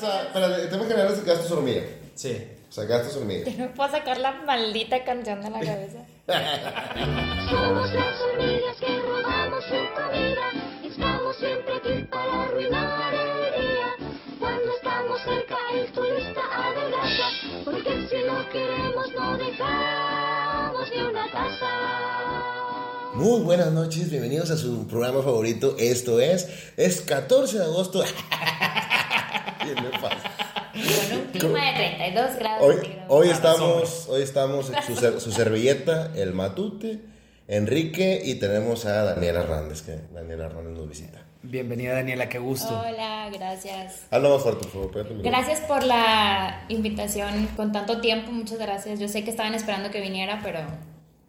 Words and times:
sea, 0.00 0.22
espérate, 0.22 0.62
el 0.62 0.68
tema 0.70 0.84
general 0.84 1.12
es 1.12 1.24
gastos 1.24 1.50
hormiga. 1.50 1.82
Sí. 2.14 2.36
O 2.68 2.72
sea, 2.72 2.84
gastos 2.84 3.16
hormiga. 3.16 3.50
Ya 3.50 3.66
no 3.66 3.74
puedo 3.74 3.90
sacar 3.90 4.18
la 4.18 4.32
maldita 4.32 5.02
canción 5.04 5.42
de 5.42 5.50
la 5.50 5.60
cabeza. 5.60 5.98
Somos 7.50 7.92
las 7.94 8.20
hormigas 8.20 8.76
que 8.78 8.98
rodamos 9.00 9.64
en 9.70 9.94
tu 9.94 10.02
vida. 10.12 10.52
Estamos 10.84 11.36
siempre 11.36 11.74
aquí 11.76 12.04
para 12.10 12.42
arruinar 12.44 13.14
el 13.14 13.62
día. 13.62 13.96
Cuando 14.38 14.76
estamos 14.76 15.20
cerca, 15.22 15.56
el 15.74 15.92
turista 15.92 16.40
adelanta. 16.52 17.30
Porque 17.64 18.08
si 18.10 18.26
no 18.26 18.48
queremos, 18.50 19.12
no 19.14 19.38
dejamos 19.38 20.90
ni 20.94 21.02
una 21.02 21.32
taza. 21.32 21.68
Muy 23.14 23.40
buenas 23.40 23.72
noches, 23.72 24.10
bienvenidos 24.10 24.50
a 24.50 24.56
su 24.56 24.86
programa 24.86 25.22
favorito. 25.22 25.74
Esto 25.78 26.20
es, 26.20 26.46
es 26.76 27.00
14 27.00 27.58
de 27.58 27.64
agosto. 27.64 28.04
Bien, 29.64 29.74
me 29.82 29.90
pasa. 29.98 30.30
Con 30.72 31.18
un 31.18 31.27
clima 31.38 31.64
de 31.66 31.72
32 31.72 32.36
grados. 32.38 32.76
Hoy, 33.08 33.28
estamos, 33.30 34.08
hoy 34.08 34.22
estamos 34.22 34.72
su, 34.86 34.96
ser- 34.96 35.20
su 35.20 35.32
servilleta, 35.32 36.12
el 36.16 36.32
Matute, 36.34 37.00
Enrique 37.46 38.20
y 38.24 38.34
tenemos 38.36 38.84
a 38.86 39.02
Daniela 39.04 39.40
Hernández, 39.40 39.82
que 39.82 39.98
Daniela 40.12 40.46
Hernández 40.46 40.72
nos 40.78 40.88
visita. 40.88 41.18
Bienvenida 41.42 41.94
Daniela, 41.94 42.28
qué 42.28 42.38
gusto. 42.38 42.68
Hola, 42.78 43.30
gracias. 43.32 44.02
Habla 44.10 44.28
más 44.30 44.42
fuerte, 44.42 44.66
por 44.68 44.90
favor. 44.92 45.22
Gracias 45.22 45.60
por 45.60 45.84
la 45.84 46.64
invitación 46.68 47.48
con 47.56 47.72
tanto 47.72 48.00
tiempo, 48.00 48.32
muchas 48.32 48.58
gracias. 48.58 48.98
Yo 48.98 49.08
sé 49.08 49.22
que 49.24 49.30
estaban 49.30 49.54
esperando 49.54 49.90
que 49.90 50.00
viniera, 50.00 50.40
pero 50.42 50.58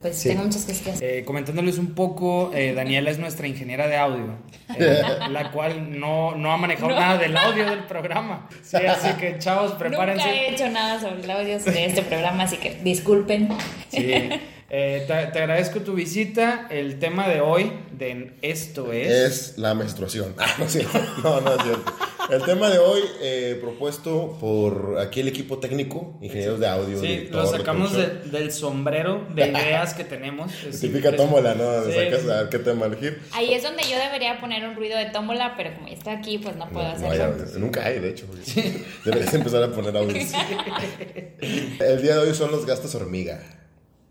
pues 0.02 0.18
Sí. 0.18 0.30
tengo 0.30 0.44
muchas 0.44 0.64
cosas 0.64 0.82
que 0.82 0.92
hacer. 0.92 1.10
Eh, 1.20 1.26
comentándoles 1.26 1.78
un 1.78 1.94
poco, 1.94 2.52
eh, 2.54 2.74
Daniela 2.74 3.10
es 3.12 3.20
nuestra 3.20 3.48
ingeniera 3.48 3.88
de 3.88 3.98
audio, 3.98 4.38
eh, 4.78 5.02
la 5.30 5.52
cual 5.52 6.00
no, 6.00 6.36
no 6.36 6.52
ha 6.52 6.58
manejado 6.58 6.90
nada 6.92 7.18
del 7.18 7.36
audio 7.36 7.66
del 7.70 7.84
programa. 7.86 8.48
Sí, 8.64 8.78
así 8.78 9.10
que 9.20 9.38
chavos, 9.40 9.72
Nunca 9.74 9.86
he 9.86 9.90
prepárense. 9.90 10.50
hecho 10.50 10.70
nada 10.70 11.00
sobre 11.00 11.24
el 11.24 11.32
audio 11.32 11.60
de 11.60 11.86
este 11.86 12.02
programa, 12.04 12.44
así 12.44 12.58
que 12.58 12.80
disculpen. 12.84 13.50
Sí. 13.90 14.30
Eh, 14.72 15.04
te, 15.08 15.14
te 15.32 15.40
agradezco 15.40 15.80
tu 15.80 15.94
visita. 15.94 16.68
El 16.70 17.00
tema 17.00 17.28
de 17.28 17.42
hoy, 17.42 17.72
de 17.92 18.34
esto 18.44 18.94
es... 18.94 19.10
Es 19.52 19.58
la 19.58 19.74
menstruación. 19.74 20.36
Ah, 20.38 20.46
no 20.60 20.66
es 20.66 20.72
cierto. 20.74 21.00
No, 21.24 21.42
no 21.42 21.56
es 21.56 21.64
cierto. 21.64 21.92
El 22.30 22.44
tema 22.44 22.70
de 22.70 22.78
hoy, 22.80 23.02
eh, 23.22 23.58
propuesto 23.60 24.38
por 24.40 24.98
aquí 25.00 25.20
el 25.22 25.28
equipo 25.28 25.58
técnico, 25.58 26.18
ingenieros 26.22 26.60
de 26.60 26.68
audio. 26.68 27.00
Sí, 27.00 27.08
director, 27.08 27.44
lo 27.44 27.52
sacamos 27.52 27.94
de- 27.94 28.08
del 28.32 28.52
sombrero 28.52 29.26
de 29.34 29.48
ideas 29.48 29.94
que 29.94 30.04
tenemos. 30.04 30.52
Es 30.68 30.80
Típica 30.80 31.16
tómbola, 31.16 31.56
¿no? 31.56 31.82
De 31.82 31.92
Sí, 31.94 32.00
sacas 32.16 32.30
a 32.30 32.42
ver 32.42 32.50
qué 32.50 32.60
tema 32.60 32.86
elegir. 32.86 33.22
Ahí 33.32 33.54
es 33.54 33.64
donde 33.64 33.84
yo 33.84 33.98
debería 33.98 34.40
poner 34.40 34.68
un 34.68 34.76
ruido 34.76 34.98
de 34.98 35.06
tómbola, 35.08 35.54
pero 35.58 35.74
como 35.76 35.88
ya 35.88 35.94
está 35.94 36.12
aquí, 36.12 36.38
pues 36.38 36.56
no 36.56 36.70
puedo 36.70 36.86
No, 36.94 36.98
no 37.00 37.08
hacerlo. 37.12 37.46
hay. 37.54 37.60
Nunca 37.60 37.86
hay, 37.86 38.00
de 38.00 38.10
hecho. 38.10 38.26
Deberías 39.06 39.34
empezar 39.34 39.64
a 39.64 39.72
poner 39.72 39.96
audios. 39.98 40.30
El 41.42 42.02
día 42.02 42.16
de 42.16 42.20
hoy 42.20 42.34
son 42.36 42.52
los 42.52 42.66
gastos 42.66 42.94
hormiga. 42.96 43.42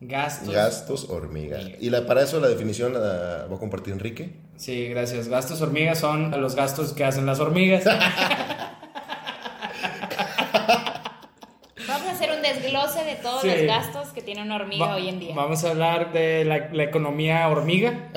Gastos. 0.01 0.55
Gastos 0.55 1.11
hormiga. 1.11 1.59
Y 1.81 1.91
la, 1.91 2.07
para 2.07 2.23
eso 2.23 2.39
la 2.41 2.49
definición 2.49 2.93
la 2.95 3.47
va 3.51 3.57
a 3.57 3.59
compartir 3.59 3.93
Enrique. 3.95 4.31
Sí, 4.57 4.87
gracias. 4.89 5.27
Gastos 5.29 5.61
hormigas 5.61 5.99
son 5.99 6.31
los 6.41 6.55
gastos 6.55 6.93
que 6.93 7.05
hacen 7.05 7.27
las 7.27 7.41
hormigas. 7.41 7.85
Vamos 11.87 12.09
a 12.09 12.13
hacer 12.13 12.31
un 12.33 12.43
desglose 12.43 13.05
de 13.05 13.15
todos 13.17 13.41
Sí. 13.43 13.49
los 13.49 13.63
gastos 13.63 14.09
que 14.09 14.21
tiene 14.21 14.43
una 14.43 14.57
hormiga 14.57 14.87
Va- 14.87 14.95
hoy 14.97 15.09
en 15.09 15.19
día. 15.21 15.35
Vamos 15.35 15.65
a 15.65 15.71
hablar 15.71 16.13
de 16.13 16.45
la, 16.45 16.69
la 16.73 16.83
economía 16.85 17.49
hormiga. 17.49 18.11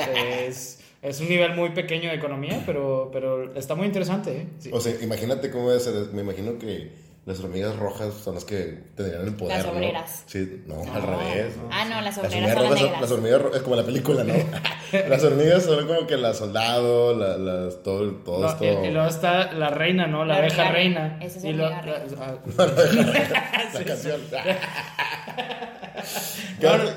es, 0.45 0.81
es 1.01 1.19
un 1.21 1.29
nivel 1.29 1.55
muy 1.55 1.69
pequeño 1.69 2.09
de 2.09 2.15
economía, 2.15 2.61
pero, 2.65 3.09
pero 3.13 3.53
está 3.55 3.75
muy 3.75 3.87
interesante. 3.87 4.37
¿eh? 4.37 4.47
Sí. 4.59 4.69
O 4.73 4.81
sea, 4.81 4.93
imagínate 5.01 5.49
cómo 5.51 5.69
debe 5.69 5.79
ser. 5.79 5.93
Me 6.13 6.21
imagino 6.21 6.57
que 6.59 6.91
las 7.25 7.39
hormigas 7.39 7.75
rojas 7.75 8.15
son 8.15 8.33
las 8.35 8.45
que 8.45 8.79
tendrían 8.95 9.27
el 9.27 9.35
poder. 9.35 9.57
Las 9.57 9.65
¿no? 9.67 9.73
obreras. 9.73 10.23
Sí, 10.25 10.63
no, 10.65 10.81
al 10.81 11.01
revés. 11.03 11.55
¿no? 11.57 11.69
Ah, 11.71 11.85
no, 11.85 12.01
las 12.01 12.17
Las 12.17 12.25
obreras 12.25 12.33
hormigas 12.33 12.41
son 12.41 12.47
las 12.47 12.55
rojas 12.55 12.79
son- 12.79 12.85
negras. 12.87 13.01
las 13.01 13.11
hormigas 13.11 13.41
ro- 13.43 13.55
es 13.55 13.61
como 13.61 13.75
la 13.75 13.85
película, 13.85 14.23
¿no? 14.23 14.33
las 15.09 15.23
hormigas 15.23 15.63
son 15.63 15.87
como 15.87 16.07
que 16.07 16.17
las 16.17 16.37
soldados, 16.37 17.17
la- 17.17 17.37
las, 17.37 17.83
todo, 17.83 18.03
el- 18.03 18.23
todo 18.23 18.39
No, 18.41 18.49
esto. 18.49 18.63
y, 18.65 18.87
y 18.87 18.91
luego 18.91 19.07
está 19.07 19.51
la 19.53 19.69
reina, 19.69 20.07
¿no? 20.07 20.25
La, 20.25 20.33
La 20.33 20.39
abeja 20.39 20.71
reina. 20.71 21.09
reina. 21.19 21.25
Esa 21.25 21.37
es 21.37 21.43
Y 21.45 21.53
lo- 21.53 21.65
hormiga 21.67 22.03
ah, 22.17 22.35
la 22.57 23.71
sí, 23.77 23.83
canción. 23.85 24.21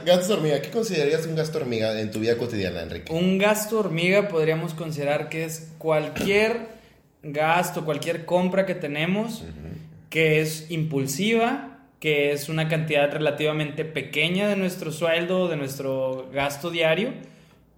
gastos 0.06 0.30
hormiga. 0.30 0.60
¿Qué 0.62 0.70
considerarías 0.70 1.26
un 1.26 1.34
gasto 1.36 1.58
hormiga 1.58 2.00
en 2.00 2.10
tu 2.10 2.18
vida 2.20 2.36
cotidiana, 2.36 2.82
Enrique? 2.82 3.12
Un 3.12 3.38
gasto 3.38 3.78
hormiga 3.80 4.28
podríamos 4.28 4.74
considerar 4.74 5.28
que 5.28 5.44
es 5.44 5.72
cualquier 5.78 6.68
gasto, 7.22 7.84
cualquier 7.84 8.24
compra 8.24 8.66
que 8.66 8.74
tenemos 8.74 9.42
que 10.14 10.40
es 10.40 10.70
impulsiva, 10.70 11.76
que 11.98 12.30
es 12.30 12.48
una 12.48 12.68
cantidad 12.68 13.10
relativamente 13.10 13.84
pequeña 13.84 14.46
de 14.46 14.54
nuestro 14.54 14.92
sueldo, 14.92 15.48
de 15.48 15.56
nuestro 15.56 16.30
gasto 16.32 16.70
diario, 16.70 17.08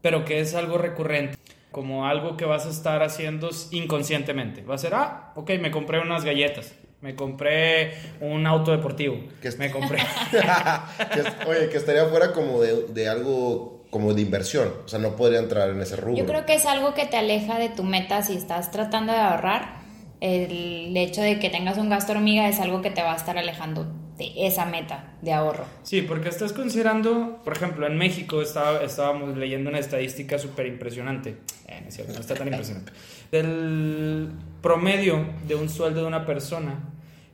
pero 0.03 0.27
que 0.27 0.41
es 0.41 0.55
algo 0.55 0.77
recurrente, 0.77 1.39
como 1.71 2.07
algo 2.07 2.37
que 2.37 2.45
vas 2.45 2.67
a 2.67 2.69
estar 2.69 3.03
haciendo 3.03 3.49
inconscientemente. 3.71 4.61
Va 4.65 4.75
a 4.75 4.79
ser, 4.79 4.93
ah, 4.93 5.33
ok, 5.35 5.53
me 5.63 5.71
compré 5.71 5.99
unas 5.99 6.27
galletas, 6.27 6.75
me 7.01 7.15
compré 7.15 7.95
un 8.21 8.47
auto 8.47 8.71
deportivo, 8.71 9.17
Que 9.41 9.49
es- 9.49 9.59
me 9.59 9.71
compré... 9.71 9.97
Que 10.31 11.49
oye, 11.49 11.71
que 11.71 11.79
estaría 11.79 12.05
fuera 12.05 12.33
como 12.35 12.61
de, 12.61 12.89
de 12.89 13.09
algo 13.09 13.87
como 13.89 14.13
de 14.13 14.21
inversión. 14.21 14.71
O 14.85 14.89
sea, 14.89 14.99
no 14.99 15.17
podría 15.17 15.39
entrar 15.39 15.71
en 15.71 15.81
ese 15.81 15.97
rubro. 15.97 16.19
Yo 16.19 16.27
creo 16.27 16.45
que 16.45 16.53
es 16.57 16.67
algo 16.67 16.93
que 16.93 17.07
te 17.07 17.17
aleja 17.17 17.59
de 17.59 17.71
tu 17.71 17.83
meta 17.83 18.23
si 18.23 18.37
estás 18.37 18.71
tratando 18.71 19.15
de 19.15 19.21
ahorrar. 19.21 19.86
El 20.21 20.97
hecho 20.97 21.21
de 21.21 21.39
que 21.39 21.51
tengas 21.51 21.79
un 21.79 21.89
gasto 21.89 22.13
hormiga 22.13 22.49
es 22.49 22.61
algo 22.61 22.83
que 22.83 22.91
te 22.91 23.03
va 23.03 23.13
a 23.13 23.17
estar 23.17 23.37
alejando 23.37 23.87
de 24.19 24.33
esa 24.47 24.65
meta 24.65 25.15
de 25.21 25.33
ahorro. 25.33 25.65
Sí, 25.83 26.03
porque 26.03 26.29
estás 26.29 26.53
considerando, 26.53 27.41
por 27.45 27.55
ejemplo, 27.55 27.87
en 27.87 27.99
México 27.99 28.41
estaba, 28.41 28.83
estábamos 28.83 29.37
leyendo 29.37 29.69
una 29.69 29.79
estadística 29.79 30.39
súper 30.39 30.67
impresionante. 30.67 31.37
Eh, 31.69 31.81
no 31.83 31.89
es 31.89 31.95
cierto, 31.95 32.15
no 32.15 32.21
está 32.21 32.35
tan 32.35 32.49
impresionante. 32.49 32.93
Del 33.31 34.31
promedio 34.63 35.27
de 35.47 35.55
un 35.55 35.69
sueldo 35.69 36.01
de 36.01 36.07
una 36.07 36.25
persona, 36.25 36.93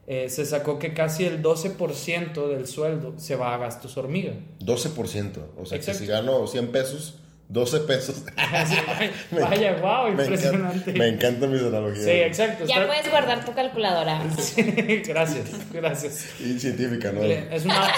eh, 0.08 0.28
se 0.28 0.44
sacó 0.44 0.80
que 0.80 0.92
casi 0.92 1.24
el 1.24 1.42
12% 1.42 2.48
del 2.48 2.66
sueldo 2.66 3.14
se 3.18 3.36
va 3.36 3.54
a 3.54 3.58
gastos 3.58 3.96
hormiga. 3.96 4.32
12%. 4.58 5.38
O 5.56 5.64
sea, 5.64 5.78
que 5.78 5.94
si 5.94 6.06
gano 6.06 6.46
100 6.46 6.72
pesos, 6.72 7.21
12 7.52 7.80
pesos. 7.80 8.22
Vaya, 9.30 9.76
wow, 9.80 10.04
Me 10.14 10.22
impresionante. 10.22 10.90
encanta- 10.90 10.98
Me 10.98 11.08
encantan 11.08 11.52
mis 11.52 11.60
analogías. 11.62 12.04
Sí, 12.04 12.10
exacto. 12.10 12.64
Ya 12.66 12.76
está- 12.76 12.86
puedes 12.86 13.10
guardar 13.10 13.44
tu 13.44 13.52
calculadora. 13.52 14.22
Sí, 14.38 14.62
gracias, 15.06 15.50
gracias. 15.70 16.26
Y 16.40 16.58
científica, 16.58 17.12
¿no? 17.12 17.22
Es 17.22 17.64
una, 17.64 17.88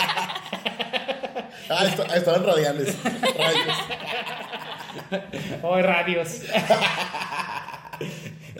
Ah, 1.71 1.87
est- 1.87 2.15
estaban 2.17 2.45
radiales. 2.45 2.95
Rayos. 3.05 3.77
Oh, 5.63 5.81
radios. 5.81 6.29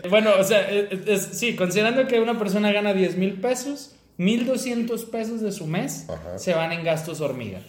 bueno, 0.09 0.31
o 0.39 0.43
sea, 0.43 0.61
es- 0.69 1.07
es- 1.07 1.37
sí, 1.37 1.55
considerando 1.55 2.07
que 2.07 2.19
una 2.19 2.37
persona 2.39 2.71
gana 2.71 2.93
10 2.93 3.17
mil 3.17 3.33
pesos, 3.41 3.95
1200 4.17 5.05
pesos 5.05 5.41
de 5.41 5.51
su 5.51 5.67
mes 5.67 6.07
Ajá. 6.09 6.37
se 6.39 6.53
van 6.53 6.71
en 6.71 6.83
gastos 6.83 7.21
hormiga. 7.21 7.59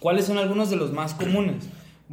¿Cuáles 0.00 0.24
son 0.26 0.38
algunos 0.38 0.70
de 0.70 0.76
los 0.76 0.92
más 0.92 1.14
comunes? 1.14 1.64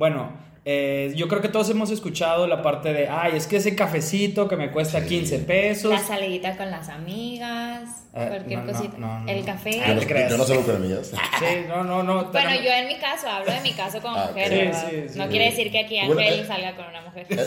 Bueno, 0.01 0.31
eh, 0.65 1.13
yo 1.15 1.27
creo 1.27 1.43
que 1.43 1.47
todos 1.47 1.69
hemos 1.69 1.91
escuchado 1.91 2.47
la 2.47 2.63
parte 2.63 2.91
de, 2.91 3.07
ay, 3.07 3.33
es 3.35 3.45
que 3.45 3.57
ese 3.57 3.75
cafecito 3.75 4.47
que 4.47 4.55
me 4.57 4.71
cuesta 4.71 5.05
15 5.05 5.37
pesos. 5.41 5.91
La 5.91 5.99
salidita 5.99 6.57
con 6.57 6.71
las 6.71 6.89
amigas, 6.89 8.07
Eh, 8.15 8.25
cualquier 8.27 8.63
no, 8.65 8.71
cosita. 8.73 8.97
no, 8.97 9.19
no, 9.19 9.31
el 9.31 9.45
café. 9.45 9.79
Ah, 9.85 9.93
Yo 9.93 10.01
yo 10.27 10.37
no 10.39 10.43
salgo 10.43 10.63
con 10.63 10.77
amigas. 10.77 11.11
Sí, 11.37 11.45
no, 11.67 11.83
no, 11.83 12.01
no. 12.01 12.15
Bueno, 12.15 12.31
tenemos- 12.31 12.63
yo 12.65 12.71
en 12.71 12.87
mi 12.87 12.97
caso, 12.97 13.29
hablo 13.29 13.51
de 13.53 13.61
mi 13.61 13.73
caso 13.73 14.01
como 14.01 14.15
Ah, 14.17 14.25
mujer. 14.29 14.73
Sí, 14.73 14.79
sí, 14.89 15.09
sí. 15.13 15.19
no 15.19 15.27
quiere 15.29 15.45
decir 15.45 15.71
que 15.71 15.81
aquí 15.81 15.99
Bueno, 16.07 16.19
Ángel 16.19 16.39
eh. 16.39 16.45
salga 16.47 16.75
con 16.75 16.85
una 16.87 17.01
mujer. 17.01 17.27
Ese 17.29 17.43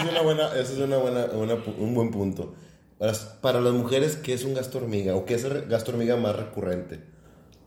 es, 0.00 0.10
una 0.10 0.22
buena, 0.22 0.48
ese 0.54 0.72
es 0.72 0.78
una 0.78 0.96
buena, 0.96 1.26
una 1.34 1.54
un 1.76 1.92
buen 1.94 2.10
punto. 2.12 2.54
Para, 2.98 3.12
para 3.42 3.60
las 3.60 3.74
mujeres, 3.74 4.16
¿qué 4.16 4.32
es 4.32 4.42
un 4.44 4.54
gasto 4.54 4.78
hormiga? 4.78 5.14
¿O 5.14 5.26
qué 5.26 5.34
es 5.34 5.44
el 5.44 5.66
gasto 5.66 5.90
hormiga 5.92 6.16
más 6.16 6.34
recurrente? 6.34 7.14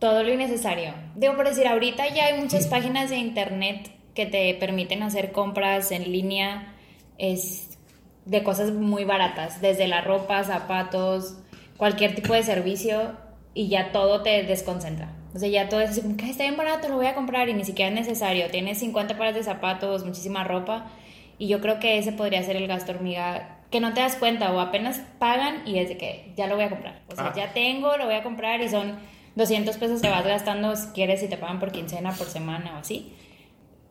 Todo 0.00 0.22
lo 0.22 0.32
innecesario. 0.32 0.94
Digo, 1.14 1.36
por 1.36 1.46
decir, 1.46 1.66
ahorita 1.68 2.08
ya 2.08 2.26
hay 2.26 2.40
muchas 2.40 2.66
páginas 2.66 3.10
de 3.10 3.18
internet 3.18 3.90
que 4.14 4.26
te 4.26 4.52
permiten 4.54 5.02
hacer 5.02 5.30
compras 5.30 5.92
en 5.92 6.10
línea 6.10 6.74
es 7.18 7.78
de 8.24 8.42
cosas 8.42 8.72
muy 8.72 9.04
baratas, 9.04 9.60
desde 9.60 9.86
la 9.88 10.00
ropa, 10.00 10.42
zapatos, 10.42 11.36
cualquier 11.76 12.14
tipo 12.14 12.32
de 12.34 12.42
servicio 12.42 13.12
y 13.54 13.68
ya 13.68 13.92
todo 13.92 14.22
te 14.22 14.42
desconcentra. 14.42 15.12
O 15.34 15.38
sea, 15.38 15.48
ya 15.48 15.68
todo 15.68 15.80
es 15.80 15.90
así 15.90 16.00
como 16.02 16.16
que 16.16 16.24
"Ay, 16.24 16.30
está 16.30 16.44
bien 16.44 16.56
barato, 16.56 16.88
lo 16.88 16.96
voy 16.96 17.06
a 17.06 17.14
comprar 17.14 17.48
y 17.48 17.54
ni 17.54 17.64
siquiera 17.64 17.88
es 17.90 17.94
necesario. 17.94 18.46
Tienes 18.50 18.78
50 18.78 19.16
pares 19.18 19.34
de 19.34 19.42
zapatos, 19.42 20.04
muchísima 20.04 20.44
ropa 20.44 20.86
y 21.38 21.46
yo 21.46 21.60
creo 21.60 21.78
que 21.78 21.98
ese 21.98 22.12
podría 22.12 22.42
ser 22.42 22.56
el 22.56 22.66
gasto 22.66 22.92
hormiga 22.92 23.58
que 23.70 23.80
no 23.80 23.92
te 23.94 24.00
das 24.00 24.16
cuenta 24.16 24.52
o 24.52 24.60
apenas 24.60 25.00
pagan 25.18 25.62
y 25.66 25.78
es 25.78 25.88
de 25.88 25.96
que 25.96 26.32
ya 26.36 26.46
lo 26.46 26.56
voy 26.56 26.64
a 26.64 26.70
comprar. 26.70 27.00
O 27.08 27.14
sea, 27.14 27.26
Ah. 27.28 27.32
ya 27.36 27.52
tengo, 27.52 27.96
lo 27.96 28.06
voy 28.06 28.14
a 28.14 28.22
comprar 28.22 28.60
y 28.60 28.68
son 28.68 28.98
200 29.36 29.76
pesos 29.76 30.00
que 30.02 30.08
vas 30.08 30.24
gastando 30.26 30.74
si 30.76 30.88
quieres 30.88 31.20
si 31.20 31.28
te 31.28 31.36
pagan 31.36 31.58
por 31.60 31.72
quincena, 31.72 32.12
por 32.12 32.26
semana 32.26 32.74
o 32.76 32.78
así. 32.80 33.14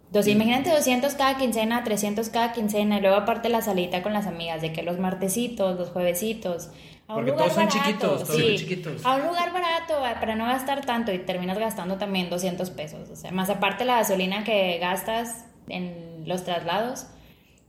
Entonces, 0.08 0.34
imagínate 0.34 0.72
200 0.72 1.14
cada 1.14 1.38
quincena, 1.38 1.84
300 1.84 2.30
cada 2.30 2.52
quincena, 2.52 2.98
y 2.98 3.02
luego 3.02 3.16
aparte 3.16 3.48
la 3.48 3.62
salita 3.62 4.02
con 4.02 4.12
las 4.12 4.26
amigas, 4.26 4.60
de 4.62 4.74
que 4.74 4.82
los 4.82 4.98
martesitos, 4.98 5.78
los 5.78 5.90
juevesitos. 5.90 6.70
A 7.08 7.14
un 7.14 7.26
Porque 7.26 7.32
lugar 7.32 7.50
todos 7.50 7.54
son 7.54 7.66
barato, 7.68 7.86
chiquitos, 7.86 8.24
todos 8.24 8.36
sí, 8.36 8.48
son 8.48 8.56
chiquitos. 8.58 9.06
A 9.06 9.16
un 9.18 9.28
lugar 9.28 9.54
barato, 9.54 9.94
para 10.20 10.36
no 10.36 10.46
gastar 10.46 10.84
tanto, 10.86 11.12
y 11.14 11.20
terminas 11.20 11.60
gastando 11.60 11.98
también 11.98 12.30
200 12.32 12.72
pesos. 12.72 13.08
O 13.12 13.16
sea, 13.16 13.32
más 13.32 13.50
aparte 13.52 13.86
la 13.86 13.98
gasolina 13.98 14.44
que 14.44 14.80
gastas 14.80 15.46
en 15.68 16.24
los 16.26 16.44
traslados. 16.44 17.06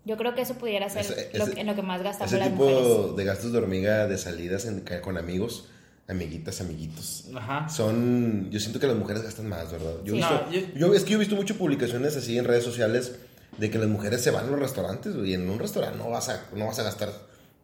Yo 0.06 0.16
creo 0.16 0.34
que 0.34 0.40
eso 0.40 0.54
pudiera 0.54 0.88
ser 0.88 1.02
Ese- 1.02 1.30
lo 1.36 1.44
ese- 1.44 1.60
en 1.60 1.66
lo 1.66 1.74
que 1.74 1.82
más 1.82 2.02
gastamos 2.02 2.32
Ese 2.32 2.38
las 2.40 2.48
tipo 2.50 2.64
mujeres. 2.64 3.16
de 3.16 3.24
gastos 3.24 3.52
de 3.52 3.58
hormiga 3.58 4.06
de 4.06 4.16
salidas 4.16 4.64
en- 4.64 4.82
con 5.02 5.18
amigos, 5.18 5.68
amiguitas, 6.10 6.60
amiguitos. 6.60 7.24
Ajá. 7.34 7.68
Son, 7.68 8.50
yo 8.50 8.58
siento 8.60 8.78
que 8.80 8.86
las 8.86 8.96
mujeres 8.96 9.22
gastan 9.22 9.48
más, 9.48 9.70
¿verdad? 9.70 9.92
Yo, 10.04 10.14
he 10.14 10.16
Sí. 10.16 10.22
visto- 10.22 10.44
No, 10.46 10.52
yo- 10.52 10.60
yo- 10.74 10.94
es 10.94 11.04
que 11.04 11.10
yo 11.10 11.16
he 11.16 11.20
visto 11.20 11.36
muchas 11.36 11.56
publicaciones 11.56 12.16
así 12.16 12.36
en 12.36 12.44
redes 12.44 12.64
sociales 12.64 13.12
de 13.58 13.70
que 13.70 13.78
las 13.78 13.88
mujeres 13.88 14.20
se 14.22 14.30
van 14.30 14.46
a 14.46 14.50
los 14.50 14.58
restaurantes, 14.60 15.14
güey, 15.16 15.30
y 15.30 15.34
en 15.34 15.48
un 15.48 15.58
restaurante 15.58 15.98
no 15.98 16.10
vas 16.10 16.28
a, 16.28 16.44
no 16.54 16.66
vas 16.66 16.78
a 16.78 16.82
gastar 16.82 17.10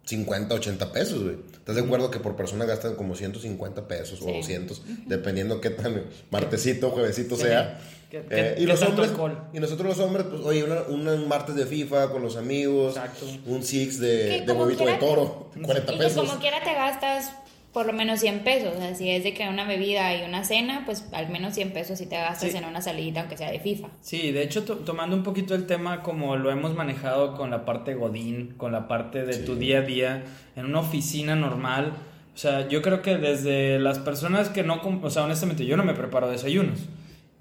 50, 0.04 0.54
80 0.54 0.93
pesos, 0.93 1.22
güey. 1.25 1.37
¿Estás 1.52 1.75
de 1.75 1.82
acuerdo 1.82 2.10
que 2.12 2.20
por 2.20 2.37
persona 2.37 2.64
gastan 2.64 2.94
como 2.94 3.16
150 3.16 3.88
pesos 3.88 4.20
o 4.22 4.26
Sí. 4.26 4.32
200, 4.34 4.82
dependiendo 5.06 5.60
qué 5.60 5.70
tan 5.70 6.02
martesito, 6.31 6.90
juevesito 6.90 7.37
sea? 7.37 7.81
¿Qué- 8.08 8.19
Eh, 8.19 8.25
qué- 8.28 8.54
y 8.58 8.66
qué 8.66 8.66
los 8.72 8.82
hombres, 8.82 9.10
alcohol? 9.10 9.37
y 9.52 9.58
nosotros 9.58 9.88
los 9.96 9.99
hombres, 10.06 10.26
pues, 10.31 10.40
oye, 10.44 10.64
un 10.88 11.26
martes 11.28 11.56
de 11.56 11.66
FIFA 11.66 12.10
con 12.10 12.22
los 12.22 12.37
amigos, 12.37 12.96
Exacto. 12.96 13.26
un 13.46 13.64
six 13.64 13.99
de, 13.99 14.42
de 14.42 14.52
huevito 14.52 14.87
de 14.87 14.94
toro, 14.94 15.50
40 15.60 15.92
Y 15.92 15.99
que 15.99 16.04
pesos. 16.04 16.25
como 16.28 16.38
quiera 16.40 16.62
te 16.62 16.72
gastas 16.72 17.32
por 17.76 17.84
lo 17.84 17.93
menos 17.93 18.20
100 18.20 18.40
pesos. 18.40 18.73
O 18.75 18.78
sea, 18.78 18.94
si 18.94 19.11
es 19.11 19.23
de 19.23 19.34
que 19.34 19.46
una 19.50 19.64
bebida 19.64 20.17
y 20.17 20.26
una 20.26 20.44
cena, 20.44 20.84
pues 20.87 21.05
al 21.12 21.28
menos 21.28 21.52
100 21.52 21.73
pesos 21.73 21.99
si 21.99 22.06
te 22.06 22.17
gastas 22.17 22.50
Sí. 22.52 22.56
en 22.56 22.64
una 22.64 22.81
salidita, 22.81 23.20
aunque 23.20 23.37
sea 23.37 23.50
de 23.52 23.61
FIFA. 23.61 23.88
Sí, 24.00 24.32
de 24.32 24.43
hecho, 24.43 24.64
to- 24.64 24.76
tomando 24.76 25.14
un 25.14 25.23
poquito 25.23 25.55
el 25.55 25.67
tema 25.67 26.02
como 26.02 26.37
lo 26.37 26.50
hemos 26.50 26.75
manejado 26.75 27.37
con 27.37 27.50
la 27.50 27.67
parte 27.67 27.93
Godín, 27.93 28.55
con 28.56 28.73
la 28.73 28.88
parte 28.88 29.26
de 29.26 29.37
tu 29.37 29.56
día 29.56 29.81
a 29.81 29.82
día, 29.82 30.25
en 30.56 30.64
una 30.64 30.81
oficina 30.81 31.37
normal. 31.37 31.93
O 32.34 32.38
sea, 32.38 32.67
yo 32.67 32.81
creo 32.81 33.02
que 33.02 33.19
desde 33.19 33.78
las 33.78 33.99
personas 33.99 34.49
que 34.49 34.62
no, 34.62 34.81
o 35.02 35.11
sea, 35.11 35.25
honestamente, 35.25 35.67
yo 35.67 35.76
no 35.76 35.84
me 35.84 35.93
preparo 35.93 36.31
desayunos, 36.31 36.78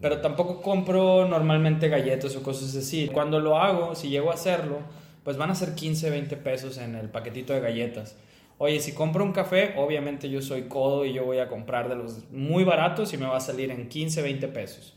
pero 0.01 0.19
tampoco 0.19 0.61
compro 0.61 1.25
normalmente 1.29 1.87
galletas 1.87 2.35
o 2.35 2.43
cosas 2.43 2.75
así. 2.75 3.07
Cuando 3.07 3.39
lo 3.39 3.57
hago, 3.57 3.95
si 3.95 4.09
llego 4.09 4.31
a 4.31 4.33
hacerlo, 4.33 4.79
pues 5.23 5.37
van 5.37 5.49
a 5.51 5.55
ser 5.55 5.75
15, 5.75 6.09
20 6.09 6.35
pesos 6.35 6.77
en 6.77 6.95
el 6.95 7.07
paquetito 7.07 7.53
de 7.53 7.61
galletas. 7.61 8.17
Oye, 8.57 8.79
si 8.79 8.93
compro 8.93 9.23
un 9.23 9.33
café, 9.33 9.73
obviamente 9.77 10.29
yo 10.29 10.41
soy 10.41 10.63
codo 10.63 11.05
y 11.05 11.13
yo 11.13 11.25
voy 11.25 11.39
a 11.39 11.47
comprar 11.49 11.89
de 11.89 11.95
los 11.95 12.29
muy 12.31 12.63
baratos 12.63 13.11
y 13.13 13.17
me 13.17 13.25
va 13.25 13.37
a 13.37 13.41
salir 13.41 13.69
en 13.71 13.89
15, 13.89 14.21
20 14.21 14.47
pesos. 14.47 14.93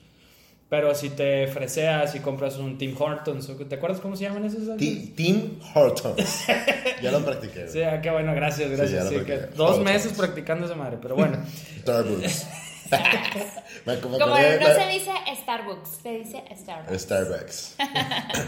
Pero 0.68 0.94
si 0.94 1.08
te 1.10 1.46
freseas 1.48 2.14
y 2.14 2.20
compras 2.20 2.58
un 2.58 2.76
Tim 2.76 2.94
Hortons, 2.96 3.48
¿o 3.48 3.56
¿te 3.56 3.74
acuerdas 3.76 4.00
cómo 4.00 4.14
se 4.16 4.24
llaman 4.24 4.44
esos? 4.44 4.76
Ti- 4.76 5.12
Tim 5.16 5.58
Hortons. 5.74 6.44
ya 7.02 7.10
lo 7.10 7.24
practiqué. 7.24 7.66
Sí, 7.68 7.82
ah, 7.82 8.00
qué 8.02 8.10
bueno, 8.10 8.34
gracias, 8.34 8.68
Sí, 8.70 8.76
gracias. 8.76 9.04
lo 9.10 9.18
Sí, 9.20 9.24
que 9.24 9.36
dos 9.56 9.70
Hortons. 9.70 9.84
meses 9.84 10.12
practicando 10.12 10.66
esa 10.66 10.74
madre, 10.74 10.98
pero 11.00 11.16
bueno. 11.16 11.38
Starbucks. 11.80 12.46
Como 14.02 14.18
de 14.36 14.60
no 14.60 14.66
se 14.66 14.88
dice 14.92 15.10
Starbucks, 15.42 15.88
se 16.02 16.10
dice 16.18 16.44
Starbucks. 16.56 17.00
Starbucks. 17.02 17.76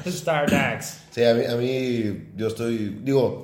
Stardax. 0.08 1.00
Sí, 1.10 1.24
a 1.24 1.34
mí, 1.34 1.44
a 1.44 1.56
mí, 1.56 2.28
yo 2.36 2.46
estoy, 2.48 2.98
digo, 3.02 3.42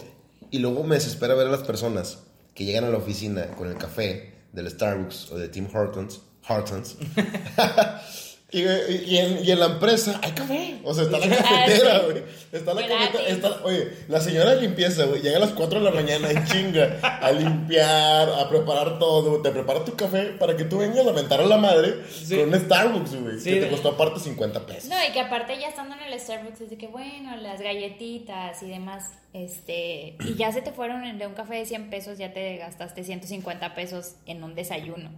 y 0.57 0.59
luego 0.59 0.85
me 0.85 0.95
desespera 0.95 1.35
ver 1.35 1.49
a 1.49 1.51
las 1.51 1.65
personas 1.65 2.21
que 2.55 2.65
llegan 2.65 2.85
a 2.85 2.89
la 2.89 2.97
oficina 2.97 3.49
con 3.49 3.69
el 3.69 3.77
café 3.77 4.33
del 4.53 4.71
Starbucks 4.71 5.31
o 5.33 5.39
de 5.39 5.49
Tim 5.49 5.69
Hortons, 5.71 6.23
Hortons, 6.49 6.97
y, 8.61 9.13
y 9.15 9.19
en, 9.19 9.45
y 9.45 9.51
en 9.51 9.59
la 9.61 9.67
empresa 9.67 10.19
hay 10.23 10.33
café, 10.33 10.79
o 10.85 10.95
sea, 10.95 11.05
está 11.05 11.19
la 11.19 11.29
cafetera, 11.29 11.97
Ah, 11.97 12.01
sí. 12.07 12.11
güey, 12.13 12.23
está 12.53 12.75
la 12.75 12.87
cafetera, 12.89 13.29
está, 13.29 13.61
oye, 13.65 13.89
la 14.09 14.21
señora 14.21 14.55
de 14.55 14.63
limpieza, 14.63 15.05
güey, 15.05 15.21
llega 15.23 15.37
a 15.37 15.41
las 15.41 15.51
4 15.51 15.79
de 15.79 15.85
la 15.85 15.91
mañana 15.91 16.31
en 16.31 16.45
chinga 16.47 16.99
a 17.03 17.31
limpiar, 17.33 18.29
a 18.31 18.49
preparar 18.49 18.99
todo, 18.99 19.41
te 19.43 19.51
prepara 19.51 19.85
tu 19.85 19.95
café 19.97 20.25
para 20.39 20.57
que 20.57 20.65
tú 20.65 20.79
vengas 20.79 21.01
a 21.01 21.05
lamentar 21.05 21.41
a 21.41 21.47
la 21.47 21.57
madre 21.59 21.95
Sí. 22.11 22.37
con 22.37 22.49
un 22.53 22.61
Starbucks, 22.61 23.15
güey, 23.23 23.39
Sí. 23.41 23.51
que 23.51 23.61
te 23.61 23.69
costó 23.69 23.91
aparte 23.91 24.21
50 24.21 24.67
pesos. 24.67 24.89
No, 24.89 24.97
y 25.09 25.13
que 25.13 25.21
aparte 25.21 25.59
ya 25.61 25.69
estando 25.69 25.95
en 25.95 26.13
el 26.13 26.19
Starbucks 26.21 26.61
es 26.63 26.71
de 26.71 26.79
que 26.79 26.87
bueno, 26.89 27.37
las 27.37 27.61
galletitas 27.61 28.63
y 28.63 28.67
demás, 28.69 29.11
este, 29.33 30.17
y 30.21 30.35
ya 30.37 30.51
se 30.53 30.63
te 30.63 30.73
fueron 30.73 31.19
de 31.19 31.27
un 31.27 31.35
café 31.35 31.57
de 31.57 31.67
100 31.67 31.91
pesos, 31.91 32.19
ya 32.19 32.33
te 32.33 32.57
gastaste 32.57 33.05
150 33.05 33.75
pesos 33.75 34.13
en 34.27 34.43
un 34.43 34.55
desayuno. 34.55 35.11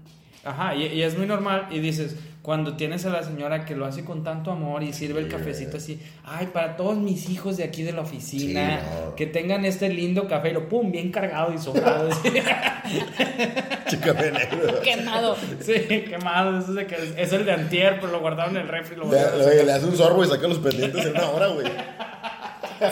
Ajá, 0.49 0.75
y, 0.75 0.85
y 0.87 1.03
es 1.03 1.17
muy 1.17 1.27
normal. 1.27 1.67
Y 1.71 1.79
dices, 1.81 2.17
cuando 2.43 2.77
tienes 2.77 3.05
a 3.05 3.11
la 3.11 3.23
señora 3.23 3.65
que 3.65 3.77
lo 3.77 3.85
hace 3.85 4.05
con 4.05 4.25
tanto 4.25 4.51
amor 4.51 4.83
y 4.83 4.93
sirve 4.93 5.21
el 5.21 5.29
cafecito 5.29 5.77
así, 5.77 6.01
ay, 6.25 6.47
para 6.53 6.77
todos 6.77 6.97
mis 6.97 7.29
hijos 7.29 7.57
de 7.59 7.65
aquí 7.65 7.83
de 7.83 7.93
la 7.93 8.01
oficina, 8.03 8.81
Sí, 8.81 8.87
no. 9.07 9.15
que 9.17 9.27
tengan 9.27 9.65
este 9.67 9.89
lindo 9.91 10.27
café, 10.27 10.51
y 10.51 10.53
lo 10.55 10.69
pum, 10.69 10.91
bien 10.91 11.11
cargado 11.13 11.53
y 11.53 11.59
sobrado. 11.59 12.09
Chica 13.89 14.13
negro. 14.15 14.81
Quemado. 14.83 15.37
sí, 15.61 15.73
quemado. 16.09 16.59
eso 16.59 16.69
es, 16.71 16.75
de 16.77 16.87
que 16.87 16.97
es 17.23 17.33
el 17.33 17.45
de 17.45 17.53
antier, 17.53 17.99
pero 18.01 18.13
lo 18.13 18.21
guardaron 18.21 18.57
en 18.57 18.63
el 18.63 18.69
refri. 18.69 18.97
Lo 18.97 19.11
Le, 19.11 19.19
le- 19.57 19.65
le 19.65 19.73
hace 19.73 19.87
un 19.87 19.97
sorbo 19.97 20.25
y 20.25 20.29
saca 20.29 20.47
los 20.49 20.59
pendientes 20.59 21.05
en 21.07 21.13
una 21.13 21.29
hora, 21.31 21.47
güey. 21.49 21.67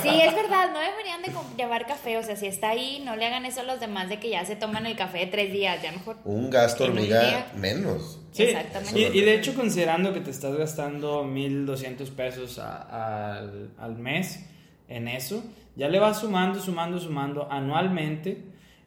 Sí, 0.02 0.08
es 0.20 0.34
verdad, 0.34 0.70
no 0.72 0.78
deberían 0.80 1.22
de 1.22 1.30
llevar 1.56 1.86
café, 1.86 2.16
o 2.18 2.22
sea, 2.22 2.36
si 2.36 2.46
está 2.46 2.70
ahí, 2.70 3.02
no 3.04 3.16
le 3.16 3.26
hagan 3.26 3.44
eso 3.46 3.60
a 3.60 3.62
los 3.64 3.80
demás 3.80 4.08
de 4.08 4.18
que 4.18 4.30
ya 4.30 4.44
se 4.44 4.56
toman 4.56 4.86
el 4.86 4.96
café 4.96 5.18
de 5.18 5.26
tres 5.26 5.52
días, 5.52 5.82
ya 5.82 5.92
mejor. 5.92 6.16
Un 6.24 6.50
gasto 6.50 6.84
hormiga 6.84 7.46
menos. 7.56 8.20
Sí, 8.32 8.42
Exactamente. 8.44 9.00
Y, 9.00 9.04
y 9.18 9.20
de 9.22 9.34
hecho, 9.34 9.54
considerando 9.54 10.12
que 10.12 10.20
te 10.20 10.30
estás 10.30 10.54
gastando 10.56 11.24
1200 11.24 12.10
pesos 12.10 12.58
a- 12.58 13.36
al, 13.38 13.70
al 13.78 13.96
mes 13.96 14.44
en 14.88 15.08
eso, 15.08 15.42
ya 15.74 15.88
le 15.88 15.98
vas 15.98 16.20
sumando, 16.20 16.60
sumando, 16.60 16.98
sumando 16.98 17.48
anualmente. 17.50 18.42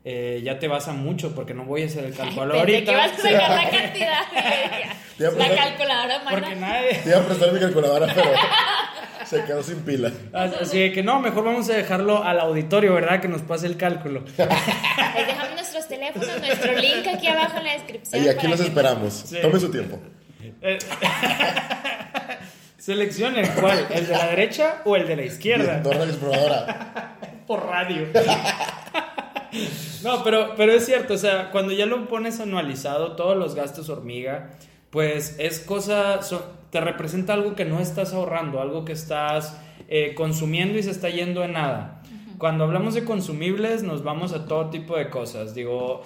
eh, 0.06 0.42
ya 0.46 0.58
te 0.60 0.68
vas 0.70 0.88
a 0.88 0.94
mucho 0.94 1.36
porque 1.36 1.54
no 1.54 1.66
voy 1.66 1.84
a 1.84 1.86
hacer 1.88 2.06
el 2.06 2.16
cálculo 2.16 2.58
ahorita. 2.58 2.86
que 2.86 2.92
ibas 2.92 3.12
a 3.12 3.18
sacar 3.18 3.50
la 3.64 3.70
cantidad. 3.80 4.22
La 5.38 5.56
calculadora 5.56 6.22
porque 6.24 6.54
humana. 6.56 6.68
nadie. 6.76 6.94
Te 7.04 7.10
iba 7.10 7.20
a 7.20 7.26
prestar 7.26 7.52
mi 7.52 7.60
calculadora, 7.60 8.08
pero 8.16 8.30
se 9.26 9.44
quedó 9.44 9.64
sin 9.64 9.78
pila. 9.80 10.12
Así 10.34 10.92
que 10.92 11.04
no, 11.04 11.20
mejor 11.20 11.44
vamos 11.44 11.70
a 11.70 11.74
dejarlo 11.74 12.24
al 12.24 12.40
auditorio, 12.40 12.94
¿verdad? 12.94 13.20
Que 13.22 13.28
nos 13.28 13.42
pase 13.42 13.68
el 13.68 13.78
cálculo. 13.78 14.24
Les 14.38 15.28
dejamos 15.28 15.54
nuestros 15.56 15.88
teléfonos, 15.88 16.30
nuestro 16.40 16.74
link 16.74 17.08
aquí 17.14 17.28
abajo 17.28 17.58
en 17.58 17.64
la 17.66 17.74
descripción. 17.74 18.24
Y 18.24 18.28
aquí 18.28 18.48
los 18.48 18.60
que- 18.60 18.68
esperamos. 18.68 19.14
Sí. 19.14 19.38
Tome 19.42 19.60
su 19.60 19.70
tiempo. 19.72 20.00
Eh, 20.62 20.78
Seleccione 22.78 23.48
cuál, 23.60 23.88
el 23.92 24.08
de 24.08 24.14
la 24.14 24.28
derecha 24.28 24.82
o 24.86 24.96
el 24.96 25.06
de 25.08 25.16
la 25.16 25.24
izquierda. 25.24 25.82
La 25.84 26.06
exploradora. 26.06 27.16
por 27.48 27.66
radio. 27.66 28.08
No, 30.04 30.24
pero, 30.24 30.54
pero 30.56 30.72
es 30.72 30.86
cierto, 30.86 31.16
o 31.16 31.18
sea, 31.18 31.50
cuando 31.52 31.74
ya 31.74 31.86
lo 31.86 32.08
pones 32.08 32.40
anualizado, 32.40 33.16
todos 33.16 33.36
los 33.36 33.56
gastos 33.56 33.90
hormiga, 33.90 34.52
pues 34.92 35.36
es 35.40 35.60
cosa, 35.60 36.22
so- 36.22 36.46
te 36.72 36.80
representa 36.82 37.34
algo 37.34 37.56
que 37.56 37.66
no 37.66 37.80
estás 37.80 38.14
ahorrando, 38.14 38.62
algo 38.62 38.86
que 38.86 38.94
estás 38.94 39.58
eh, 39.88 40.14
consumiendo 40.16 40.78
y 40.78 40.84
se 40.84 40.92
está 40.92 41.10
yendo 41.10 41.44
en 41.44 41.54
nada. 41.54 42.02
Cuando 42.38 42.64
hablamos 42.64 42.94
de 42.94 43.04
consumibles, 43.04 43.84
nos 43.84 44.04
vamos 44.04 44.34
a 44.34 44.46
todo 44.46 44.70
tipo 44.70 44.96
de 44.96 45.10
cosas. 45.10 45.54
Digo, 45.56 46.04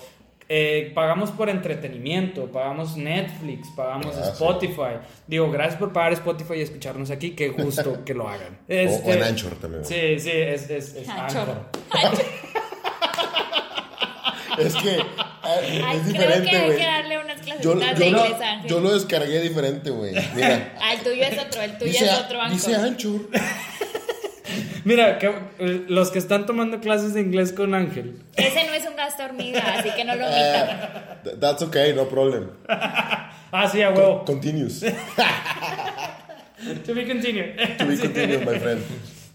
eh, 0.49 0.91
pagamos 0.95 1.31
por 1.31 1.49
entretenimiento, 1.49 2.47
pagamos 2.51 2.95
Netflix, 2.97 3.69
pagamos 3.75 4.15
Ah, 4.17 4.23
sí. 4.25 4.31
Spotify. 4.31 4.97
Digo, 5.27 5.51
gracias 5.51 5.77
por 5.79 5.91
pagar 5.93 6.13
Spotify 6.13 6.55
y 6.55 6.61
escucharnos 6.61 7.11
aquí, 7.11 7.31
qué 7.31 7.49
gusto 7.49 8.03
que 8.05 8.13
lo 8.13 8.27
hagan. 8.29 8.57
O, 8.67 8.71
o 8.71 8.73
en 8.73 8.87
Este, 8.89 9.23
Anchor 9.23 9.51
también. 9.55 9.85
Sí, 9.85 10.17
sí, 10.19 10.31
es, 10.31 10.69
es, 10.69 10.95
es 10.95 11.09
Anchor. 11.09 11.49
Anchor. 11.91 12.23
Es 14.57 14.75
que 14.75 14.99
Ay, 15.85 15.97
es 15.97 16.03
creo 16.03 16.03
que 16.03 16.09
diferente, 16.13 16.49
hay 16.57 16.75
que 16.77 16.85
darle 16.85 17.17
unas 17.19 17.37
Yo, 17.37 17.43
clasecitas 17.73 17.99
yo 17.99 18.05
de 18.05 18.11
lo- 18.11 18.25
inglés, 18.25 18.41
Ángel. 18.41 18.69
yo 18.69 18.79
lo 18.79 18.93
descargué 18.93 19.41
diferente, 19.41 19.89
güey. 19.89 20.13
Mira. 20.35 20.73
Ah, 20.81 20.93
el 20.93 20.99
tuyo 21.01 21.23
es 21.23 21.37
otro, 21.39 21.61
el 21.61 21.77
tuyo 21.77 21.91
Dice, 21.91 22.05
es 22.05 22.13
otro 22.19 22.37
banco. 22.37 22.53
dice 22.53 22.75
Anchor. 22.75 23.21
Mira, 24.85 25.17
que, 25.17 25.27
eh, 25.59 25.85
los 25.87 26.11
que 26.11 26.19
están 26.19 26.45
tomando 26.45 26.79
clases 26.81 27.13
de 27.13 27.21
inglés 27.21 27.53
con 27.53 27.73
Ángel. 27.73 28.17
Ese 28.35 28.65
no 28.65 28.73
es 28.73 28.85
un 28.85 28.95
gasto 28.97 29.23
hormiga, 29.23 29.61
así 29.79 29.89
que 29.95 30.03
no 30.03 30.15
lo 30.15 30.25
omitan. 30.25 30.69
Eh, 31.25 31.37
that's 31.39 31.61
okay, 31.61 31.93
no 31.93 32.07
problem. 32.09 32.49
Ah, 32.67 33.69
sí, 33.71 33.81
a 33.81 33.91
huevo. 33.91 34.25
Continues. 34.25 34.81
To 36.85 36.93
be 36.93 37.05
continued. 37.05 37.55
To 37.77 37.85
be 37.85 37.97
continued, 37.97 38.45
my 38.45 38.59
friend. 38.59 38.81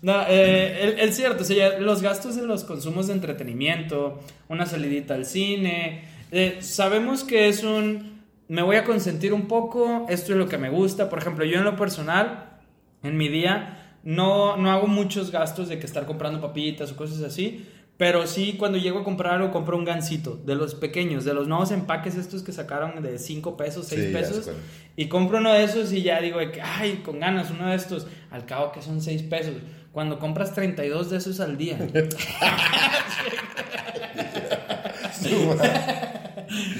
No, 0.00 0.22
eh, 0.28 0.78
el, 0.82 1.00
el 1.00 1.12
cierto, 1.12 1.42
o 1.42 1.44
sea, 1.44 1.78
los 1.80 2.02
gastos 2.02 2.36
de 2.36 2.46
los 2.46 2.62
consumos 2.64 3.08
de 3.08 3.14
entretenimiento, 3.14 4.20
una 4.48 4.64
salidita 4.64 5.14
al 5.14 5.24
cine, 5.24 6.04
eh, 6.30 6.58
sabemos 6.60 7.24
que 7.24 7.48
es 7.48 7.64
un, 7.64 8.22
me 8.46 8.62
voy 8.62 8.76
a 8.76 8.84
consentir 8.84 9.32
un 9.32 9.48
poco, 9.48 10.06
esto 10.08 10.32
es 10.32 10.38
lo 10.38 10.48
que 10.48 10.56
me 10.56 10.70
gusta, 10.70 11.08
por 11.10 11.18
ejemplo, 11.18 11.44
yo 11.44 11.58
en 11.58 11.64
lo 11.64 11.74
personal, 11.74 12.58
en 13.02 13.16
mi 13.16 13.28
día, 13.28 13.96
no, 14.04 14.56
no 14.56 14.70
hago 14.70 14.86
muchos 14.86 15.32
gastos 15.32 15.68
de 15.68 15.80
que 15.80 15.86
estar 15.86 16.06
comprando 16.06 16.40
papitas 16.40 16.92
o 16.92 16.96
cosas 16.96 17.20
así, 17.22 17.66
Pero 17.96 18.28
sí, 18.28 18.54
cuando 18.56 18.78
llego 18.78 19.00
a 19.00 19.04
comprar 19.04 19.34
algo, 19.34 19.50
compro 19.50 19.76
un 19.76 19.84
gansito, 19.84 20.38
de 20.46 20.54
los 20.54 20.76
pequeños, 20.76 21.24
de 21.24 21.34
los 21.34 21.48
nuevos 21.48 21.72
empaques 21.72 22.14
estos 22.14 22.44
que 22.44 22.52
sacaron 22.52 23.02
de 23.02 23.18
5 23.18 23.56
pesos, 23.56 23.86
6 23.88 24.06
Sí, 24.06 24.12
pesos. 24.12 24.50
Y 24.96 25.08
compro 25.08 25.38
uno 25.38 25.52
de 25.52 25.64
esos 25.64 25.92
y 25.92 26.02
ya 26.02 26.20
digo, 26.20 26.38
ay, 26.62 27.02
con 27.04 27.18
ganas, 27.18 27.50
uno 27.50 27.66
de 27.68 27.74
estos. 27.74 28.06
Al 28.30 28.46
cabo 28.46 28.70
que 28.70 28.82
son 28.82 29.00
6 29.00 29.24
pesos. 29.24 29.54
Cuando 29.98 30.20
compras 30.20 30.54
32 30.54 31.10
de 31.10 31.16
esos 31.16 31.40
al 31.40 31.58
día. 31.58 31.76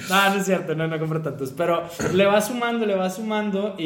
No, 0.08 0.30
no 0.30 0.40
es 0.40 0.46
cierto, 0.46 0.74
no, 0.74 0.86
no 0.88 0.98
compro 0.98 1.20
tantos. 1.20 1.52
Pero 1.56 1.86
le 2.14 2.24
vas 2.26 2.46
sumando, 2.46 2.86
le 2.86 2.94
vas 2.94 3.16
sumando 3.16 3.74
y, 3.76 3.84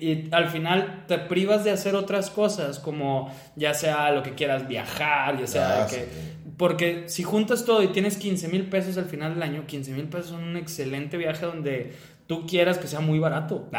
y 0.00 0.28
al 0.30 0.48
final 0.48 1.04
te 1.06 1.18
privas 1.18 1.64
de 1.64 1.70
hacer 1.72 1.94
otras 1.96 2.30
cosas, 2.30 2.78
como 2.78 3.30
ya 3.56 3.74
sea 3.74 4.10
lo 4.12 4.22
que 4.22 4.34
quieras 4.34 4.66
viajar, 4.68 5.38
ya 5.38 5.46
sea 5.46 5.82
Ah, 5.82 5.86
que... 5.86 5.96
sí. 5.96 6.02
Porque 6.56 7.04
si 7.08 7.24
juntas 7.24 7.64
todo 7.64 7.82
y 7.82 7.88
tienes 7.88 8.16
15 8.16 8.48
mil 8.48 8.66
pesos 8.66 8.96
al 8.96 9.04
final 9.06 9.34
del 9.34 9.42
año, 9.42 9.64
15 9.66 9.92
mil 9.92 10.04
pesos 10.06 10.28
son 10.30 10.44
un 10.44 10.56
excelente 10.56 11.16
viaje 11.16 11.44
donde 11.44 11.92
tú 12.28 12.46
quieras 12.46 12.78
que 12.78 12.86
sea 12.86 13.00
muy 13.00 13.18
barato. 13.18 13.68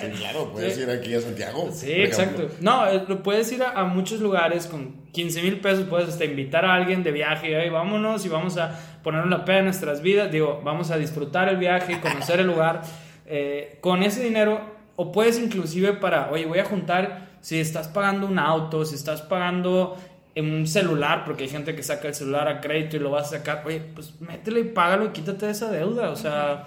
Sí, 0.00 0.10
claro, 0.18 0.50
puedes 0.52 0.74
Sí. 0.74 0.82
ir 0.82 0.90
aquí 0.90 1.14
a 1.14 1.20
Santiago. 1.20 1.70
Sí, 1.72 1.90
exacto. 1.90 2.48
No, 2.60 2.86
eh, 2.86 3.04
lo 3.08 3.22
puedes 3.22 3.50
ir 3.52 3.62
a, 3.62 3.70
a 3.70 3.84
muchos 3.84 4.20
lugares 4.20 4.66
con 4.66 4.96
15 5.12 5.40
mil 5.40 5.60
pesos, 5.60 5.86
puedes 5.88 6.08
hasta 6.10 6.24
invitar 6.26 6.64
a 6.66 6.74
alguien 6.74 7.02
de 7.02 7.10
viaje 7.12 7.50
y 7.50 7.54
"Ey, 7.54 7.70
vámonos 7.70 8.26
y 8.26 8.28
vamos 8.28 8.58
a 8.58 8.78
poner 9.02 9.24
la 9.26 9.44
pena 9.46 9.60
en 9.60 9.64
nuestras 9.66 10.02
vidas. 10.02 10.30
Digo, 10.30 10.60
vamos 10.62 10.90
a 10.90 10.98
disfrutar 10.98 11.48
el 11.48 11.56
viaje, 11.56 12.00
conocer 12.00 12.40
el 12.40 12.48
lugar. 12.48 12.82
Eh, 13.26 13.78
con 13.80 14.02
ese 14.02 14.22
dinero, 14.22 14.60
o 14.96 15.10
puedes 15.10 15.38
inclusive 15.38 15.94
para, 15.94 16.30
oye, 16.30 16.44
voy 16.44 16.58
a 16.58 16.64
juntar, 16.66 17.28
si 17.40 17.58
estás 17.58 17.88
pagando 17.88 18.26
un 18.26 18.38
auto, 18.38 18.84
si 18.84 18.96
estás 18.96 19.22
pagando 19.22 19.96
en 20.34 20.52
un 20.52 20.66
celular, 20.66 21.24
porque 21.24 21.44
hay 21.44 21.48
gente 21.50 21.74
que 21.74 21.82
saca 21.82 22.08
el 22.08 22.14
celular 22.14 22.48
a 22.48 22.60
crédito 22.60 22.96
y 22.96 23.00
lo 23.00 23.10
vas 23.10 23.28
a 23.32 23.38
sacar, 23.38 23.62
oye, 23.64 23.80
pues 23.94 24.20
métele 24.20 24.60
y 24.60 24.64
págalo 24.64 25.06
y 25.06 25.08
quítate 25.10 25.46
de 25.46 25.52
esa 25.52 25.70
deuda. 25.70 26.10
O 26.10 26.16
sea, 26.16 26.66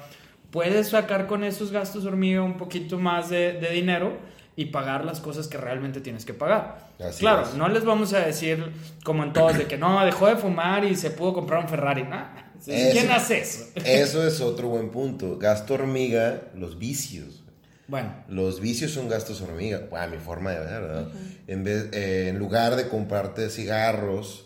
puedes 0.52 0.90
sacar 0.90 1.28
con 1.28 1.44
esos 1.44 1.72
gastos 1.72 2.06
hormiga 2.06 2.42
un 2.42 2.58
poquito 2.58 2.98
más 2.98 3.30
de, 3.30 3.54
de 3.54 3.70
dinero 3.72 4.18
y 4.56 4.66
pagar 4.66 5.06
las 5.06 5.20
cosas 5.20 5.48
que 5.48 5.58
realmente 5.58 6.02
tienes 6.02 6.26
que 6.26 6.34
pagar. 6.34 6.88
Así 7.00 7.20
claro, 7.20 7.44
es. 7.44 7.54
no 7.54 7.68
les 7.68 7.86
vamos 7.86 8.14
a 8.14 8.20
decir 8.20 8.72
como 9.04 9.24
en 9.24 9.32
todos 9.34 9.58
de 9.58 9.66
que 9.66 9.78
no, 9.78 10.04
dejó 10.04 10.28
de 10.28 10.36
fumar 10.36 10.84
y 10.84 10.96
se 10.96 11.12
pudo 11.12 11.34
comprar 11.34 11.60
un 11.62 11.70
Ferrari. 11.70 12.04
¿no? 12.04 12.18
¿Quién 12.66 12.98
Eso- 13.06 13.14
hace 13.14 13.40
eso? 13.40 13.66
Eso 13.76 14.26
es 14.28 14.42
otro 14.42 14.70
buen 14.70 14.90
punto. 14.90 15.38
Gasto 15.38 15.76
hormiga, 15.76 16.42
los 16.56 16.80
vicios. 16.80 17.44
Bueno, 17.88 18.14
Los 18.28 18.60
vicios 18.60 18.92
son 18.92 19.08
gastos 19.08 19.40
hormiga, 19.42 19.84
a 19.98 20.08
mi 20.08 20.18
forma 20.18 20.52
de 20.52 20.60
ver, 20.60 20.82
¿verdad? 20.82 21.08
en, 21.48 21.64
vez, 21.64 21.88
eh, 21.94 22.28
en 22.30 22.38
lugar 22.40 22.76
de 22.76 22.90
comprarte 22.90 23.50
cigarros 23.50 24.46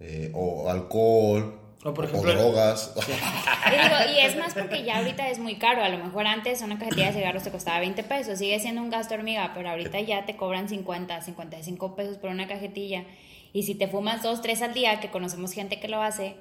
eh, 0.00 0.30
o 0.34 0.68
alcohol 0.68 1.54
O, 1.84 1.92
por 1.92 2.04
ejemplo- 2.04 2.32
drogas, 2.32 2.94
Y, 2.96 3.70
digo, 3.70 3.96
y 4.14 4.20
es 4.24 4.36
más 4.36 4.54
porque 4.54 4.84
ya 4.84 4.98
ahorita 4.98 5.28
es 5.28 5.38
muy 5.40 5.56
caro. 5.56 5.82
A 5.82 5.88
lo 5.88 5.98
mejor 5.98 6.26
antes 6.26 6.62
una 6.62 6.78
cajetilla 6.78 7.06
de 7.08 7.12
cigarros 7.14 7.42
te 7.42 7.50
costaba 7.50 7.80
20 7.80 8.02
pesos. 8.04 8.38
Sigue 8.38 8.58
siendo 8.60 8.82
un 8.82 8.90
gasto 8.90 9.14
hormiga, 9.14 9.50
pero 9.54 9.70
ahorita 9.70 10.00
ya 10.00 10.24
te 10.24 10.36
cobran 10.36 10.68
50, 10.68 11.20
55 11.22 11.96
pesos 11.96 12.18
por 12.18 12.30
una 12.30 12.46
cajetilla. 12.46 13.04
Y 13.52 13.64
si 13.64 13.74
te 13.74 13.88
fumas 13.88 14.22
dos, 14.22 14.40
tres 14.42 14.62
al 14.62 14.74
día, 14.74 15.00
que 15.00 15.10
conocemos 15.10 15.52
gente 15.52 15.80
que 15.80 15.88
lo 15.88 16.00
hace, 16.02 16.36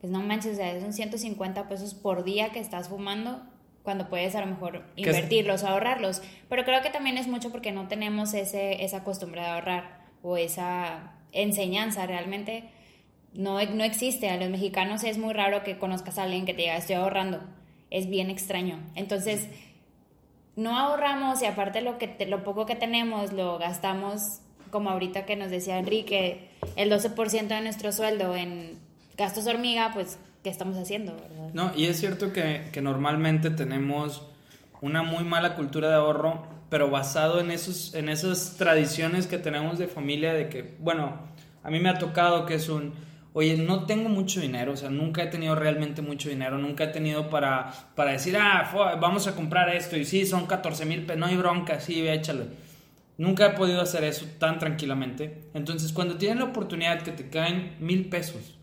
pues 0.00 0.10
no 0.10 0.20
manches, 0.20 0.54
o 0.54 0.56
sea, 0.56 0.80
son 0.80 0.92
150 0.92 1.68
pesos 1.68 1.94
por 1.94 2.24
día 2.24 2.50
que 2.50 2.58
estás 2.58 2.88
fumando 2.88 3.42
cuando 3.82 4.08
puedes 4.08 4.34
a 4.34 4.40
lo 4.40 4.46
mejor 4.46 4.82
invertirlos 4.96 5.62
o 5.62 5.68
ahorrarlos. 5.68 6.22
Pero 6.48 6.64
creo 6.64 6.82
que 6.82 6.90
también 6.90 7.18
es 7.18 7.28
mucho 7.28 7.52
porque 7.52 7.70
no 7.70 7.86
tenemos 7.86 8.34
ese, 8.34 8.82
esa 8.84 9.04
costumbre 9.04 9.42
de 9.42 9.46
ahorrar 9.48 10.00
o 10.22 10.36
esa 10.38 11.12
enseñanza 11.32 12.06
realmente 12.06 12.64
no, 13.36 13.62
no 13.64 13.84
existe. 13.84 14.30
A 14.30 14.36
los 14.36 14.50
mexicanos 14.50 15.04
es 15.04 15.18
muy 15.18 15.32
raro 15.32 15.62
que 15.62 15.78
conozcas 15.78 16.18
a 16.18 16.24
alguien 16.24 16.46
que 16.46 16.54
te 16.54 16.62
diga 16.62 16.76
estoy 16.76 16.96
ahorrando. 16.96 17.40
Es 17.90 18.08
bien 18.08 18.30
extraño. 18.30 18.80
Entonces, 18.94 19.48
no 20.56 20.76
ahorramos 20.76 21.42
y 21.42 21.46
aparte 21.46 21.82
lo, 21.82 21.98
que 21.98 22.26
lo 22.26 22.42
poco 22.42 22.66
que 22.66 22.74
tenemos 22.74 23.32
lo 23.32 23.58
gastamos, 23.58 24.40
como 24.70 24.90
ahorita 24.90 25.26
que 25.26 25.36
nos 25.36 25.50
decía 25.50 25.78
Enrique, 25.78 26.48
el 26.76 26.90
12% 26.90 27.48
de 27.48 27.60
nuestro 27.60 27.92
sueldo 27.92 28.34
en 28.34 28.78
gastos 29.16 29.46
hormiga, 29.46 29.90
pues, 29.94 30.18
¿qué 30.42 30.50
estamos 30.50 30.76
haciendo? 30.76 31.16
no, 31.52 31.72
y 31.76 31.86
es 31.86 31.98
cierto 31.98 32.32
que, 32.32 32.68
que 32.72 32.80
normalmente 32.80 33.50
tenemos 33.50 34.22
una 34.80 35.02
muy 35.02 35.24
mala 35.24 35.54
cultura 35.54 35.88
de 35.88 35.94
ahorro, 35.94 36.42
pero 36.68 36.90
basado 36.90 37.40
en, 37.40 37.50
esos, 37.50 37.94
en 37.94 38.08
esas 38.08 38.56
tradiciones 38.56 39.26
que 39.26 39.38
tenemos 39.38 39.78
de 39.78 39.88
familia, 39.88 40.32
de 40.32 40.48
que, 40.48 40.74
bueno, 40.78 41.18
a 41.62 41.70
mí 41.70 41.80
me 41.80 41.88
ha 41.88 41.98
tocado 41.98 42.46
que 42.46 42.54
es 42.54 42.68
un, 42.68 42.92
oye, 43.38 43.58
no 43.58 43.84
tengo 43.84 44.08
mucho 44.08 44.40
dinero, 44.40 44.72
o 44.72 44.76
sea, 44.78 44.88
nunca 44.88 45.22
he 45.22 45.26
tenido 45.26 45.54
realmente 45.54 46.00
mucho 46.00 46.30
dinero, 46.30 46.56
nunca 46.56 46.84
he 46.84 46.86
tenido 46.86 47.28
para, 47.28 47.70
para 47.94 48.12
decir, 48.12 48.34
ah, 48.34 48.96
vamos 48.98 49.26
a 49.26 49.34
comprar 49.34 49.68
esto, 49.76 49.94
y 49.98 50.06
sí, 50.06 50.24
son 50.24 50.46
14 50.46 50.86
mil 50.86 51.02
pesos, 51.02 51.20
no 51.20 51.26
hay 51.26 51.36
bronca, 51.36 51.78
sí, 51.78 52.08
échale. 52.08 52.46
Nunca 53.18 53.48
he 53.48 53.50
podido 53.50 53.82
hacer 53.82 54.04
eso 54.04 54.24
tan 54.38 54.58
tranquilamente. 54.58 55.50
Entonces, 55.52 55.92
cuando 55.92 56.16
tienes 56.16 56.38
la 56.38 56.44
oportunidad 56.46 57.02
que 57.02 57.12
te 57.12 57.28
caen 57.28 57.76
mil 57.78 58.08
pesos 58.08 58.56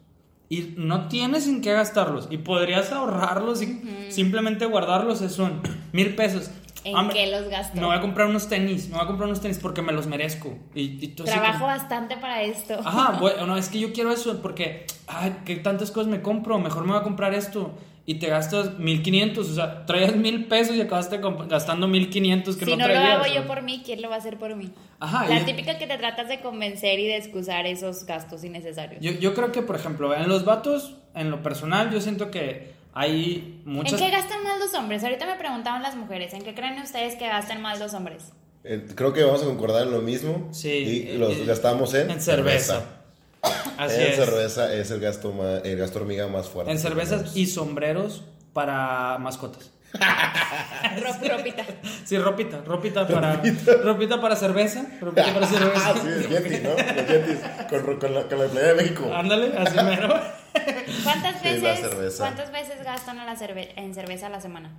y 0.50 0.74
no 0.76 1.08
tienes 1.08 1.48
en 1.48 1.62
qué 1.62 1.74
gastarlos 1.74 2.28
y 2.32 2.38
podrías 2.40 2.92
ahorrarlos 2.92 3.62
y 3.62 3.80
simplemente 4.10 4.66
guardarlos, 4.66 5.22
es 5.22 5.34
son 5.34 5.62
mil 5.92 6.16
pesos. 6.16 6.50
¿En 6.84 6.96
Hombre, 6.96 7.16
qué 7.16 7.32
los 7.32 7.48
gasto? 7.50 7.80
Me 7.80 7.86
voy 7.86 7.96
a 7.96 8.02
comprar 8.02 8.28
unos 8.28 8.50
tenis, 8.50 8.88
me 8.90 8.96
voy 8.96 9.04
a 9.04 9.08
comprar 9.08 9.28
unos 9.28 9.42
tenis 9.42 9.58
porque 9.60 9.82
me 9.82 9.94
los 9.94 10.08
merezco. 10.08 10.58
Y, 10.76 11.04
y 11.04 11.08
Trabajo 11.10 11.54
como- 11.54 11.66
bastante 11.68 12.18
para 12.18 12.42
esto. 12.44 12.80
Ajá, 12.84 13.18
bueno, 13.22 13.46
no, 13.48 13.58
es 13.58 13.70
que 13.70 13.80
yo 13.80 13.94
quiero 13.94 14.12
eso 14.12 14.42
porque, 14.42 14.86
ay, 15.08 15.36
que 15.46 15.56
tantas 15.58 15.92
cosas 15.92 16.08
me 16.12 16.22
compro, 16.22 16.60
mejor 16.60 16.84
me 16.86 16.92
voy 16.92 17.00
a 17.00 17.04
comprar 17.04 17.34
esto. 17.34 17.74
Y 18.06 18.16
te 18.16 18.28
gastas 18.28 18.78
1500, 18.80 19.50
o 19.50 19.56
sea, 19.56 19.86
traías 19.86 20.14
mil 20.18 20.44
pesos 20.50 20.76
y 20.76 20.82
acabaste 20.82 21.22
gastando 21.48 21.88
1500 21.88 22.58
que 22.58 22.66
si 22.66 22.72
no 22.72 22.76
no, 22.80 22.88
lo 22.90 22.94
traías. 22.96 23.14
hago 23.26 23.34
yo 23.34 23.48
por 23.48 23.62
mí, 23.62 23.82
¿quién 23.86 24.02
lo 24.02 24.10
va 24.10 24.16
a 24.16 24.18
hacer 24.18 24.38
por 24.38 24.54
mí? 24.58 24.74
Ajá, 25.00 25.26
La 25.30 25.40
y- 25.40 25.46
típica 25.46 25.78
que 25.78 25.88
te 25.88 25.98
tratas 25.98 26.28
de 26.28 26.42
convencer 26.42 27.00
y 27.00 27.08
de 27.08 27.16
excusar 27.16 27.66
esos 27.66 28.06
gastos 28.06 28.44
innecesarios. 28.44 29.02
Yo, 29.02 29.14
yo 29.14 29.34
creo 29.34 29.54
que, 29.54 29.62
por 29.62 29.78
ejemplo, 29.78 30.14
en 30.14 30.28
los 30.28 30.44
vatos, 30.44 30.98
en 31.16 31.32
lo 31.32 31.42
personal, 31.44 31.92
yo 31.92 32.02
siento 32.02 32.30
que 32.30 32.74
hay 32.94 33.62
muchas... 33.66 33.94
¿En 33.94 34.00
qué 34.00 34.12
gastan 34.16 34.44
más 34.44 34.60
los 34.60 34.74
hombres? 34.74 35.04
Ahorita 35.04 35.26
me 35.26 35.36
preguntaban 35.36 35.82
las 35.82 35.96
mujeres, 35.96 36.34
¿en 36.34 36.42
qué 36.44 36.54
creen 36.54 36.80
ustedes 36.82 37.16
que 37.16 37.28
gastan 37.28 37.62
más 37.62 37.80
los 37.80 37.94
hombres? 37.94 38.24
Eh, 38.64 38.86
creo 38.96 39.12
que 39.14 39.24
vamos 39.24 39.42
a 39.44 39.46
concordar 39.46 39.84
en 39.84 39.92
lo 39.92 40.02
mismo. 40.02 40.50
Sí, 40.54 40.70
Y 40.70 41.18
los 41.18 41.32
eh, 41.34 41.44
gastamos 41.46 41.94
en, 41.96 42.10
en 42.12 42.22
cerveza. 42.22 42.82
Así 43.78 43.96
en 44.00 44.08
es. 44.08 44.16
cerveza 44.16 44.74
es 44.74 44.90
el 44.92 45.00
gasto, 45.02 45.34
ma- 45.34 45.58
el 45.58 45.78
gasto 45.78 46.00
hormiga 46.00 46.28
más 46.28 46.48
fuerte. 46.48 46.72
En 46.72 46.80
cervezas 46.80 47.36
y 47.36 47.46
sombreros 47.48 48.24
para 48.54 49.18
mascotas. 49.18 49.72
Rop- 49.94 51.30
ropita. 51.30 51.66
Sí, 52.06 52.18
ropita, 52.18 52.62
ropita 52.66 53.08
para 53.08 53.42
ropita 53.84 54.20
para 54.22 54.36
cerveza, 54.36 54.86
ropita 55.02 55.34
para 55.34 55.46
Ah, 55.46 55.50
cerveza. 55.50 55.94
sí, 56.02 56.08
es 56.20 56.30
Yeti, 56.30 56.64
¿no? 56.64 57.70
Con, 57.70 57.98
con 58.00 58.14
la, 58.14 58.24
con 58.24 58.40
la 58.40 58.46
playa 58.46 58.68
de 58.70 58.74
México. 58.76 59.12
Ándale, 59.14 59.56
así 59.58 59.76
mero. 59.84 60.20
¿Cuántas 61.04 61.42
veces. 61.44 62.16
¿cuántas 62.18 62.52
veces 62.52 62.84
gastan 62.84 63.20
a 63.20 63.26
la 63.26 63.36
cerve- 63.36 63.74
en 63.76 63.94
cerveza 63.94 64.28
a 64.28 64.30
la 64.30 64.42
semana? 64.42 64.72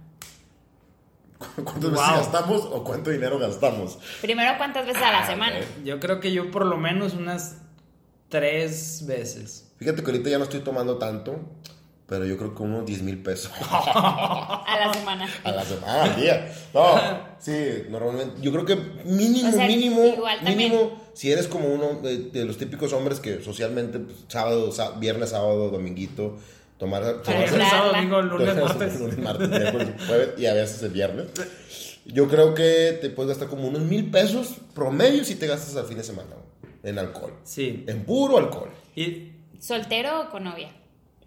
¿Cuántas 1.62 1.90
veces 1.90 2.06
gastamos 2.16 2.62
o 2.70 2.84
cuánto 2.84 3.10
dinero 3.10 3.38
gastamos? 3.38 3.98
Primero, 4.22 4.56
¿cuántas 4.56 4.86
veces 4.86 5.02
a 5.02 5.12
la 5.12 5.24
Ah, 5.24 5.26
semana? 5.26 5.56
Yo 5.84 6.00
creo 6.00 6.20
que 6.20 6.32
yo 6.32 6.50
por 6.50 6.64
lo 6.66 6.76
menos 6.76 7.14
unas 7.14 7.56
tres 8.28 9.04
veces. 9.06 9.72
Fíjate 9.78 10.02
que 10.02 10.10
ahorita 10.10 10.30
ya 10.30 10.38
no 10.38 10.44
estoy 10.44 10.60
tomando 10.60 10.96
tanto, 10.98 11.40
pero 12.06 12.24
yo 12.26 12.36
creo 12.36 12.54
que 12.54 12.62
unos 12.62 12.84
10 12.86 13.02
mil 13.02 13.22
pesos 13.22 13.50
A 13.60 14.76
la 14.86 14.92
semana. 14.92 15.28
a 15.44 15.52
la 15.52 15.64
semana, 15.64 16.02
al 16.04 16.16
día. 16.20 16.52
No, 16.74 16.94
sí, 17.38 17.84
normalmente. 17.88 18.40
Yo 18.40 18.52
creo 18.52 18.64
que 18.64 18.76
mínimo, 19.04 19.48
O 19.48 19.52
sea, 19.52 19.66
mínimo, 19.66 20.04
igual 20.04 20.36
también. 20.36 20.58
mínimo, 20.58 21.00
si 21.14 21.30
eres 21.32 21.46
como 21.48 21.68
uno 21.68 22.00
de, 22.02 22.18
de 22.30 22.44
los 22.44 22.58
típicos 22.58 22.92
hombres 22.92 23.20
que 23.20 23.42
socialmente, 23.42 23.98
pues, 24.00 24.16
sábado, 24.28 24.70
sá- 24.72 24.92
viernes, 24.98 25.30
sábado, 25.30 25.70
dominguito, 25.70 26.36
tomar. 26.78 27.22
tomar 27.22 27.48
sábado, 27.48 27.92
domingo, 27.92 28.22
lunes, 28.22 28.56
martes. 28.56 29.00
Lunes, 29.00 29.18
martes, 29.18 29.48
miércoles, 29.48 29.88
jueves 30.06 30.28
y 30.38 30.46
a 30.46 30.54
veces 30.54 30.82
el 30.82 30.90
viernes. 30.90 31.26
Yo 32.06 32.28
creo 32.28 32.52
que 32.54 32.98
te 33.00 33.08
puedes 33.08 33.30
gastar 33.30 33.48
como 33.48 33.66
unos 33.66 33.80
mil 33.82 34.10
pesos 34.10 34.56
promedio 34.74 35.24
si 35.24 35.36
te 35.36 35.46
gastas 35.46 35.74
al 35.76 35.86
fin 35.86 35.96
de 35.96 36.04
semana 36.04 36.30
en 36.82 36.98
alcohol. 36.98 37.32
Sí. 37.44 37.82
En 37.88 38.04
puro 38.04 38.36
alcohol. 38.36 38.68
Y 38.94 39.30
¿Soltero 39.58 40.20
o 40.20 40.28
con 40.30 40.44
novia? 40.44 40.68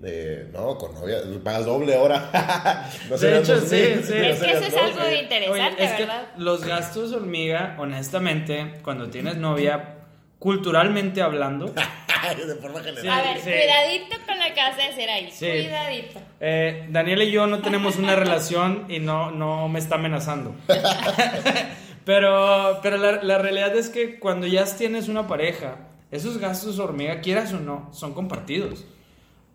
Eh, 0.03 0.49
no, 0.53 0.77
con 0.77 0.93
novia, 0.93 1.17
pagas 1.43 1.65
doble 1.65 1.95
ahora. 1.95 2.29
no 3.09 3.15
De 3.15 3.17
serían 3.17 3.41
hecho, 3.41 3.59
dos 3.59 3.69
sí, 3.69 3.75
mil, 3.75 4.03
sí. 4.03 4.13
no 4.13 4.23
Es 4.25 4.39
que 4.39 4.51
eso 4.51 4.63
es 4.65 4.71
dos, 4.73 4.81
algo 4.81 5.01
eh. 5.03 5.21
interesante, 5.23 5.51
Oye, 5.51 5.83
es 5.85 5.91
que 5.93 6.03
¿verdad? 6.03 6.27
los 6.37 6.63
gastos 6.63 7.11
hormiga, 7.13 7.75
honestamente, 7.79 8.73
cuando 8.83 9.09
tienes 9.09 9.37
novia, 9.37 9.95
culturalmente 10.37 11.23
hablando, 11.23 11.65
de 12.47 12.55
forma 12.61 12.81
general. 12.83 13.09
A 13.09 13.21
ver, 13.23 13.37
sí. 13.37 13.49
cuidadito 13.49 14.15
con 14.27 14.37
lo 14.37 14.45
que 14.53 14.61
vas 14.61 14.79
a 14.79 14.87
decir 14.87 15.09
ahí. 15.09 15.31
Sí. 15.31 15.47
Cuidadito. 15.63 16.19
eh, 16.41 16.85
Daniel 16.91 17.23
y 17.23 17.31
yo 17.31 17.47
no 17.47 17.59
tenemos 17.63 17.95
una 17.95 18.15
relación 18.15 18.85
y 18.89 18.99
no, 18.99 19.31
no 19.31 19.67
me 19.67 19.79
está 19.79 19.95
amenazando. 19.95 20.53
pero 22.05 22.79
pero 22.83 22.97
la, 22.97 23.23
la 23.23 23.37
realidad 23.37 23.75
es 23.75 23.89
que 23.89 24.19
cuando 24.19 24.47
ya 24.47 24.63
tienes 24.65 25.07
una 25.09 25.27
pareja, 25.27 25.77
esos 26.11 26.37
gastos 26.37 26.79
hormiga, 26.79 27.21
quieras 27.21 27.53
o 27.53 27.59
no, 27.59 27.89
son 27.93 28.13
compartidos. 28.13 28.85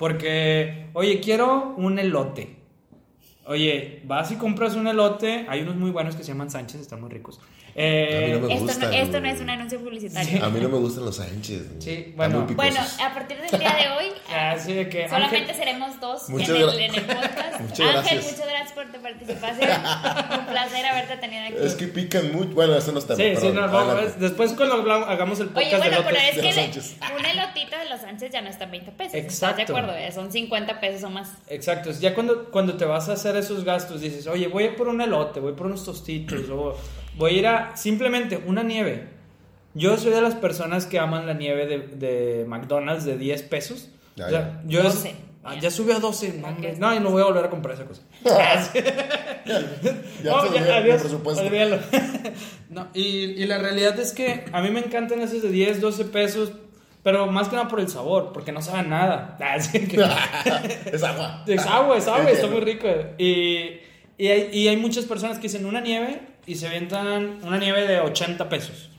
Porque, 0.02 0.88
oye, 0.94 1.20
quiero 1.20 1.76
un 1.76 1.96
elote. 1.96 2.56
Oye, 3.46 4.02
vas 4.04 4.32
y 4.32 4.34
compras 4.34 4.74
un 4.74 4.88
elote. 4.88 5.46
Hay 5.48 5.60
unos 5.60 5.76
muy 5.76 5.92
buenos 5.92 6.16
que 6.16 6.24
se 6.24 6.32
llaman 6.32 6.50
Sánchez, 6.50 6.80
están 6.80 7.00
muy 7.00 7.08
ricos. 7.08 7.40
Eh, 7.74 8.36
no 8.40 8.48
Esto, 8.48 8.80
no, 8.86 8.90
esto 8.92 9.16
es 9.18 9.40
un 9.40 9.50
anuncio 9.50 9.80
publicitario. 9.80 10.44
A 10.44 10.50
mí 10.50 10.60
no 10.60 10.68
me 10.68 10.76
gustan 10.78 11.04
los 11.06 11.16
Sánchez. 11.16 11.62
Sí, 11.78 12.12
bueno. 12.16 12.46
Bueno, 12.54 12.80
a 12.80 13.14
partir 13.14 13.38
del 13.38 13.58
día 13.58 13.74
de 13.74 13.88
hoy, 13.96 14.12
así 14.34 14.74
de 14.74 14.88
que 14.90 15.08
solamente 15.08 15.52
Ángel- 15.52 15.56
seremos 15.56 15.98
dos 16.00 16.28
en 16.28 16.34
Muchas 16.34 16.48
el, 16.50 16.56
gra- 16.66 16.74
en 16.74 16.94
el 16.94 17.00
podcast. 17.02 17.60
Muchas 17.60 17.80
Ángel, 17.80 17.92
gracias. 17.92 18.24
muchas 18.32 18.46
gracias 18.48 18.72
por 18.72 18.92
tu 18.92 19.00
participación. 19.02 19.70
Un 20.40 20.46
placer 20.46 20.86
haberte 20.86 21.16
tenido 21.16 21.44
aquí. 21.44 21.54
Es 21.60 21.74
que 21.74 21.86
pican 21.86 22.32
mucho. 22.32 22.50
Bueno, 22.50 22.74
eso 22.76 22.92
no 22.92 22.98
está 22.98 23.16
Sí, 23.16 23.34
sí, 23.40 23.48
no, 23.48 23.62
vamos, 23.70 24.18
después 24.20 24.52
cuando 24.52 24.74
hablamos- 24.74 25.08
hagamos 25.08 25.40
el 25.40 25.48
podcast 25.48 25.66
Oye, 25.74 25.78
bueno, 25.78 25.96
de 25.98 26.02
pero 26.04 26.16
es 26.18 26.34
que 26.34 26.80
un 27.18 27.24
elotito 27.24 27.78
de 27.78 27.88
los 27.88 28.00
Sánchez 28.00 28.32
ya 28.32 28.42
no 28.42 28.50
está 28.50 28.64
en 28.64 28.70
20 28.72 28.92
pesos. 28.92 29.14
¿Estás 29.14 29.32
Exacto. 29.34 29.56
de 29.56 29.62
acuerdo? 29.78 29.96
Eh, 29.96 30.12
Son 30.12 30.30
50 30.30 30.78
pesos 30.80 31.04
o 31.04 31.10
más. 31.10 31.30
Exacto, 31.48 31.90
ya 31.92 32.14
cuando, 32.14 32.50
cuando 32.50 32.74
te 32.76 32.84
vas 32.84 33.08
a 33.08 33.14
hacer 33.14 33.36
esos 33.36 33.64
gastos 33.64 34.00
dices, 34.02 34.26
oye, 34.26 34.48
voy 34.48 34.64
a 34.66 34.76
por 34.76 34.88
un 34.88 35.00
elote, 35.00 35.40
voy 35.40 35.52
por 35.54 35.66
unos 35.66 35.84
tostitos, 35.84 36.48
o 36.50 36.76
voy 37.14 37.34
a 37.34 37.38
ir 37.38 37.46
a 37.46 37.61
simplemente 37.74 38.40
una 38.46 38.62
nieve. 38.62 39.08
Yo 39.74 39.96
soy 39.96 40.12
de 40.12 40.20
las 40.20 40.34
personas 40.34 40.84
que 40.86 40.98
aman 40.98 41.26
la 41.26 41.34
nieve 41.34 41.66
de, 41.66 41.78
de 41.78 42.44
McDonald's 42.46 43.04
de 43.04 43.16
10 43.16 43.42
pesos. 43.44 43.88
Ya, 44.16 44.26
O 44.26 44.30
sea, 44.30 44.40
ya. 44.40 44.62
yo 44.66 44.80
es- 44.80 44.94
12. 44.94 45.14
ah, 45.44 45.54
ya 45.58 45.70
subió 45.70 45.96
a 45.96 45.98
12. 46.00 46.34
No, 46.34 46.50
no, 46.78 46.94
y 46.94 47.00
no 47.00 47.10
voy 47.10 47.22
a 47.22 47.24
volver 47.24 47.44
a 47.46 47.50
comprar 47.50 47.74
esa 47.74 47.84
cosa. 47.86 48.02
Ya 50.22 50.34
olvidé 50.34 50.60
mi 50.60 50.68
adiós, 50.70 51.00
presupuesto. 51.00 51.42
No, 52.70 52.88
y, 52.94 53.02
y 53.42 53.46
la 53.46 53.58
realidad 53.58 53.98
es 53.98 54.12
que 54.12 54.44
a 54.52 54.62
mí 54.62 54.70
me 54.70 54.80
encantan 54.80 55.20
esos 55.20 55.42
de 55.42 55.48
10, 55.50 55.80
12 55.80 56.04
pesos, 56.06 56.52
pero 57.02 57.26
más 57.26 57.48
que 57.48 57.56
nada 57.56 57.68
por 57.68 57.80
el 57.80 57.88
sabor, 57.88 58.32
porque 58.32 58.52
no 58.52 58.62
saben 58.62 58.88
nada. 58.90 59.36
Así 59.40 59.80
que- 59.86 59.96
es 60.92 61.02
agua. 61.02 61.42
es 61.46 61.66
agua, 61.66 61.96
es 61.98 62.06
agua, 62.08 62.30
está 62.30 62.46
muy 62.46 62.60
rico. 62.60 62.88
Y, 63.18 63.80
y, 64.16 64.28
hay, 64.28 64.48
y 64.52 64.68
hay 64.68 64.76
muchas 64.76 65.04
personas 65.06 65.36
que 65.38 65.42
dicen 65.44 65.66
una 65.66 65.80
nieve 65.80 66.20
y 66.46 66.56
se 66.56 66.66
avientan 66.66 67.38
una 67.42 67.58
nieve 67.58 67.86
de 67.86 68.00
80 68.00 68.48
pesos. 68.48 68.90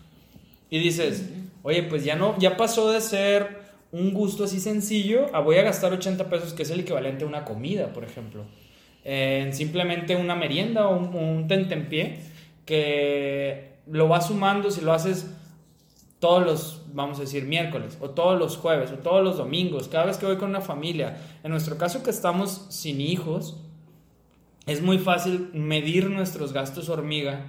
Y 0.69 0.79
dices, 0.79 1.29
oye, 1.61 1.83
pues 1.83 2.03
ya 2.03 2.15
no, 2.15 2.37
ya 2.39 2.57
pasó 2.57 2.91
de 2.91 3.01
ser 3.01 3.63
un 3.91 4.13
gusto 4.13 4.45
así 4.45 4.59
sencillo 4.59 5.33
a 5.35 5.39
voy 5.39 5.57
a 5.57 5.63
gastar 5.63 5.93
80 5.93 6.29
pesos, 6.29 6.53
que 6.53 6.63
es 6.63 6.71
el 6.71 6.79
equivalente 6.79 7.25
a 7.25 7.27
una 7.27 7.45
comida, 7.45 7.93
por 7.93 8.03
ejemplo. 8.03 8.45
En 9.03 9.53
simplemente 9.53 10.15
una 10.15 10.35
merienda 10.35 10.87
o 10.87 10.97
un, 10.97 11.15
un 11.15 11.47
tentempié 11.47 12.19
que 12.65 13.73
lo 13.87 14.07
vas 14.07 14.27
sumando 14.27 14.71
si 14.71 14.81
lo 14.81 14.93
haces 14.93 15.27
todos 16.23 16.45
los, 16.45 16.81
vamos 16.93 17.17
a 17.17 17.21
decir, 17.23 17.43
miércoles, 17.43 17.97
o 17.99 18.11
todos 18.11 18.39
los 18.39 18.55
jueves, 18.55 18.91
o 18.91 18.95
todos 18.95 19.21
los 19.21 19.37
domingos, 19.37 19.89
cada 19.89 20.05
vez 20.05 20.17
que 20.17 20.25
voy 20.25 20.37
con 20.37 20.49
una 20.49 20.61
familia. 20.61 21.17
En 21.43 21.51
nuestro 21.51 21.77
caso 21.77 22.01
que 22.01 22.11
estamos 22.11 22.65
sin 22.69 23.01
hijos, 23.01 23.57
es 24.65 24.81
muy 24.81 24.97
fácil 24.97 25.49
medir 25.53 26.09
nuestros 26.09 26.53
gastos 26.53 26.89
hormiga. 26.89 27.47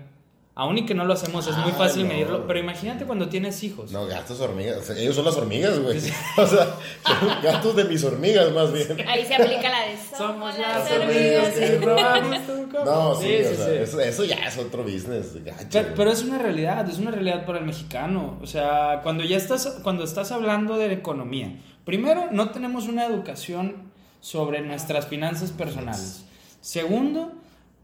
Aún 0.57 0.79
y 0.79 0.87
que 0.87 0.95
no 0.95 1.05
lo 1.05 1.15
hacemos, 1.15 1.49
es 1.49 1.57
muy 1.57 1.73
Ah, 1.73 1.79
fácil 1.79 2.05
no. 2.05 2.11
medirlo. 2.11 2.47
Pero 2.47 2.61
imagínate 2.61 3.05
cuando 3.07 3.29
tienes 3.29 3.61
hijos. 3.65 3.91
No, 3.91 4.07
gatos 4.07 4.39
hormigas. 4.39 4.77
O 4.79 4.83
sea, 4.85 4.97
ellos 4.97 5.17
son 5.17 5.25
las 5.25 5.37
hormigas, 5.37 5.81
güey. 5.81 5.99
O 6.39 6.47
sea, 6.47 6.77
son 7.05 7.43
gatos 7.43 7.75
de 7.75 7.85
mis 7.87 8.05
hormigas, 8.05 8.53
más 8.53 8.73
bien. 8.73 8.87
Ahí 9.09 9.27
se 9.27 9.35
aplica 9.35 9.69
la 9.69 9.81
de 9.81 9.97
somos 10.17 10.57
las 10.57 10.89
hormigas 10.93 11.49
hormigas. 11.49 11.55
que 11.55 11.79
robamos 11.85 12.47
tu 12.47 12.69
coco". 12.71 12.85
No, 12.85 13.15
sí, 13.17 13.35
o 13.35 13.55
sea, 13.57 13.67
sí. 13.67 13.73
Eso, 13.81 14.01
eso 14.01 14.25
ya 14.25 14.37
es 14.47 14.57
otro 14.57 14.85
business. 14.85 15.35
gacho, 15.45 15.67
Pero, 15.73 15.89
pero 15.97 16.11
es 16.13 16.23
una 16.23 16.39
realidad, 16.39 16.89
es 16.89 16.99
una 16.99 17.11
realidad 17.11 17.45
para 17.47 17.59
el 17.59 17.65
mexicano. 17.65 18.39
O 18.41 18.47
sea, 18.47 19.01
cuando 19.03 19.25
ya 19.25 19.37
estás, 19.37 19.81
cuando 19.83 20.05
estás 20.05 20.31
hablando 20.31 20.79
de 20.79 20.93
economía, 20.93 21.53
primero, 21.85 22.29
no 22.31 22.51
tenemos 22.51 22.87
una 22.87 23.07
educación 23.07 23.91
sobre 24.21 24.61
nuestras 24.61 25.09
finanzas 25.09 25.51
personales. 25.51 26.27
Segundo, 26.65 27.33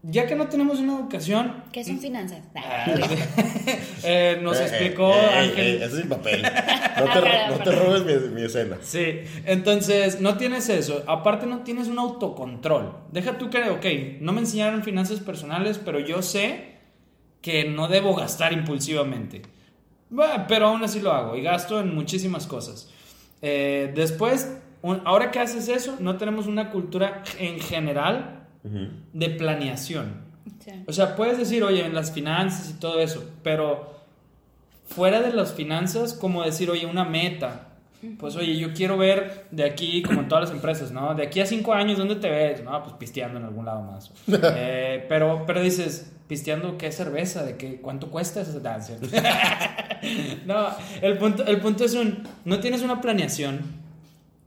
ya 0.01 0.25
que 0.25 0.33
no 0.33 0.47
tenemos 0.47 0.79
una 0.79 0.95
educación, 0.95 1.63
¿Qué 1.71 1.83
son 1.83 1.99
finanzas? 1.99 2.39
ah, 2.55 2.85
eh, 4.03 4.39
nos 4.41 4.57
Eh, 4.59 4.63
explicó 4.63 5.13
eh, 5.13 5.19
eh, 5.21 5.37
Ángel. 5.37 5.67
eh, 5.67 5.75
ese 5.85 5.85
es 5.99 6.03
mi 6.05 6.09
papel. 6.09 6.41
No 6.97 7.05
te, 7.05 7.19
Ah, 7.29 7.47
no 7.49 7.63
te 7.63 7.71
robes 7.71 8.03
mi, 8.05 8.29
mi 8.35 8.41
escena. 8.43 8.77
Sí, 8.81 9.19
entonces 9.45 10.19
no 10.19 10.37
tienes 10.37 10.67
eso. 10.69 11.03
Aparte 11.07 11.45
no 11.45 11.59
tienes 11.59 11.87
un 11.87 11.97
autocontrol. 11.99 12.93
Deja 13.11 13.37
tú 13.37 13.49
que, 13.51 13.69
ok, 13.69 13.85
no 14.19 14.33
me 14.33 14.39
enseñaron 14.41 14.83
finanzas 14.83 15.19
personales, 15.19 15.79
pero 15.83 15.99
yo 15.99 16.21
sé 16.23 16.75
que 17.41 17.65
no 17.65 17.87
debo 17.87 18.13
gastar 18.15 18.51
impulsivamente. 18.51 19.43
Pero 20.47 20.67
aún 20.67 20.83
así 20.83 20.99
lo 20.99 21.11
hago 21.11 21.35
y 21.37 21.41
gasto 21.43 21.79
en 21.79 21.93
muchísimas 21.95 22.45
cosas. 22.47 22.89
Eh, 23.43 23.91
después, 23.95 24.51
un- 24.81 25.01
ahora 25.05 25.31
que 25.31 25.39
haces 25.39 25.69
eso, 25.69 25.95
no 25.99 26.17
tenemos 26.17 26.45
una 26.47 26.71
cultura 26.71 27.23
en 27.39 27.59
general 27.59 28.40
de 28.63 29.29
planeación. 29.29 30.31
Sí. 30.63 30.71
O 30.87 30.93
sea, 30.93 31.15
puedes 31.15 31.37
decir, 31.37 31.63
oye, 31.63 31.85
en 31.85 31.95
las 31.95 32.11
finanzas 32.11 32.69
y 32.69 32.73
todo 32.73 32.99
eso, 32.99 33.23
pero 33.43 33.91
fuera 34.85 35.21
de 35.21 35.33
las 35.33 35.53
finanzas, 35.53 36.13
como 36.13 36.43
decir, 36.43 36.69
oye, 36.69 36.85
una 36.85 37.05
meta. 37.05 37.67
Pues, 38.17 38.35
oye, 38.35 38.57
yo 38.57 38.73
quiero 38.73 38.97
ver 38.97 39.45
de 39.51 39.63
aquí, 39.63 40.01
como 40.01 40.21
en 40.21 40.27
todas 40.27 40.45
las 40.45 40.55
empresas, 40.55 40.91
¿no? 40.91 41.13
De 41.13 41.23
aquí 41.23 41.39
a 41.39 41.45
cinco 41.45 41.73
años, 41.73 41.99
¿dónde 41.99 42.15
te 42.15 42.29
ves? 42.29 42.63
No, 42.63 42.81
pues 42.83 42.95
pisteando 42.95 43.37
en 43.37 43.45
algún 43.45 43.65
lado 43.65 43.83
más. 43.83 44.11
Eh, 44.27 45.05
pero, 45.07 45.43
pero 45.45 45.61
dices, 45.61 46.11
¿pisteando 46.27 46.77
qué 46.77 46.91
cerveza? 46.91 47.43
¿De 47.43 47.57
qué? 47.57 47.79
¿Cuánto 47.79 48.09
cuesta 48.09 48.41
esa 48.41 48.59
danza? 48.59 48.93
no, 50.45 50.69
el 51.01 51.17
punto, 51.19 51.45
el 51.45 51.57
punto 51.61 51.85
es 51.85 51.93
un, 51.93 52.23
no 52.43 52.59
tienes 52.59 52.81
una 52.81 53.01
planeación 53.01 53.81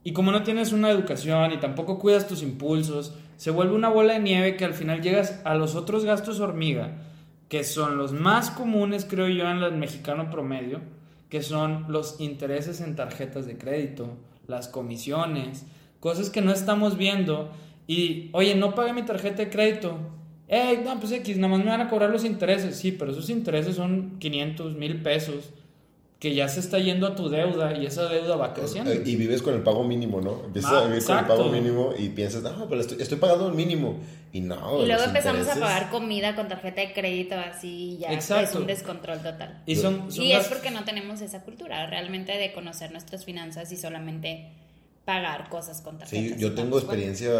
y 0.03 0.11
como 0.11 0.31
no 0.31 0.43
tienes 0.43 0.71
una 0.71 0.91
educación 0.91 1.53
y 1.53 1.57
tampoco 1.57 1.97
cuidas 1.97 2.27
tus 2.27 2.43
impulsos, 2.43 3.15
se 3.37 3.51
vuelve 3.51 3.75
una 3.75 3.89
bola 3.89 4.13
de 4.13 4.19
nieve 4.19 4.55
que 4.55 4.65
al 4.65 4.73
final 4.73 5.01
llegas 5.01 5.41
a 5.43 5.55
los 5.55 5.75
otros 5.75 6.05
gastos 6.05 6.39
hormiga, 6.39 6.97
que 7.49 7.63
son 7.63 7.97
los 7.97 8.11
más 8.11 8.49
comunes, 8.49 9.05
creo 9.05 9.27
yo, 9.27 9.49
en 9.49 9.57
el 9.57 9.73
mexicano 9.73 10.29
promedio, 10.29 10.81
que 11.29 11.41
son 11.41 11.85
los 11.89 12.19
intereses 12.19 12.81
en 12.81 12.95
tarjetas 12.95 13.45
de 13.45 13.57
crédito, 13.57 14.17
las 14.47 14.67
comisiones, 14.67 15.65
cosas 15.99 16.29
que 16.29 16.41
no 16.41 16.51
estamos 16.51 16.97
viendo. 16.97 17.51
Y, 17.87 18.29
oye, 18.33 18.55
no 18.55 18.73
pagué 18.73 18.93
mi 18.93 19.03
tarjeta 19.03 19.43
de 19.43 19.49
crédito. 19.49 19.97
Ey, 20.47 20.81
no, 20.83 20.99
pues 20.99 21.11
X, 21.11 21.37
nada 21.37 21.55
más 21.55 21.65
me 21.65 21.71
van 21.71 21.81
a 21.81 21.89
cobrar 21.89 22.09
los 22.09 22.23
intereses. 22.23 22.75
Sí, 22.75 22.91
pero 22.91 23.11
esos 23.11 23.29
intereses 23.29 23.75
son 23.75 24.17
500, 24.19 24.75
mil 24.75 25.01
pesos 25.01 25.51
que 26.19 26.33
ya 26.33 26.47
se 26.47 26.59
está 26.61 26.79
yendo 26.79 27.07
a 27.07 27.15
tu 27.15 27.29
deuda 27.29 27.77
y 27.77 27.85
esa 27.85 28.07
deuda 28.07 28.35
va 28.35 28.53
creciendo. 28.53 28.91
Eh, 28.91 29.03
Y 29.05 29.15
vives 29.15 29.41
con 29.41 29.53
el 29.53 29.61
pago 29.61 29.83
mínimo, 29.83 30.21
¿no? 30.21 30.41
Empiezas 30.45 30.71
Ah, 30.73 30.79
a 30.79 30.87
vivir 30.87 31.03
con 31.03 31.17
el 31.19 31.25
pago 31.25 31.49
mínimo 31.49 31.93
y 31.97 32.09
piensas, 32.09 32.41
no, 32.41 32.67
pero 32.69 32.81
estoy, 32.81 33.01
estoy 33.01 33.17
pagando 33.17 33.47
el 33.49 33.53
mínimo. 33.53 33.99
Y 34.31 34.41
no. 34.41 34.81
Y 34.81 34.85
luego 34.87 35.03
empezamos 35.03 35.41
intereses- 35.41 35.57
a 35.63 35.65
pagar 35.65 35.89
comida 35.91 36.35
con 36.35 36.47
tarjeta 36.47 36.81
de 36.81 36.93
crédito 36.93 37.35
así 37.37 37.93
y 37.93 37.97
ya 37.99 38.11
Exacto. 38.13 38.49
es 38.49 38.55
un 38.55 38.67
descontrol 38.67 39.19
total. 39.21 39.61
Y 39.65 39.75
son, 39.75 40.11
son 40.11 40.23
Y 40.25 40.31
es 40.33 40.47
porque 40.47 40.71
no 40.71 40.83
tenemos 40.83 41.21
esa 41.21 41.41
cultura 41.43 41.85
realmente 41.87 42.33
de 42.37 42.51
conocer 42.53 42.91
nuestras 42.91 43.23
finanzas 43.23 43.71
y 43.71 43.77
solamente 43.77 44.49
pagar 45.05 45.49
cosas 45.49 45.81
con 45.81 45.97
tarjetas. 45.99 46.35
Sí, 46.35 46.41
yo 46.41 46.53
tengo 46.55 46.77
experiencia 46.79 47.31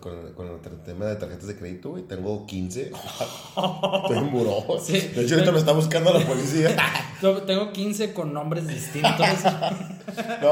con, 0.00 0.32
con 0.34 0.46
el 0.46 0.60
tema 0.84 1.06
de 1.06 1.16
tarjetas 1.16 1.48
de 1.48 1.56
crédito, 1.56 1.90
güey. 1.90 2.04
Tengo 2.04 2.46
15. 2.46 2.92
Estoy 4.02 4.18
buró. 4.30 4.64
Sí. 4.80 4.98
De 4.98 5.22
hecho, 5.24 5.34
ahorita 5.34 5.52
me 5.52 5.58
está 5.58 5.72
buscando 5.72 6.12
la 6.12 6.24
policía. 6.24 6.76
Tengo 7.46 7.72
15 7.72 8.12
con 8.14 8.32
nombres 8.32 8.66
distintos. 8.66 9.10
No, 10.42 10.50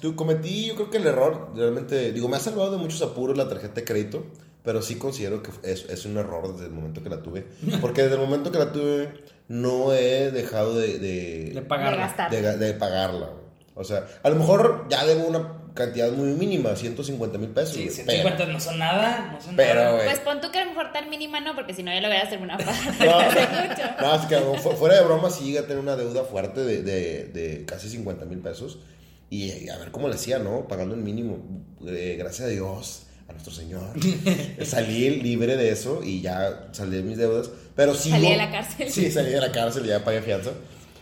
tú 0.00 0.14
cometí, 0.14 0.66
yo 0.66 0.74
creo 0.74 0.90
que 0.90 0.98
el 0.98 1.06
error, 1.06 1.50
realmente, 1.56 2.12
digo, 2.12 2.28
me 2.28 2.36
ha 2.36 2.40
salvado 2.40 2.70
de 2.72 2.76
muchos 2.76 3.00
apuros 3.02 3.36
la 3.36 3.48
tarjeta 3.48 3.74
de 3.74 3.84
crédito, 3.84 4.24
pero 4.62 4.82
sí 4.82 4.96
considero 4.96 5.42
que 5.42 5.50
es, 5.62 5.86
es 5.88 6.04
un 6.04 6.16
error 6.18 6.52
desde 6.52 6.66
el 6.66 6.72
momento 6.72 7.02
que 7.02 7.08
la 7.08 7.22
tuve. 7.22 7.46
Porque 7.80 8.02
desde 8.02 8.14
el 8.16 8.20
momento 8.20 8.52
que 8.52 8.58
la 8.58 8.70
tuve, 8.70 9.08
no 9.48 9.92
he 9.92 10.30
dejado 10.30 10.74
de, 10.76 10.98
de, 10.98 11.50
de 11.54 11.62
pagar. 11.62 12.30
De 12.30 12.36
de, 12.36 12.48
ga- 12.48 12.56
de 12.58 12.74
pagarla. 12.74 13.26
güey. 13.26 13.48
O 13.74 13.84
sea, 13.84 14.06
a 14.22 14.28
lo 14.28 14.36
mejor 14.36 14.86
ya 14.90 15.04
debo 15.06 15.26
una 15.26 15.67
cantidad 15.78 16.10
muy 16.10 16.32
mínima, 16.32 16.74
150 16.74 17.38
mil 17.38 17.50
pesos. 17.50 17.74
Sí, 17.74 17.84
güey, 17.84 17.94
150 17.94 18.46
no 18.46 18.60
son 18.60 18.78
nada. 18.78 19.30
No 19.32 19.40
son 19.40 19.54
Pero, 19.54 19.80
nada. 19.80 20.04
Pues 20.04 20.18
pon 20.18 20.40
tú 20.40 20.50
que 20.50 20.58
a 20.58 20.64
lo 20.64 20.72
mejor 20.72 20.92
tan 20.92 21.08
mínima 21.08 21.40
no, 21.40 21.54
porque 21.54 21.72
si 21.72 21.84
no 21.84 21.92
ya 21.92 22.00
lo 22.00 22.08
hubieras 22.08 22.28
terminado 22.28 22.64
No, 22.98 23.20
no, 24.00 24.14
es 24.14 24.26
que 24.26 24.36
mejor 24.36 24.76
fuera 24.76 24.96
de 24.96 25.04
broma 25.04 25.30
sí 25.30 25.44
llegué 25.44 25.60
a 25.60 25.62
tener 25.62 25.78
una 25.78 25.94
deuda 25.94 26.24
fuerte 26.24 26.62
de, 26.62 26.82
de, 26.82 27.24
de 27.26 27.64
casi 27.64 27.88
50 27.88 28.24
mil 28.24 28.40
pesos. 28.40 28.80
Y 29.30 29.68
a 29.68 29.78
ver 29.78 29.90
cómo 29.90 30.08
le 30.08 30.14
hacía, 30.14 30.38
¿no? 30.38 30.66
Pagando 30.66 30.94
el 30.94 31.02
mínimo. 31.02 31.38
Eh, 31.86 32.16
gracias 32.18 32.48
a 32.48 32.50
Dios, 32.50 33.04
a 33.28 33.32
nuestro 33.32 33.52
Señor. 33.52 33.92
salí 34.64 35.10
libre 35.10 35.56
de 35.56 35.70
eso 35.70 36.00
y 36.02 36.22
ya 36.22 36.68
salí 36.72 36.96
de 36.96 37.02
mis 37.02 37.18
deudas. 37.18 37.50
Pero 37.76 37.94
sí. 37.94 38.10
Salí 38.10 38.30
de 38.30 38.36
la 38.36 38.50
cárcel. 38.50 38.90
Sí, 38.90 39.10
salí 39.12 39.30
de 39.30 39.40
la 39.40 39.52
cárcel 39.52 39.84
y 39.86 39.90
ya 39.90 40.02
pagué 40.02 40.22
fianza. 40.22 40.50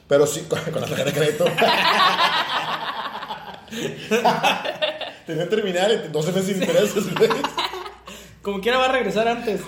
Pero 0.06 0.26
sí, 0.26 0.42
con, 0.48 0.60
con 0.70 0.82
la 0.82 0.86
tarjeta 0.86 1.10
de 1.10 1.16
crédito. 1.16 1.44
Tenía 5.26 5.48
terminal 5.48 6.04
y 6.06 6.12
12 6.12 6.32
meses 6.32 6.46
sin 6.46 6.62
intereses, 6.62 7.14
güey. 7.14 7.28
Como 8.42 8.60
quiera 8.60 8.78
va 8.78 8.84
a 8.86 8.92
regresar 8.92 9.26
antes. 9.26 9.60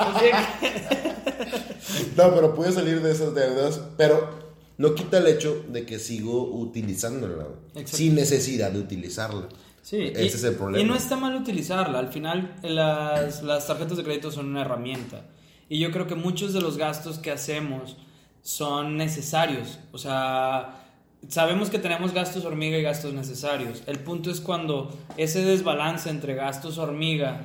No, 2.16 2.34
pero 2.34 2.54
pude 2.54 2.72
salir 2.72 3.02
de 3.02 3.10
esas 3.12 3.34
deudas. 3.34 3.80
Pero 3.96 4.30
no 4.76 4.94
quita 4.94 5.18
el 5.18 5.26
hecho 5.26 5.64
de 5.68 5.84
que 5.84 5.98
sigo 5.98 6.44
utilizándola, 6.44 7.46
sin 7.84 8.14
necesidad 8.14 8.70
de 8.70 8.78
utilizarla. 8.80 9.48
Sí, 9.82 10.12
Ese 10.14 10.22
y- 10.22 10.26
es 10.26 10.44
el 10.44 10.54
problema. 10.54 10.84
Y 10.84 10.86
no 10.86 10.94
está 10.94 11.16
mal 11.16 11.34
utilizarla. 11.34 11.98
Al 11.98 12.08
final, 12.12 12.54
las, 12.62 13.42
las 13.42 13.66
tarjetas 13.66 13.96
de 13.96 14.04
crédito 14.04 14.30
son 14.30 14.46
una 14.46 14.60
herramienta. 14.62 15.22
Y 15.68 15.78
yo 15.80 15.90
creo 15.90 16.06
que 16.06 16.14
muchos 16.14 16.52
de 16.52 16.60
los 16.60 16.76
gastos 16.76 17.18
que 17.18 17.30
hacemos 17.30 17.96
son 18.42 18.96
necesarios. 18.96 19.78
O 19.92 19.98
sea, 19.98 20.87
sabemos 21.26 21.70
que 21.70 21.78
tenemos 21.78 22.12
gastos 22.12 22.44
hormiga 22.44 22.78
y 22.78 22.82
gastos 22.82 23.12
necesarios. 23.12 23.82
El 23.86 23.98
punto 23.98 24.30
es 24.30 24.40
cuando 24.40 24.96
ese 25.16 25.42
desbalance 25.44 26.08
entre 26.10 26.34
gastos 26.34 26.78
hormiga 26.78 27.40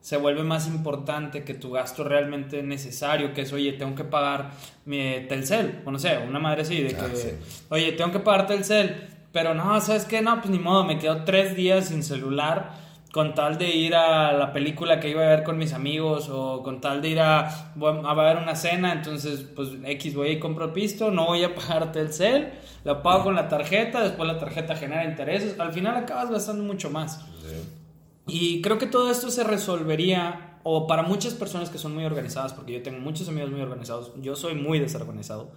se 0.00 0.16
vuelve 0.16 0.44
más 0.44 0.68
importante 0.68 1.42
que 1.42 1.54
tu 1.54 1.72
gasto 1.72 2.04
realmente 2.04 2.62
necesario, 2.62 3.34
que 3.34 3.40
es, 3.42 3.52
oye, 3.52 3.72
tengo 3.72 3.96
que 3.96 4.04
pagar 4.04 4.52
mi 4.84 5.26
Telcel, 5.28 5.80
o 5.84 5.90
no 5.90 5.98
sé, 5.98 6.16
una 6.18 6.38
madre 6.38 6.62
así, 6.62 6.80
de 6.80 6.90
que, 6.90 7.00
Ah, 7.00 7.08
sí. 7.12 7.28
oye, 7.70 7.90
tengo 7.92 8.12
que 8.12 8.20
pagar 8.20 8.46
Telcel, 8.46 9.08
pero 9.32 9.52
no, 9.52 9.80
¿sabes 9.80 10.04
qué? 10.04 10.22
No, 10.22 10.36
pues 10.40 10.50
ni 10.50 10.60
modo, 10.60 10.84
me 10.84 10.98
quedo 11.00 11.24
tres 11.24 11.56
días 11.56 11.88
sin 11.88 12.04
celular 12.04 12.85
con 13.16 13.34
tal 13.34 13.56
de 13.56 13.74
ir 13.74 13.94
a 13.94 14.34
la 14.34 14.52
película 14.52 15.00
que 15.00 15.08
iba 15.08 15.22
a 15.22 15.28
ver 15.28 15.42
con 15.42 15.56
mis 15.56 15.72
amigos 15.72 16.28
o 16.28 16.62
con 16.62 16.82
tal 16.82 17.00
de 17.00 17.08
ir 17.08 17.20
a, 17.20 17.48
a 17.48 18.14
ver 18.14 18.36
una 18.36 18.54
cena, 18.54 18.92
entonces 18.92 19.40
pues 19.56 19.70
X 19.86 20.14
voy 20.14 20.32
y 20.32 20.38
compro 20.38 20.74
pisto, 20.74 21.10
no 21.10 21.24
voy 21.24 21.42
a 21.42 21.54
pagar 21.54 21.92
Telcel, 21.92 22.52
la 22.84 23.02
pago 23.02 23.24
con 23.24 23.34
la 23.34 23.48
tarjeta, 23.48 24.02
después 24.02 24.28
la 24.28 24.38
tarjeta 24.38 24.76
genera 24.76 25.06
intereses, 25.06 25.58
al 25.58 25.72
final 25.72 25.96
acabas 25.96 26.30
gastando 26.30 26.62
mucho 26.62 26.90
más. 26.90 27.24
Sí. 27.40 27.56
Y 28.26 28.60
creo 28.60 28.76
que 28.76 28.86
todo 28.86 29.10
esto 29.10 29.30
se 29.30 29.44
resolvería, 29.44 30.58
o 30.62 30.86
para 30.86 31.02
muchas 31.02 31.32
personas 31.32 31.70
que 31.70 31.78
son 31.78 31.94
muy 31.94 32.04
organizadas, 32.04 32.52
porque 32.52 32.74
yo 32.74 32.82
tengo 32.82 32.98
muchos 32.98 33.30
amigos 33.30 33.50
muy 33.50 33.62
organizados, 33.62 34.12
yo 34.20 34.36
soy 34.36 34.56
muy 34.56 34.78
desorganizado. 34.78 35.52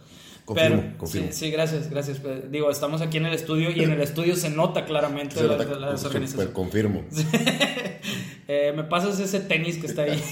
Confirmo, 0.45 0.81
pero, 0.81 0.97
confirmo. 0.97 1.27
Sí, 1.31 1.33
sí, 1.45 1.51
gracias, 1.51 1.89
gracias. 1.89 2.19
Pero, 2.19 2.41
Digo, 2.49 2.71
estamos 2.71 3.01
aquí 3.01 3.17
en 3.17 3.25
el 3.27 3.33
estudio 3.33 3.69
y 3.71 3.83
en 3.83 3.91
el 3.91 4.01
estudio 4.01 4.35
se 4.35 4.49
nota 4.49 4.85
claramente 4.85 5.35
Se 5.35 5.43
la, 5.47 5.57
nota- 5.57 5.75
la 5.79 5.91
desorganización. 5.91 6.41
super 6.41 6.53
confirmo. 6.53 7.03
Eh, 8.51 8.73
me 8.75 8.83
pasas 8.83 9.19
ese 9.19 9.41
tenis 9.41 9.77
que 9.77 9.85
está 9.85 10.03
ahí. 10.03 10.23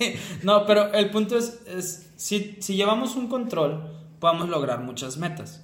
no, 0.42 0.64
pero 0.64 0.94
el 0.94 1.10
punto 1.10 1.36
es, 1.36 1.60
es 1.66 2.10
si, 2.16 2.56
si 2.60 2.74
llevamos 2.74 3.16
un 3.16 3.28
control, 3.28 3.82
podemos 4.18 4.48
lograr 4.48 4.80
muchas 4.80 5.18
metas. 5.18 5.62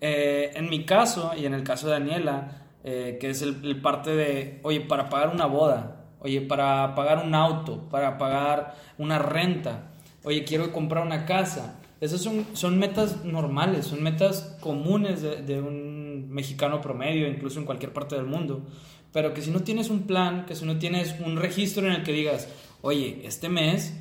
Eh, 0.00 0.50
en 0.56 0.68
mi 0.68 0.84
caso 0.84 1.32
y 1.38 1.46
en 1.46 1.54
el 1.54 1.62
caso 1.62 1.86
de 1.86 1.92
Daniela, 1.92 2.62
eh, 2.82 3.18
que 3.20 3.30
es 3.30 3.42
el, 3.42 3.60
el 3.64 3.80
parte 3.80 4.10
de, 4.16 4.58
oye, 4.64 4.80
para 4.80 5.08
pagar 5.08 5.28
una 5.28 5.46
boda, 5.46 6.06
oye, 6.18 6.40
para 6.40 6.96
pagar 6.96 7.24
un 7.24 7.32
auto, 7.36 7.88
para 7.90 8.18
pagar 8.18 8.74
una 8.98 9.20
renta, 9.20 9.90
oye, 10.24 10.42
quiero 10.42 10.72
comprar 10.72 11.06
una 11.06 11.26
casa. 11.26 11.78
Esas 12.00 12.20
son, 12.20 12.46
son 12.52 12.78
metas 12.78 13.24
normales, 13.24 13.86
son 13.86 14.02
metas 14.02 14.56
comunes 14.60 15.22
de, 15.22 15.60
un 15.60 16.28
mexicano 16.30 16.80
promedio, 16.80 17.26
incluso 17.26 17.58
en 17.58 17.64
cualquier 17.64 17.92
parte 17.92 18.16
del 18.16 18.26
mundo. 18.26 18.66
Pero 19.12 19.32
que 19.32 19.40
si 19.40 19.50
no 19.50 19.60
tienes 19.60 19.88
un 19.88 20.02
plan, 20.02 20.44
que 20.44 20.54
si 20.54 20.66
no 20.66 20.78
tienes 20.78 21.16
un 21.24 21.36
registro 21.36 21.86
en 21.86 21.92
el 21.92 22.02
que 22.02 22.12
digas, 22.12 22.48
oye, 22.82 23.22
este 23.24 23.48
mes 23.48 23.94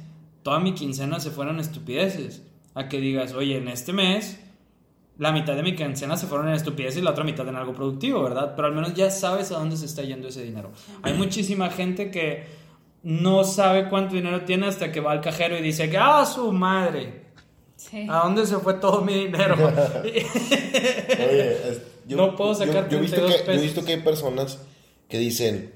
toda 0.43 0.60
mi 0.60 0.73
quincena 0.73 1.19
se 1.19 1.31
fueron 1.31 1.60
estupideces. 1.60 2.43
A 2.73 2.89
que 2.89 2.99
digas, 2.99 3.34
oye, 3.34 3.58
en 3.58 3.69
este 3.69 3.93
mes 3.93 4.41
la 5.17 5.31
mitad 5.31 5.55
de 5.55 5.63
mi 5.63 5.75
quincena 5.75 6.17
se 6.17 6.27
fueron 6.27 6.49
en 6.49 6.55
estupideces 6.55 7.01
y 7.01 7.01
la 7.01 7.12
otra 7.12 7.23
mitad 7.23 7.47
en 7.47 7.55
algo 7.55 7.73
productivo, 7.73 8.21
¿verdad? 8.21 8.53
Pero 8.55 8.67
al 8.67 8.75
menos 8.75 8.93
ya 8.93 9.10
sabes 9.10 9.51
a 9.51 9.58
dónde 9.58 9.77
se 9.77 9.86
está 9.86 10.01
yendo 10.01 10.27
ese 10.27 10.43
dinero. 10.43 10.71
Hay 11.01 11.13
muchísima 11.13 11.69
gente 11.69 12.12
que 12.12 12.43
no 13.03 13.43
sabe 13.43 13.88
cuánto 13.88 14.15
dinero 14.15 14.41
tiene 14.41 14.67
hasta 14.67 14.91
que 14.91 14.99
va 14.99 15.13
al 15.13 15.21
cajero 15.21 15.58
y 15.58 15.62
dice 15.62 15.89
que, 15.89 15.97
¡ah, 15.97 16.25
su 16.25 16.51
madre! 16.51 17.24
Sí. 17.77 18.07
¿A 18.09 18.19
dónde 18.23 18.45
se 18.47 18.57
fue 18.57 18.75
todo 18.75 19.01
mi 19.01 19.25
dinero? 19.25 19.55
Oye, 20.03 21.51
es- 21.69 21.81
No 22.07 22.35
puedo 22.35 22.53
sacar 22.55 22.88
yo, 22.89 22.97
he 22.97 23.01
visto 23.01 23.17
32 23.17 23.41
que, 23.41 23.45
yo 23.45 23.59
he 23.59 23.61
visto 23.63 23.83
que 23.85 23.93
hay 23.93 24.01
personas 24.01 24.59
que 25.09 25.17
dicen, 25.19 25.73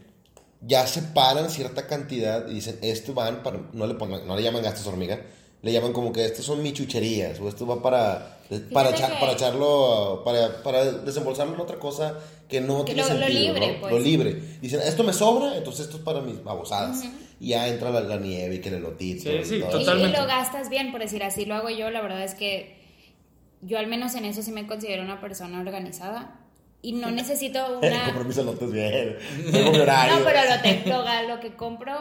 ya 0.62 0.86
separan 0.88 1.50
cierta 1.50 1.88
cantidad 1.88 2.48
y 2.48 2.56
dicen, 2.56 2.78
esto 2.82 3.14
van 3.14 3.44
para, 3.44 3.60
no 3.74 3.88
le, 3.88 3.96
pongan, 3.96 4.28
no 4.28 4.36
le 4.36 4.44
llaman 4.44 4.62
gastos 4.64 4.88
hormiga, 4.88 5.22
le 5.62 5.72
llaman 5.72 5.94
como 5.94 6.12
que 6.14 6.26
estos 6.26 6.46
son 6.46 6.62
michucherías, 6.64 7.40
o 7.40 7.48
esto 7.50 7.66
va 7.68 7.82
para, 7.82 8.39
para, 8.74 8.90
echar- 8.92 9.14
que- 9.14 9.20
para 9.20 9.32
echarlo, 9.34 10.22
para, 10.26 10.64
para 10.64 10.86
desembolsarlo 10.92 11.54
en 11.56 11.62
otra 11.62 11.78
cosa 11.78 12.18
que 12.48 12.62
no 12.62 12.84
Que 12.84 12.94
tiene 12.96 13.08
lo- 13.10 13.14
lo 13.20 13.26
sentido, 13.26 13.54
libre, 13.54 13.74
¿no? 13.74 13.80
pues. 13.82 13.94
Lo 13.94 14.00
libre. 14.00 14.34
Dicen, 14.62 14.82
esto 14.82 15.04
me 15.04 15.14
sobra, 15.14 15.56
entonces 15.58 15.86
esto 15.86 15.98
es 15.98 16.04
para 16.04 16.22
mis 16.22 16.44
babosadas. 16.44 17.04
Y 17.40 17.50
ya 17.50 17.68
entra 17.68 17.90
la, 17.92 18.02
la 18.02 18.18
nieve 18.18 18.56
y 18.56 18.60
que 18.60 18.70
el 18.70 18.76
elotito. 18.76 19.24
Sí, 19.24 19.30
y 19.30 19.46
sí, 19.46 19.56
Y- 19.56 19.58
eso. 19.60 19.68
Y, 19.80 19.86
Totalmente. 19.86 20.18
lo 20.20 20.26
gastas 20.28 20.70
bien, 20.70 20.92
por 20.92 21.00
decir 21.00 21.24
así 21.24 21.46
lo 21.46 21.56
hago 21.56 21.70
yo. 21.70 21.90
La 21.92 22.02
verdad 22.02 22.24
es 22.24 22.34
que 22.36 22.76
yo 23.62 23.78
al 23.78 23.88
menos 23.88 24.16
en 24.16 24.26
eso 24.26 24.42
sí 24.42 24.52
me 24.52 24.66
considero 24.68 25.04
una 25.04 25.22
persona 25.22 25.60
organizada. 25.60 26.36
Y 26.82 26.94
no 26.94 27.12
necesito 27.12 27.78
una... 27.82 28.06
Compro 28.06 28.24
mis 28.26 28.38
elotes 28.38 28.72
bien. 28.72 29.18
Tengo 29.52 29.72
mi 29.72 29.80
horario. 29.80 30.18
No, 30.18 30.26
pero 30.26 30.40
lo, 30.56 30.62
te- 30.62 30.90
lo, 30.90 31.28
lo 31.36 31.40
que 31.40 31.56
compro 31.56 31.94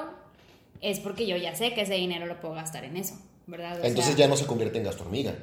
es 0.80 0.98
porque 1.00 1.26
yo 1.26 1.36
ya 1.36 1.54
sé 1.54 1.74
que 1.74 1.82
ese 1.82 1.94
dinero 1.94 2.26
lo 2.26 2.40
puedo 2.40 2.54
gastar 2.54 2.84
en 2.84 2.96
eso, 2.96 3.14
¿verdad? 3.46 3.72
O 3.80 3.84
Entonces 3.84 4.14
sea, 4.14 4.24
ya 4.26 4.28
no 4.28 4.36
se 4.36 4.46
convierte 4.46 4.78
en 4.78 4.84
gasto 4.84 5.02
hormiga. 5.04 5.34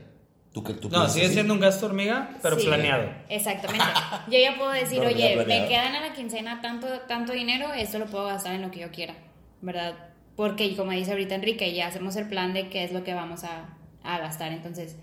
¿Tú, 0.55 0.63
que, 0.63 0.73
tú 0.73 0.89
No, 0.89 1.07
sigue 1.09 1.25
así? 1.25 1.33
siendo 1.35 1.53
un 1.53 1.59
gasto 1.59 1.85
hormiga, 1.85 2.29
pero 2.41 2.57
sí, 2.57 2.65
planeado. 2.65 3.09
Exactamente. 3.29 3.83
Yo 4.31 4.39
ya 4.39 4.55
puedo 4.57 4.71
decir, 4.71 5.01
No, 5.01 5.07
oye, 5.09 5.35
me 5.45 5.67
quedan 5.67 5.93
a 5.95 5.99
la 5.99 6.13
quincena 6.13 6.61
tanto, 6.61 6.87
tanto 7.09 7.33
dinero, 7.33 7.73
esto 7.73 7.99
lo 7.99 8.05
puedo 8.05 8.25
gastar 8.27 8.55
en 8.55 8.61
lo 8.61 8.71
que 8.71 8.79
yo 8.79 8.89
quiera, 8.89 9.15
¿verdad? 9.61 9.93
Porque, 10.37 10.73
como 10.77 10.91
dice 10.91 11.11
ahorita 11.11 11.35
Enrique, 11.35 11.73
ya 11.73 11.87
hacemos 11.87 12.15
el 12.15 12.29
plan 12.29 12.53
de 12.53 12.69
qué 12.69 12.85
es 12.85 12.93
lo 12.93 13.03
que 13.03 13.13
vamos 13.13 13.43
a, 13.43 13.65
a 14.03 14.17
gastar. 14.19 14.53
Entonces, 14.53 14.95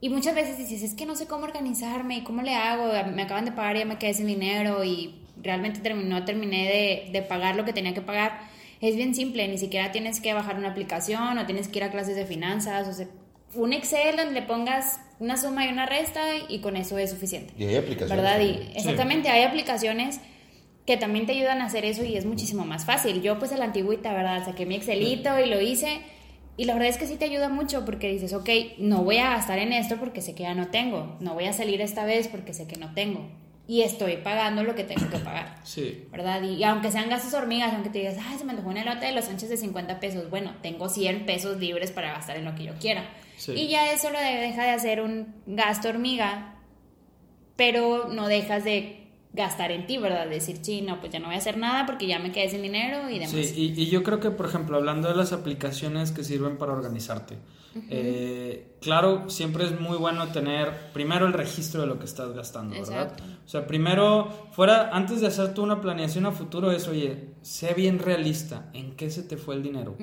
y 0.00 0.08
muchas 0.08 0.34
veces 0.34 0.56
dices, 0.56 0.82
es 0.82 0.94
que 0.94 1.04
no 1.04 1.14
sé 1.14 1.26
cómo 1.26 1.44
organizarme, 1.44 2.24
¿cómo 2.24 2.40
le 2.40 2.54
hago? 2.54 2.90
Me 3.14 3.22
acaban 3.22 3.44
de 3.44 3.52
pagar 3.52 3.76
y 3.76 3.80
ya 3.80 3.84
me 3.84 3.98
quedé 3.98 4.14
sin 4.14 4.26
dinero 4.28 4.82
y 4.82 5.14
realmente 5.42 5.80
termi- 5.82 6.04
no 6.04 6.24
terminé 6.24 6.66
de, 6.68 7.12
de 7.12 7.20
pagar 7.22 7.54
lo 7.56 7.66
que 7.66 7.74
tenía 7.74 7.92
que 7.92 8.00
pagar. 8.00 8.40
Es 8.80 8.96
bien 8.96 9.14
simple, 9.14 9.46
ni 9.46 9.58
siquiera 9.58 9.92
tienes 9.92 10.22
que 10.22 10.32
bajar 10.32 10.56
una 10.56 10.70
aplicación 10.70 11.36
o 11.36 11.44
tienes 11.44 11.68
que 11.68 11.80
ir 11.80 11.84
a 11.84 11.90
clases 11.90 12.16
de 12.16 12.24
finanzas, 12.24 12.88
o 12.88 12.94
sea, 12.94 13.06
un 13.54 13.72
Excel 13.72 14.16
donde 14.16 14.32
le 14.32 14.42
pongas 14.42 15.00
una 15.18 15.36
suma 15.36 15.66
y 15.66 15.68
una 15.68 15.86
resta 15.86 16.20
y 16.48 16.60
con 16.60 16.76
eso 16.76 16.98
es 16.98 17.10
suficiente. 17.10 17.52
Y 17.58 17.64
hay 17.64 17.76
aplicaciones. 17.76 18.16
¿Verdad? 18.16 18.40
Y 18.40 18.76
exactamente, 18.76 19.28
hay 19.28 19.42
aplicaciones 19.42 20.20
que 20.86 20.96
también 20.96 21.26
te 21.26 21.32
ayudan 21.32 21.60
a 21.60 21.66
hacer 21.66 21.84
eso 21.84 22.04
y 22.04 22.16
es 22.16 22.24
muchísimo 22.24 22.64
más 22.64 22.84
fácil. 22.84 23.22
Yo 23.22 23.38
pues 23.38 23.52
a 23.52 23.56
la 23.56 23.66
antigüita, 23.66 24.12
¿verdad? 24.12 24.44
Saqué 24.44 24.66
mi 24.66 24.76
Excelito 24.76 25.38
y 25.38 25.48
lo 25.48 25.60
hice 25.60 26.00
y 26.56 26.64
la 26.64 26.74
verdad 26.74 26.88
es 26.88 26.98
que 26.98 27.06
sí 27.06 27.16
te 27.16 27.26
ayuda 27.26 27.48
mucho 27.48 27.84
porque 27.84 28.10
dices, 28.10 28.32
ok, 28.32 28.48
no 28.78 29.02
voy 29.02 29.18
a 29.18 29.30
gastar 29.30 29.58
en 29.58 29.72
esto 29.72 29.96
porque 29.98 30.20
sé 30.20 30.34
que 30.34 30.44
ya 30.44 30.54
no 30.54 30.68
tengo, 30.68 31.16
no 31.20 31.34
voy 31.34 31.44
a 31.44 31.52
salir 31.52 31.80
esta 31.80 32.04
vez 32.04 32.28
porque 32.28 32.54
sé 32.54 32.66
que 32.66 32.76
no 32.76 32.92
tengo 32.94 33.28
y 33.70 33.82
estoy 33.82 34.16
pagando 34.16 34.64
lo 34.64 34.74
que 34.74 34.82
tengo 34.82 35.08
que 35.08 35.18
pagar. 35.18 35.60
Sí. 35.62 36.04
¿Verdad? 36.10 36.42
Y, 36.42 36.54
y 36.54 36.64
aunque 36.64 36.90
sean 36.90 37.08
gastos 37.08 37.34
hormigas, 37.34 37.72
aunque 37.72 37.88
te 37.90 38.00
digas, 38.00 38.16
ay, 38.20 38.36
se 38.36 38.44
me 38.44 38.50
antojó 38.50 38.70
una 38.70 38.82
elote 38.82 39.06
de 39.06 39.12
los 39.12 39.28
anchos 39.28 39.48
de 39.48 39.56
50 39.56 40.00
pesos, 40.00 40.28
bueno, 40.28 40.54
tengo 40.60 40.88
100 40.88 41.24
pesos 41.24 41.58
libres 41.60 41.92
para 41.92 42.10
gastar 42.12 42.36
en 42.36 42.46
lo 42.46 42.56
que 42.56 42.64
yo 42.64 42.72
quiera. 42.80 43.04
Sí. 43.36 43.52
Y 43.52 43.68
ya 43.68 43.92
eso 43.92 44.10
lo 44.10 44.18
de- 44.18 44.24
deja 44.40 44.64
de 44.64 44.70
hacer 44.70 45.00
un 45.00 45.36
gasto 45.46 45.88
hormiga, 45.88 46.56
pero 47.56 48.08
no 48.08 48.26
dejas 48.26 48.64
de 48.64 49.06
gastar 49.32 49.70
en 49.70 49.86
ti, 49.86 49.98
¿verdad? 49.98 50.26
Decir, 50.28 50.58
sí, 50.62 50.82
no, 50.82 50.98
pues 51.00 51.12
ya 51.12 51.20
no 51.20 51.26
voy 51.26 51.36
a 51.36 51.38
hacer 51.38 51.56
nada 51.56 51.86
porque 51.86 52.06
ya 52.08 52.18
me 52.18 52.32
quedé 52.32 52.48
sin 52.50 52.62
dinero 52.62 53.08
y 53.08 53.14
demás. 53.20 53.30
Sí, 53.30 53.74
y, 53.76 53.80
y 53.82 53.86
yo 53.88 54.02
creo 54.02 54.18
que, 54.18 54.30
por 54.30 54.46
ejemplo, 54.46 54.76
hablando 54.78 55.08
de 55.08 55.14
las 55.14 55.32
aplicaciones 55.32 56.10
que 56.10 56.24
sirven 56.24 56.58
para 56.58 56.72
organizarte, 56.72 57.36
eh, 57.88 58.76
claro, 58.80 59.28
siempre 59.30 59.64
es 59.64 59.78
muy 59.80 59.96
bueno 59.96 60.28
tener 60.28 60.90
primero 60.92 61.26
el 61.26 61.32
registro 61.32 61.80
de 61.82 61.86
lo 61.86 61.98
que 61.98 62.04
estás 62.04 62.32
gastando, 62.32 62.74
¿verdad? 62.74 63.12
O 63.44 63.48
sea, 63.48 63.66
primero, 63.66 64.28
fuera, 64.52 64.90
antes 64.92 65.20
de 65.20 65.28
hacer 65.28 65.54
tú 65.54 65.62
una 65.62 65.80
planeación 65.80 66.26
a 66.26 66.32
futuro, 66.32 66.72
es, 66.72 66.88
oye, 66.88 67.28
sé 67.42 67.74
bien 67.74 67.98
realista, 67.98 68.70
¿en 68.72 68.96
qué 68.96 69.10
se 69.10 69.22
te 69.22 69.36
fue 69.36 69.54
el 69.54 69.62
dinero? 69.62 69.96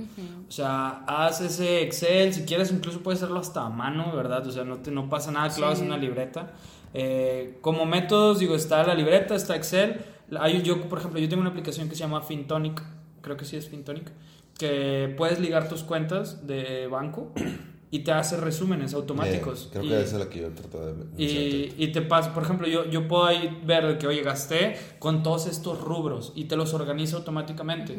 O 0.48 0.52
sea, 0.52 1.04
haz 1.08 1.42
ese 1.42 1.82
Excel, 1.82 2.34
si 2.34 2.44
quieres, 2.44 2.72
incluso 2.72 3.02
puedes 3.02 3.22
hacerlo 3.22 3.40
hasta 3.40 3.62
a 3.66 3.70
mano, 3.70 4.16
¿verdad? 4.16 4.46
O 4.48 4.52
sea, 4.52 4.64
no, 4.64 4.78
te, 4.78 4.92
no 4.92 5.10
pasa 5.10 5.32
nada, 5.32 5.54
que 5.54 5.60
lo 5.60 5.68
hagas 5.68 5.80
en 5.80 5.86
Sí. 5.86 5.90
una 5.92 5.98
libreta. 6.00 6.54
Eh, 6.94 7.58
como 7.62 7.86
métodos, 7.86 8.40
digo, 8.40 8.56
está 8.56 8.84
la 8.84 8.96
libreta, 8.96 9.36
está 9.36 9.56
Excel. 9.56 10.02
Hay, 10.40 10.62
yo, 10.62 10.82
por 10.90 11.00
ejemplo, 11.00 11.20
yo 11.20 11.30
tengo 11.30 11.42
una 11.42 11.50
aplicación 11.52 11.90
que 11.90 11.96
se 11.96 12.02
llama 12.02 12.22
FinTonic, 12.22 12.82
creo 13.22 13.38
que 13.38 13.46
sí 13.46 13.56
es 13.56 13.68
FinTonic, 13.70 14.10
que 14.58 15.14
puedes 15.18 15.40
ligar 15.40 15.70
tus 15.70 15.84
cuentas 15.84 16.46
de 16.48 16.88
banco 16.88 17.32
y 17.92 18.00
te 18.00 18.12
hace 18.12 18.38
resúmenes 18.38 18.94
automáticos. 18.94 19.70
Creo 19.72 19.84
Y- 19.84 19.90
que 19.90 20.02
esa 20.02 20.18
es 20.18 20.24
la 20.26 20.30
que 20.30 20.42
yo 20.42 20.50
trato 20.50 20.86
de 20.94 21.24
y, 21.24 21.74
y 21.78 21.92
te 21.92 22.02
pasa, 22.02 22.34
por 22.34 22.44
ejemplo, 22.44 22.68
yo, 22.68 22.86
yo 22.86 23.08
puedo 23.08 23.26
ahí 23.26 23.62
ver 23.66 23.98
que, 23.98 24.08
oye, 24.08 24.22
gasté 24.24 24.76
con 25.00 25.24
todos 25.24 25.48
estos 25.48 25.80
rubros 25.82 26.34
y 26.36 26.46
te 26.46 26.56
los 26.58 26.74
organiza 26.74 27.16
automáticamente. 27.18 27.98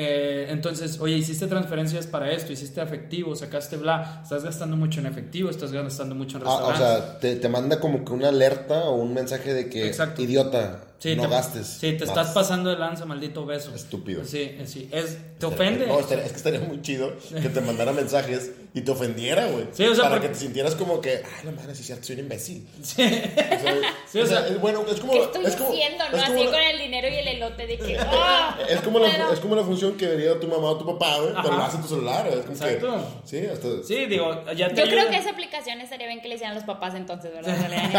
Eh, 0.00 0.46
entonces, 0.50 1.00
oye, 1.00 1.16
hiciste 1.16 1.48
transferencias 1.48 2.06
para 2.06 2.30
esto, 2.30 2.52
hiciste 2.52 2.80
efectivo, 2.80 3.34
sacaste 3.34 3.76
bla, 3.76 4.20
estás 4.22 4.44
gastando 4.44 4.76
mucho 4.76 5.00
en 5.00 5.06
efectivo, 5.06 5.50
estás 5.50 5.72
gastando 5.72 6.14
mucho 6.14 6.36
en 6.38 6.44
Ah, 6.46 6.50
o 6.54 6.70
restaurantes. 6.70 6.86
sea, 7.08 7.18
te, 7.18 7.34
te 7.36 7.48
manda 7.48 7.80
como 7.80 8.04
que 8.04 8.12
una 8.12 8.28
alerta 8.28 8.84
o 8.84 8.94
un 8.94 9.12
mensaje 9.12 9.52
de 9.54 9.68
que, 9.68 9.88
Exacto. 9.88 10.22
idiota, 10.22 10.84
Sí, 10.98 11.14
no 11.14 11.22
te, 11.22 11.28
gastes. 11.28 11.66
Sí, 11.66 11.92
te 11.92 12.00
más. 12.06 12.08
estás 12.08 12.28
pasando 12.34 12.70
de 12.70 12.76
lanza, 12.76 13.04
maldito 13.04 13.46
beso. 13.46 13.72
Estúpido. 13.74 14.24
Sí, 14.24 14.58
sí. 14.66 14.88
Es, 14.92 15.16
te 15.38 15.46
ofende. 15.46 15.86
No, 15.86 16.00
estaría- 16.00 16.24
es 16.24 16.32
que 16.32 16.36
estaría 16.38 16.60
muy 16.60 16.82
chido 16.82 17.12
que 17.40 17.48
te 17.48 17.60
mandara 17.60 17.92
mensajes 17.92 18.50
y 18.74 18.80
te 18.80 18.90
ofendiera, 18.90 19.46
güey. 19.46 19.66
Sí, 19.72 19.84
o 19.86 19.94
sea, 19.94 20.04
Para 20.04 20.16
porque- 20.16 20.26
que 20.28 20.34
te 20.34 20.40
sintieras 20.40 20.74
como 20.74 21.00
que, 21.00 21.22
ay, 21.24 21.44
la 21.44 21.52
madre, 21.52 21.74
sí, 21.74 21.80
es 21.82 21.86
cierto, 21.86 22.04
soy 22.04 22.14
un 22.16 22.20
imbécil. 22.22 22.66
Sí. 22.82 23.02
O 23.02 23.60
sea, 23.60 23.74
Sí, 24.10 24.20
o 24.20 24.24
o 24.24 24.26
sea, 24.26 24.38
sea, 24.40 24.48
es 24.48 24.60
bueno, 24.60 24.82
es 24.90 24.98
como. 25.00 25.12
¿Qué 25.12 25.18
estoy 25.22 25.44
es 25.46 25.54
como, 25.56 25.68
haciendo? 25.70 26.04
¿no? 26.10 26.16
es 26.16 26.22
Así 26.24 26.44
con 26.46 26.54
el 26.54 26.78
dinero 26.78 27.08
y 27.08 27.14
el 27.14 27.28
elote 27.28 27.66
de 27.66 27.78
que. 27.78 27.98
¡ah! 28.00 28.58
Es 28.68 28.80
como, 28.80 28.98
la, 28.98 29.32
es 29.32 29.38
como 29.40 29.54
la 29.54 29.62
función 29.62 29.96
que 29.96 30.06
debería 30.06 30.38
tu 30.40 30.48
mamá 30.48 30.70
o 30.70 30.78
tu 30.78 30.84
papá, 30.86 31.16
güey, 31.20 31.32
pero 31.42 31.56
lo 31.56 31.62
hace 31.62 31.76
en 31.76 31.82
tu 31.82 31.88
celular. 31.88 32.26
Es 32.26 32.40
como 32.44 32.52
Exacto. 32.52 32.96
que. 33.22 33.28
Sí, 33.28 33.46
hasta. 33.46 33.68
Sí, 33.86 34.06
digo, 34.06 34.44
ya 34.56 34.68
te 34.70 34.74
Yo 34.76 34.84
creo 34.88 35.08
que 35.10 35.16
esa 35.18 35.30
aplicación 35.30 35.80
estaría 35.80 36.06
bien 36.08 36.20
que 36.20 36.28
le 36.28 36.34
hicieran 36.34 36.54
los 36.56 36.64
papás 36.64 36.94
entonces, 36.94 37.32
¿verdad? 37.32 37.56
No 37.56 37.68
le 37.68 37.76
dan 37.76 37.92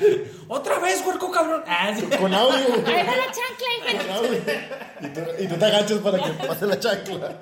ni 0.00 0.44
¡Otra 0.48 0.78
vez, 0.80 1.02
huerco 1.06 1.30
cabrón! 1.30 1.53
Ah, 1.66 1.92
sí. 1.94 2.04
Con 2.18 2.32
audio. 2.32 2.74
Ahí 2.86 3.06
va 3.06 3.16
la 3.16 3.30
chancla. 3.30 4.44
Y 5.00 5.08
tú, 5.08 5.20
y 5.38 5.46
tú 5.48 5.54
te 5.56 5.64
agachas 5.64 5.98
para 5.98 6.18
que 6.18 6.30
pase 6.46 6.66
la 6.66 6.78
chancla. 6.78 7.32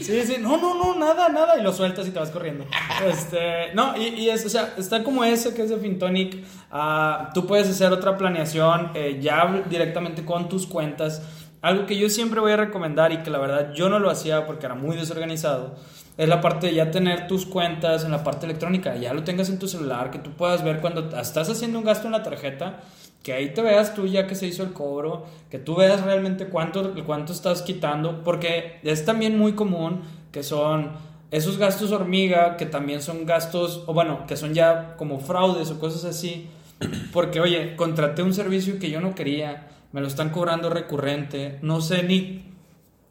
Sí, 0.00 0.22
sí, 0.24 0.36
no, 0.40 0.56
no, 0.56 0.74
no, 0.74 0.98
nada, 0.98 1.28
nada, 1.28 1.58
y 1.58 1.62
lo 1.62 1.72
sueltas 1.72 2.06
y 2.06 2.10
te 2.10 2.18
vas 2.18 2.30
corriendo. 2.30 2.66
Este, 3.06 3.72
no, 3.74 3.96
y, 3.96 4.08
y 4.08 4.30
es, 4.30 4.44
o 4.44 4.48
sea, 4.48 4.74
está 4.76 5.02
como 5.04 5.24
ese 5.24 5.54
que 5.54 5.62
es 5.62 5.70
de 5.70 5.76
Fintonic. 5.76 6.44
ah, 6.70 7.30
tú 7.32 7.46
puedes 7.46 7.68
hacer 7.68 7.92
otra 7.92 8.16
planeación 8.16 8.90
eh, 8.94 9.18
ya 9.20 9.62
directamente 9.68 10.24
con 10.24 10.48
tus 10.48 10.66
cuentas. 10.66 11.22
Algo 11.62 11.86
que 11.86 11.96
yo 11.96 12.10
siempre 12.10 12.40
voy 12.40 12.52
a 12.52 12.56
recomendar 12.56 13.12
y 13.12 13.22
que 13.22 13.30
la 13.30 13.38
verdad 13.38 13.72
yo 13.72 13.88
no 13.88 13.98
lo 13.98 14.10
hacía 14.10 14.46
porque 14.46 14.66
era 14.66 14.74
muy 14.74 14.96
desorganizado. 14.96 15.76
Es 16.16 16.28
la 16.28 16.40
parte 16.40 16.68
de 16.68 16.74
ya 16.74 16.90
tener 16.90 17.26
tus 17.26 17.44
cuentas 17.44 18.04
en 18.04 18.12
la 18.12 18.22
parte 18.22 18.46
electrónica, 18.46 18.94
ya 18.96 19.12
lo 19.12 19.24
tengas 19.24 19.48
en 19.48 19.58
tu 19.58 19.66
celular, 19.66 20.10
que 20.10 20.18
tú 20.18 20.30
puedas 20.30 20.62
ver 20.62 20.80
cuando 20.80 21.08
estás 21.18 21.50
haciendo 21.50 21.78
un 21.78 21.84
gasto 21.84 22.06
en 22.06 22.12
la 22.12 22.22
tarjeta, 22.22 22.80
que 23.24 23.32
ahí 23.32 23.52
te 23.52 23.62
veas 23.62 23.94
tú 23.94 24.06
ya 24.06 24.26
que 24.26 24.34
se 24.34 24.46
hizo 24.46 24.62
el 24.62 24.72
cobro, 24.72 25.24
que 25.50 25.58
tú 25.58 25.74
veas 25.74 26.02
realmente 26.02 26.46
cuánto, 26.46 26.94
cuánto 27.04 27.32
estás 27.32 27.62
quitando, 27.62 28.22
porque 28.22 28.78
es 28.84 29.04
también 29.04 29.36
muy 29.36 29.54
común 29.54 30.02
que 30.30 30.42
son 30.42 30.92
esos 31.30 31.58
gastos 31.58 31.90
hormiga, 31.90 32.56
que 32.56 32.66
también 32.66 33.02
son 33.02 33.26
gastos, 33.26 33.82
o 33.86 33.94
bueno, 33.94 34.26
que 34.28 34.36
son 34.36 34.54
ya 34.54 34.94
como 34.96 35.18
fraudes 35.18 35.70
o 35.70 35.80
cosas 35.80 36.04
así, 36.04 36.48
porque 37.12 37.40
oye, 37.40 37.74
contraté 37.74 38.22
un 38.22 38.34
servicio 38.34 38.78
que 38.78 38.90
yo 38.90 39.00
no 39.00 39.16
quería, 39.16 39.68
me 39.90 40.00
lo 40.00 40.06
están 40.06 40.30
cobrando 40.30 40.70
recurrente, 40.70 41.58
no 41.62 41.80
sé 41.80 42.02
ni 42.04 42.44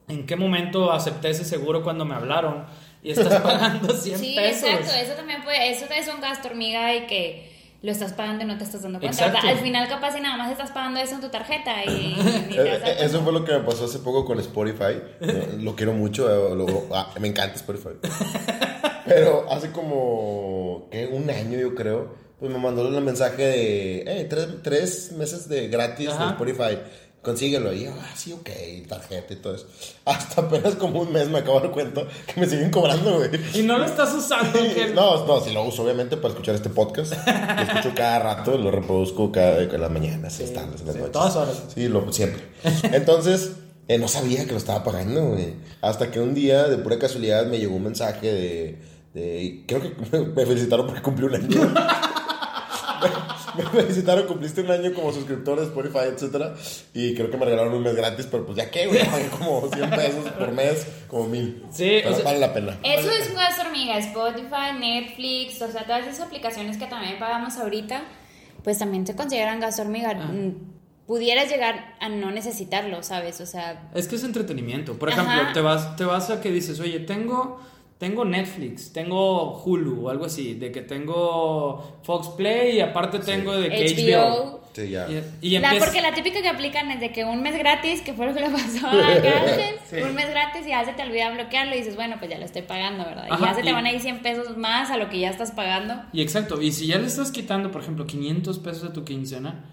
en 0.08 0.26
qué 0.26 0.36
momento 0.36 0.92
acepté 0.92 1.32
ese 1.32 1.44
seguro 1.44 1.84
cuando 1.84 2.06
me 2.06 2.16
hablaron 2.16 2.66
y 3.04 3.12
estás 3.12 3.42
pagando 3.42 3.94
100 3.94 4.18
Sí, 4.20 4.34
pesos. 4.36 4.64
exacto. 4.70 4.92
Eso 4.94 5.14
también 5.14 5.44
puede. 5.44 5.72
Eso 5.72 5.86
es 5.94 6.08
un 6.08 6.22
gasto 6.22 6.48
hormiga 6.48 6.96
y 6.96 7.06
que 7.08 7.52
lo 7.82 7.92
estás 7.92 8.14
pagando 8.14 8.44
y 8.46 8.48
no 8.48 8.58
te 8.58 8.64
estás 8.64 8.82
dando 8.84 9.00
cuenta. 9.00 9.18
Exacto. 9.18 9.40
O 9.40 9.42
sea, 9.42 9.52
al 9.52 9.58
final, 9.60 9.90
capaz, 9.90 10.18
y 10.18 10.22
nada 10.22 10.38
más 10.38 10.52
estás 10.52 10.72
pagando 10.72 11.02
eso 11.02 11.16
en 11.16 11.22
tu 11.22 11.28
tarjeta 11.30 11.84
y 11.84 12.16
ni 12.50 12.56
te 12.56 12.62
Eh, 12.62 12.76
eh. 12.86 12.96
Eso 13.02 13.22
fue 13.24 13.34
lo 13.34 13.44
que 13.44 13.52
me 13.52 13.60
pasó 13.60 13.86
hace 13.86 14.00
poco 14.00 14.24
con 14.24 14.40
Spotify. 14.40 15.02
Lo 15.60 15.76
quiero 15.76 15.92
mucho. 15.94 16.30
eh, 16.30 16.56
lo- 16.56 16.86
ah, 16.96 17.12
me 17.20 17.28
encanta 17.28 17.56
Spotify. 17.56 17.90
Pero 19.06 19.46
hace 19.52 19.72
como 19.72 20.88
¿qué? 20.92 21.08
un 21.08 21.30
año, 21.30 21.60
yo 21.60 21.76
creo, 21.76 22.16
pues 22.40 22.52
me 22.52 22.58
mandó 22.58 22.88
el 22.88 23.04
mensaje 23.04 23.42
de 23.44 24.00
eh, 24.22 24.26
tres, 24.30 24.48
tres 24.64 25.12
meses 25.12 25.50
de 25.50 25.68
gratis 25.68 26.08
de. 26.18 26.26
Spotify. 26.26 26.78
Consíguelo. 27.24 27.74
Y 27.74 27.86
yo, 27.86 27.92
ah, 28.00 28.12
sí, 28.16 28.34
ok, 28.34 28.50
tarjeta 28.88 29.34
y 29.34 29.38
todo 29.38 29.56
eso. 29.56 29.66
Hasta 30.06 30.42
apenas 30.42 30.76
como 30.76 31.00
un 31.02 31.14
mes 31.14 31.30
me 31.30 31.40
acabo 31.40 31.56
de 31.62 31.68
dar 31.68 31.72
cuenta 31.74 32.02
que 32.32 32.40
me 32.42 32.46
siguen 32.48 32.70
cobrando, 32.70 33.16
güey. 33.18 33.30
Y 33.54 33.64
no 33.64 33.78
lo 33.78 33.86
estás 33.86 34.14
usando. 34.14 34.52
que- 34.60 34.92
No, 34.94 35.26
no, 35.26 35.40
sí 35.40 35.54
lo 35.54 35.64
uso 35.64 35.84
obviamente 35.84 36.18
para 36.18 36.34
escuchar 36.34 36.54
este 36.56 36.70
podcast. 36.70 37.14
Lo 37.26 37.62
escucho 37.64 37.94
cada 37.96 38.20
rato, 38.20 38.58
lo 38.58 38.70
reproduzco 38.72 39.32
cada 39.32 39.62
en 39.64 39.82
las 39.82 39.90
mañanas, 39.90 40.38
en 40.42 40.48
las 40.48 40.54
tardes, 40.54 40.82
en 40.82 40.88
las 40.88 40.96
sí, 40.96 41.00
noches. 41.02 41.12
todas 41.14 41.36
horas. 41.38 41.64
Sí, 41.74 41.88
lo, 41.88 42.12
siempre. 42.12 42.44
Entonces, 42.92 43.54
eh, 43.88 43.98
no 43.98 44.08
sabía 44.10 44.44
que 44.46 44.52
lo 44.52 44.58
estaba 44.58 44.84
pagando, 44.84 45.24
güey. 45.30 45.54
Hasta 45.82 46.12
que 46.12 46.20
un 46.20 46.34
día, 46.34 46.64
de 46.66 46.78
pura 46.78 47.00
casualidad, 47.00 47.46
me 47.48 47.58
llegó 47.58 47.76
un 47.76 47.84
mensaje 47.86 48.34
de. 48.34 48.78
de 49.14 49.64
creo 49.66 49.82
que 49.82 50.18
me 50.36 50.46
felicitaron 50.46 50.86
porque 50.88 51.02
cumplí 51.02 51.26
un 51.26 51.36
año. 51.36 51.74
me, 53.58 53.64
felicitaron, 53.82 54.26
cumpliste 54.28 54.62
un 54.62 54.72
año 54.72 54.94
como 54.94 55.12
suscriptor 55.12 55.60
de 55.60 55.66
Spotify, 55.66 56.10
etcétera. 56.14 56.54
Y 56.94 57.14
creo 57.16 57.30
que 57.32 57.38
me 57.38 57.46
regalaron 57.46 57.74
un 57.74 57.84
mes 57.84 57.96
gratis, 57.96 58.28
pero 58.30 58.46
pues 58.46 58.58
ya 58.58 58.70
que, 58.72 58.88
güey, 58.88 59.04
pagué 59.06 59.28
como 59.30 59.68
100 59.74 59.90
pesos 59.90 60.30
por 60.32 60.52
mes, 60.52 60.88
como 61.08 61.28
mil. 61.28 61.64
Sí, 61.72 62.00
Pero 62.04 62.12
o 62.12 62.16
sea- 62.16 62.26
vale 62.26 62.40
la 62.40 62.54
pena. 62.54 62.78
Eso 62.84 63.10
es 63.12 63.30
un 63.30 63.36
gasto 63.36 63.62
hormiga. 63.64 63.98
Spotify, 63.98 64.78
Netflix, 64.80 65.62
o 65.62 65.72
sea, 65.72 65.84
todas 65.86 66.08
esas 66.08 66.22
aplicaciones 66.28 66.78
que 66.78 66.86
también 66.88 67.20
pagamos 67.20 67.58
ahorita, 67.58 68.04
pues 68.64 68.78
también 68.80 69.06
se 69.06 69.16
consideran 69.16 69.60
gasto 69.60 69.82
hormiga. 69.82 70.12
Ah. 70.16 70.26
Mm, 70.32 70.74
Pudieras 71.06 71.50
llegar 71.52 71.96
a 72.00 72.08
no 72.08 72.32
necesitarlo, 72.32 73.04
¿sabes? 73.04 73.42
O 73.42 73.46
sea, 73.46 73.90
Es 73.94 74.08
que 74.08 74.16
es 74.16 74.24
entretenimiento. 74.24 74.98
Por 74.98 75.12
Ajá. 75.12 75.22
ejemplo, 75.22 75.54
te 75.54 75.60
vas, 75.60 75.98
te 75.98 76.06
vas 76.06 76.30
a 76.30 76.40
que 76.40 76.50
dices, 76.50 76.80
oye, 76.80 77.02
tengo, 77.02 77.60
tengo 78.04 78.26
Netflix, 78.26 78.92
tengo 78.92 79.62
Hulu 79.64 80.06
o 80.08 80.10
algo 80.10 80.26
así, 80.26 80.56
de 80.56 80.74
que 80.74 80.82
tengo 80.82 81.98
Fox 82.04 82.28
Play 82.36 82.76
y 82.78 82.82
aparte 82.82 83.20
tengo 83.20 83.56
de 83.56 83.70
que 83.70 83.86
HBO. 83.96 84.28
HBO. 84.30 84.64
Sí, 84.74 84.90
ya. 84.90 85.08
Y, 85.42 85.56
y 85.56 85.60
La, 85.60 85.76
porque 85.80 86.02
la 86.02 86.14
típica 86.14 86.42
que 86.42 86.50
aplican 86.50 86.92
es 86.92 87.00
de 87.00 87.12
que 87.14 87.24
un 87.24 87.42
mes 87.42 87.58
gratis, 87.58 88.02
que 88.02 88.14
fue 88.14 88.26
lo 88.26 88.34
que 88.34 88.42
le 88.42 88.50
pasó 88.50 88.88
a 88.88 88.96
Garden, 88.96 89.76
Sí. 89.90 89.98
un 90.02 90.16
mes 90.16 90.30
gratis 90.32 90.66
y 90.66 90.70
ya 90.70 90.84
se 90.84 90.92
te 90.94 91.04
olvida 91.04 91.30
bloquearlo 91.32 91.76
y 91.76 91.78
dices, 91.78 91.96
bueno, 91.96 92.16
pues 92.20 92.30
ya 92.32 92.38
lo 92.40 92.44
estoy 92.46 92.64
pagando, 92.64 93.06
¿verdad? 93.06 93.28
Y 93.28 93.42
ya 93.42 93.54
se 93.54 93.62
te 93.62 93.70
y- 93.70 93.74
van 93.74 93.86
a 93.86 93.92
ir 93.94 94.02
100 94.02 94.22
pesos 94.22 94.58
más 94.58 94.90
a 94.92 94.98
lo 94.98 95.10
que 95.10 95.20
ya 95.20 95.30
estás 95.30 95.52
pagando. 95.52 95.96
Y 96.12 96.22
exacto, 96.22 96.62
y 96.62 96.72
si 96.74 96.88
ya 96.88 96.98
le 96.98 97.06
estás 97.08 97.32
quitando, 97.32 97.72
por 97.72 97.82
ejemplo, 97.84 98.06
500 98.06 98.60
pesos 98.60 98.84
a 98.90 98.94
tu 98.94 99.06
quincena, 99.06 99.64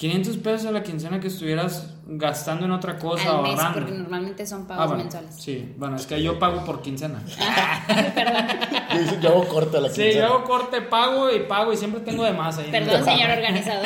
500 0.00 0.36
pesos 0.38 0.66
a 0.66 0.70
la 0.72 0.82
quincena 0.82 1.20
que 1.20 1.26
estuvieras 1.28 1.92
gastando 2.06 2.64
en 2.64 2.70
otra 2.72 2.98
cosa, 2.98 3.36
al 3.36 3.42
mes, 3.42 3.50
ahorrando. 3.52 3.80
porque 3.80 3.92
normalmente 3.98 4.46
son 4.46 4.62
Ah, 4.62 4.68
pagos 4.68 4.86
bueno, 4.88 5.02
mensuales. 5.02 5.34
Sí, 5.38 5.74
bueno, 5.76 5.96
es 5.96 6.06
que 6.06 6.22
yo 6.22 6.38
pago 6.38 6.64
por 6.64 6.80
quincena. 6.80 7.20
Perdón, 8.14 9.20
Yo, 9.20 9.28
hago 9.28 9.44
corte 9.48 9.76
a 9.76 9.80
la 9.82 9.88
Sí, 9.90 10.02
quincena. 10.02 10.26
yo 10.26 10.32
hago 10.34 10.44
corte, 10.44 10.80
pago 10.80 11.30
y 11.30 11.40
pago 11.40 11.72
y 11.74 11.76
siempre 11.76 12.00
tengo 12.00 12.24
de 12.24 12.32
más 12.32 12.56
ahí. 12.56 12.70
perdón, 12.70 13.04
señor 13.04 13.30
organizado. 13.36 13.82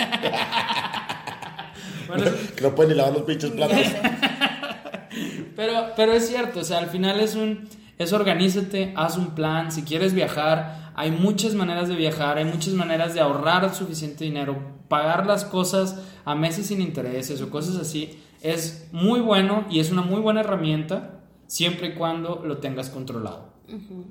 Bueno, 2.06 2.24
Que 2.56 2.62
no 2.62 2.74
pueden 2.76 2.92
ni 2.92 2.96
lavar 2.98 3.12
los 3.14 3.22
pinches 3.22 3.50
platos. 3.50 3.78
Pero, 5.56 5.86
pero 5.96 6.12
es 6.12 6.28
cierto, 6.28 6.60
o 6.60 6.64
sea, 6.64 6.78
al 6.78 6.86
final 6.90 7.18
es 7.20 7.34
un. 7.34 7.68
Es 7.98 8.12
organízate, 8.12 8.92
haz 8.96 9.16
un 9.16 9.34
plan. 9.34 9.70
Si 9.72 9.82
quieres 9.82 10.14
viajar, 10.14 10.92
hay 10.96 11.10
muchas 11.12 11.54
maneras 11.54 11.88
de 11.88 11.94
viajar, 11.96 12.38
hay 12.38 12.44
muchas 12.44 12.74
maneras 12.74 13.14
de 13.14 13.20
ahorrar 13.20 13.72
suficiente 13.74 14.24
dinero, 14.24 14.56
pagar 14.94 15.26
las 15.26 15.44
cosas 15.44 15.96
a 16.24 16.36
meses 16.36 16.68
sin 16.68 16.80
intereses 16.80 17.42
o 17.42 17.50
cosas 17.50 17.74
así. 17.74 18.22
Es 18.42 18.86
muy 18.92 19.18
bueno 19.18 19.64
y 19.68 19.80
es 19.80 19.90
una 19.90 20.02
muy 20.02 20.20
buena 20.20 20.42
herramienta 20.42 21.18
siempre 21.48 21.88
y 21.88 21.94
cuando 21.94 22.44
lo 22.46 22.58
tengas 22.58 22.90
controlado. 22.90 23.52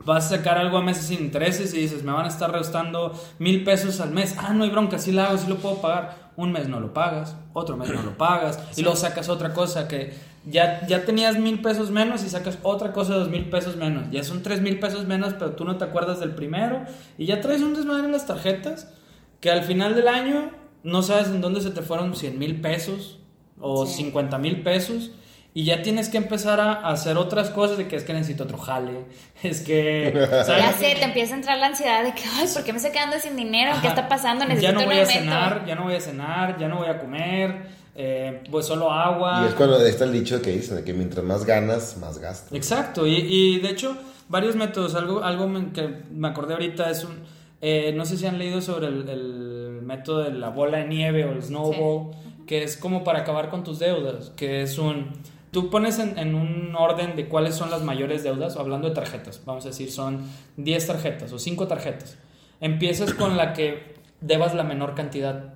Vas 0.04 0.26
a 0.26 0.38
sacar 0.38 0.58
algo 0.58 0.78
a 0.78 0.82
meses 0.82 1.06
sin 1.06 1.22
intereses 1.22 1.74
y 1.74 1.78
dices, 1.78 2.04
me 2.04 2.12
van 2.12 2.26
a 2.26 2.28
estar 2.28 2.52
restando 2.52 3.14
mil 3.40 3.64
pesos 3.64 4.02
al 4.02 4.12
mes. 4.12 4.36
Ah, 4.38 4.54
no 4.54 4.66
hay 4.66 4.72
bronca, 4.72 5.00
sí 5.00 5.14
la 5.14 5.28
hago, 5.28 5.38
sí 5.38 5.48
lo 5.48 5.56
puedo 5.56 5.76
pagar. 5.78 6.34
Un 6.36 6.52
mes 6.52 6.68
no 6.68 6.82
lo 6.82 6.94
pagas, 6.94 7.38
otro 7.54 7.78
mes 7.78 7.90
no 7.90 8.04
lo 8.04 8.18
pagas. 8.18 8.60
Y 8.76 8.82
luego 8.82 8.98
sacas 8.98 9.30
otra 9.30 9.54
cosa 9.54 9.88
que 9.88 10.14
ya, 10.46 10.86
ya 10.86 11.06
tenías 11.06 11.40
mil 11.40 11.62
pesos 11.62 11.92
menos 11.92 12.26
y 12.26 12.30
sacas 12.30 12.58
otra 12.64 12.92
cosa 12.92 13.14
de 13.14 13.20
dos 13.20 13.30
mil 13.30 13.50
pesos 13.50 13.78
menos. 13.78 14.12
Ya 14.12 14.26
son 14.26 14.44
tres 14.44 14.60
mil 14.60 14.80
pesos 14.80 15.06
menos, 15.06 15.34
pero 15.36 15.52
tú 15.52 15.64
no 15.64 15.78
te 15.78 15.86
acuerdas 15.86 16.20
del 16.20 16.32
primero. 16.32 16.84
Y 17.18 17.26
ya 17.28 17.40
traes 17.40 17.62
un 17.62 17.74
desmadre 17.74 18.08
en 18.08 18.12
las 18.12 18.28
tarjetas 18.28 18.94
que 19.40 19.50
al 19.50 19.64
final 19.64 19.96
del 19.96 20.10
año 20.10 20.63
no 20.84 21.02
sabes 21.02 21.28
en 21.28 21.42
dónde 21.42 21.62
se 21.62 21.72
te 21.72 21.82
fueron 21.82 22.16
100 22.16 22.38
mil 22.40 22.62
pesos 22.62 23.20
o 23.60 23.86
Sí. 23.86 24.04
50 24.04 24.38
mil 24.38 24.62
pesos. 24.64 25.12
Y 25.56 25.66
ya 25.66 25.84
tienes 25.84 26.10
que 26.10 26.18
empezar 26.18 26.60
a 26.60 26.74
hacer 26.90 27.16
otras 27.16 27.52
cosas 27.52 27.78
de 27.78 27.88
que 27.88 27.96
es 27.96 28.04
que 28.04 28.12
necesito 28.14 28.44
otro 28.46 28.58
jale. 28.58 29.06
Es 29.44 29.62
que... 29.62 30.12
¿sabes? 30.46 30.48
Ya 30.64 30.74
sé, 30.74 30.96
te 30.96 31.04
empieza 31.04 31.34
a 31.36 31.38
entrar 31.38 31.60
la 31.60 31.68
ansiedad 31.68 32.04
de 32.04 32.14
que, 32.16 32.24
ay, 32.40 32.48
¿por 32.52 32.64
qué 32.64 32.72
me 32.74 32.78
estoy 32.78 32.92
quedando 32.92 33.20
sin 33.20 33.36
dinero? 33.36 33.74
¿Qué 33.82 33.88
está 33.88 34.08
pasando? 34.10 34.46
Necesito 34.46 34.72
ya 34.72 34.74
no 34.74 34.80
un 34.80 34.86
voy 34.88 34.98
a 35.00 35.06
cenar, 35.06 35.66
ya 35.68 35.76
no 35.76 35.84
voy 35.84 35.94
a 35.96 36.02
cenar, 36.02 36.58
ya 36.58 36.68
no 36.68 36.78
voy 36.78 36.88
a 36.88 36.98
comer, 37.00 37.68
eh, 37.96 38.42
pues 38.50 38.66
solo 38.66 38.92
agua. 38.92 39.44
Y 39.46 39.50
es 39.50 39.54
cuando 39.54 39.78
está 39.86 40.06
el 40.06 40.12
dicho 40.14 40.42
que 40.42 40.50
dicen 40.52 40.78
de 40.78 40.84
que 40.84 40.94
mientras 40.94 41.24
más 41.24 41.46
ganas, 41.46 41.98
más 41.98 42.18
gastas. 42.18 42.52
Exacto, 42.52 43.06
y, 43.06 43.14
y 43.18 43.60
de 43.60 43.70
hecho, 43.70 43.96
varios 44.30 44.56
métodos. 44.56 44.96
Algo, 44.96 45.24
algo 45.24 45.48
me- 45.48 45.72
que 45.72 45.88
me 46.12 46.30
acordé 46.30 46.54
ahorita 46.56 46.90
es 46.90 47.04
un. 47.04 47.20
eh, 47.62 47.94
no 47.96 48.06
sé 48.06 48.18
si 48.18 48.26
han 48.26 48.40
leído 48.40 48.60
sobre 48.60 48.88
el, 48.88 49.08
el 49.08 49.53
método 49.84 50.24
de 50.24 50.32
la 50.32 50.50
bola 50.50 50.80
de 50.80 50.88
nieve 50.88 51.26
o 51.26 51.32
el 51.32 51.42
snowball, 51.42 52.12
que 52.48 52.64
es 52.64 52.78
como 52.78 53.04
para 53.04 53.20
acabar 53.20 53.50
con 53.50 53.64
tus 53.64 53.80
deudas. 53.80 54.32
Que 54.36 54.62
es 54.62 54.78
un. 54.78 55.12
Tú 55.52 55.70
pones 55.70 56.00
en, 56.00 56.18
en 56.18 56.34
un 56.34 56.76
orden 56.76 57.16
de 57.16 57.28
cuáles 57.28 57.56
son 57.56 57.70
las 57.70 57.84
mayores 57.84 58.24
deudas, 58.24 58.58
hablando 58.58 58.90
de 58.90 58.96
tarjetas. 58.96 59.42
Vamos 59.46 59.66
a 59.66 59.70
decir, 59.70 59.92
son 59.92 60.22
10 60.58 60.88
tarjetas 60.88 61.32
o 61.32 61.38
5 61.38 61.68
tarjetas. 61.68 62.18
Empiezas 62.60 63.14
con 63.14 63.38
la 63.38 63.54
que 63.54 63.94
debas 64.22 64.56
la 64.56 64.64
menor 64.64 64.96
cantidad, 64.96 65.54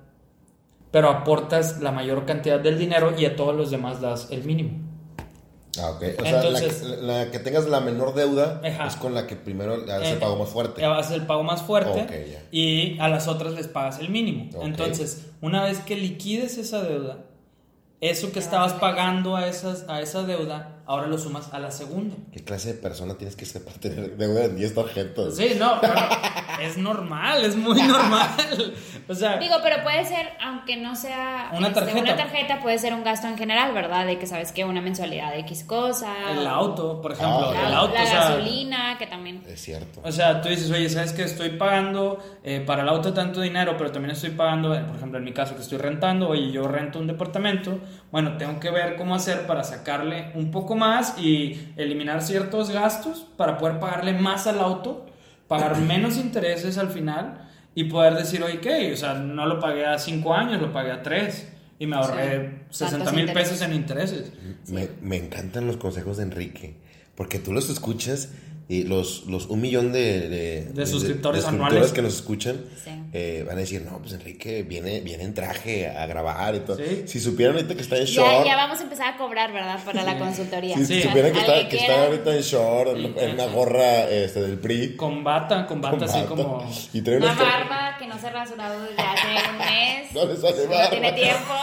pero 0.90 1.08
aportas 1.10 1.80
la 1.80 1.90
mayor 1.90 2.26
cantidad 2.26 2.60
del 2.60 2.78
dinero 2.78 3.14
y 3.18 3.24
a 3.24 3.34
todos 3.34 3.56
los 3.56 3.70
demás 3.70 4.00
das 4.00 4.30
el 4.30 4.44
mínimo. 4.44 4.87
Ah, 5.80 5.90
ok. 5.90 6.02
O 6.18 6.22
sea, 6.22 6.36
Entonces- 6.42 6.82
la, 6.82 6.96
la 7.24 7.30
que 7.30 7.38
tengas 7.38 7.66
la 7.66 7.80
menor 7.80 8.14
deuda 8.14 8.60
Ajá. 8.64 8.86
es 8.86 8.96
con 8.96 9.14
la 9.14 9.26
que 9.26 9.36
primero 9.36 9.76
le 9.76 9.92
haces 9.92 10.08
Eh, 10.08 10.12
el 10.12 10.18
pago 10.18 10.36
más 10.36 10.48
fuerte. 10.48 10.84
Haces 10.84 11.12
el 11.12 11.26
pago 11.26 11.42
más 11.42 11.62
fuerte 11.62 12.02
Ok, 12.02 12.10
ya. 12.32 12.42
y 12.50 12.98
a 12.98 13.08
las 13.08 13.28
otras 13.28 13.52
les 13.54 13.68
pagas 13.68 13.98
el 14.00 14.08
mínimo. 14.08 14.50
Ok. 14.54 14.64
Entonces, 14.64 15.26
una 15.40 15.64
vez 15.64 15.78
que 15.80 15.94
liquides 15.96 16.58
esa 16.58 16.82
deuda, 16.82 17.18
eso 18.00 18.28
que 18.28 18.34
Te 18.34 18.38
estabas 18.40 18.74
pagando 18.74 19.36
a, 19.36 19.48
esas, 19.48 19.84
a 19.88 20.00
esa 20.00 20.22
deuda, 20.22 20.82
ahora 20.86 21.06
lo 21.08 21.18
sumas 21.18 21.52
a 21.52 21.58
la 21.58 21.70
segunda. 21.72 22.14
¿Qué 22.32 22.42
clase 22.44 22.68
de 22.74 22.74
persona 22.80 23.14
tienes 23.18 23.34
que 23.36 23.44
ser 23.44 23.64
para 23.64 23.76
tener 23.78 24.16
deuda 24.16 24.44
en 24.44 24.56
10 24.56 24.74
tarjetas? 24.74 25.36
Sí, 25.36 25.56
no, 25.58 25.80
pero 25.80 25.94
es 26.60 26.76
normal, 26.78 27.44
es 27.44 27.56
muy 27.56 27.80
normal. 27.82 28.74
O 29.08 29.14
sea, 29.14 29.38
Digo, 29.38 29.56
pero 29.62 29.82
puede 29.82 30.04
ser, 30.04 30.30
aunque 30.44 30.76
no 30.76 30.94
sea 30.96 31.50
Una 31.56 31.68
este, 31.68 31.80
tarjeta. 31.80 32.00
una 32.02 32.16
tarjeta, 32.16 32.60
puede 32.60 32.78
ser 32.78 32.92
un 32.94 33.04
gasto 33.04 33.26
en 33.26 33.38
general, 33.38 33.72
¿verdad? 33.72 34.04
De 34.06 34.18
que 34.18 34.26
sabes 34.26 34.52
que 34.52 34.64
una 34.64 34.80
mensualidad 34.80 35.32
de 35.32 35.40
X 35.40 35.64
cosa. 35.64 36.12
el 36.32 36.46
o 36.46 36.50
auto, 36.50 37.00
por 37.00 37.12
ejemplo, 37.12 37.52
el 37.52 37.70
La, 37.70 37.78
auto, 37.78 37.94
la 37.94 38.02
o 38.02 38.06
sea, 38.06 38.18
gasolina, 38.28 38.98
que 38.98 39.06
también. 39.06 39.42
Es 39.48 39.60
cierto. 39.60 40.00
O 40.04 40.12
sea, 40.12 40.40
tú 40.42 40.48
dices, 40.48 40.70
oye, 40.70 40.88
¿sabes 40.88 41.12
que 41.12 41.22
Estoy 41.22 41.50
pagando 41.50 42.18
eh, 42.42 42.62
para 42.66 42.82
el 42.82 42.88
auto 42.88 43.12
tanto 43.14 43.40
dinero, 43.40 43.76
pero 43.76 43.92
también 43.92 44.12
estoy 44.12 44.30
pagando, 44.30 44.74
eh, 44.74 44.80
por 44.80 44.96
ejemplo, 44.96 45.18
en 45.18 45.24
mi 45.24 45.32
caso 45.32 45.54
que 45.54 45.62
estoy 45.62 45.78
rentando, 45.78 46.28
oye, 46.28 46.50
yo 46.50 46.66
rento 46.66 46.98
un 46.98 47.06
departamento, 47.06 47.78
bueno, 48.10 48.36
tengo 48.38 48.58
que 48.60 48.70
ver 48.70 48.96
cómo 48.96 49.14
hacer 49.14 49.46
para 49.46 49.62
sacarle 49.64 50.32
un 50.34 50.50
poco 50.50 50.74
más 50.74 51.18
y 51.18 51.60
eliminar 51.76 52.22
ciertos 52.22 52.70
gastos 52.70 53.26
para 53.36 53.58
poder 53.58 53.78
pagarle 53.78 54.12
más 54.14 54.46
al 54.46 54.60
auto, 54.60 55.06
pagar 55.48 55.78
menos 55.80 56.16
intereses 56.16 56.78
al 56.78 56.90
final 56.90 57.48
y 57.74 57.84
poder 57.84 58.14
decir, 58.14 58.42
oye, 58.42 58.60
¿qué? 58.60 58.92
O 58.92 58.96
sea, 58.96 59.14
no 59.14 59.46
lo 59.46 59.58
pagué 59.60 59.86
a 59.86 59.98
5 59.98 60.34
años, 60.34 60.60
lo 60.60 60.72
pagué 60.72 60.92
a 60.92 61.02
3 61.02 61.48
y 61.78 61.86
me 61.86 61.96
ahorré 61.96 62.64
Sí. 62.70 62.78
60 62.84 62.96
Tantos 62.98 63.14
mil 63.14 63.28
intereses. 63.28 63.52
pesos 63.52 63.66
en 63.68 63.74
intereses. 63.74 64.32
Me, 64.68 64.88
me 65.00 65.16
encantan 65.16 65.66
los 65.66 65.76
consejos 65.78 66.16
de 66.18 66.24
Enrique. 66.24 66.76
Porque 67.14 67.38
tú 67.38 67.52
los 67.52 67.68
escuchas 67.70 68.30
y 68.70 68.84
los, 68.84 69.24
los 69.26 69.46
un 69.46 69.60
millón 69.62 69.92
de, 69.92 70.28
de, 70.28 70.64
De 70.74 70.86
suscriptores 70.86 71.42
de 71.44 71.48
anuales. 71.48 71.90
que 71.92 72.02
nos 72.02 72.14
escuchan 72.16 72.56
Sí. 72.84 72.90
eh, 73.14 73.42
van 73.46 73.56
a 73.56 73.60
decir, 73.60 73.80
no, 73.82 73.98
pues 73.98 74.12
Enrique 74.12 74.62
viene, 74.62 75.00
viene 75.00 75.24
en 75.24 75.32
traje 75.32 75.88
a 75.88 76.06
grabar 76.06 76.54
y 76.54 76.60
todo. 76.60 76.76
Sí. 76.76 77.04
Si 77.06 77.18
supieran 77.20 77.56
ahorita 77.56 77.74
que 77.74 77.80
está 77.80 77.96
en 77.96 78.04
Ya, 78.04 78.12
short, 78.22 78.46
ya 78.46 78.56
vamos 78.56 78.78
a 78.78 78.82
empezar 78.82 79.14
a 79.14 79.16
cobrar, 79.16 79.52
¿verdad? 79.52 79.82
Para 79.84 80.02
la 80.02 80.18
consultoría. 80.18 80.76
si, 80.76 80.84
Sí. 80.84 80.94
si 81.00 81.08
supieran 81.08 81.32
que, 81.32 81.38
está, 81.40 81.68
que 81.68 81.76
está 81.78 82.04
ahorita 82.04 82.34
en 82.36 82.42
short, 82.42 82.96
en, 82.96 83.18
en 83.18 83.30
una 83.34 83.46
gorra 83.46 84.10
este, 84.10 84.42
del 84.42 84.58
PRI, 84.58 84.96
Combata, 84.96 85.66
combata 85.66 86.04
así 86.04 86.20
con 86.26 86.36
bata, 86.38 86.48
como... 86.50 86.70
y 86.92 87.00
trae 87.00 87.16
Una 87.16 87.32
barba 87.34 87.96
que 87.98 88.06
no 88.06 88.18
se 88.18 88.26
ha 88.26 88.30
rasurado 88.32 88.82
desde 88.82 89.00
hace 89.02 89.50
un 89.50 89.58
mes. 89.58 90.12
No 90.14 90.24
le 90.26 90.36
sale 90.36 90.64
No 90.64 90.70
barba. 90.70 90.90
tiene 90.90 91.12
tiempo. 91.12 91.54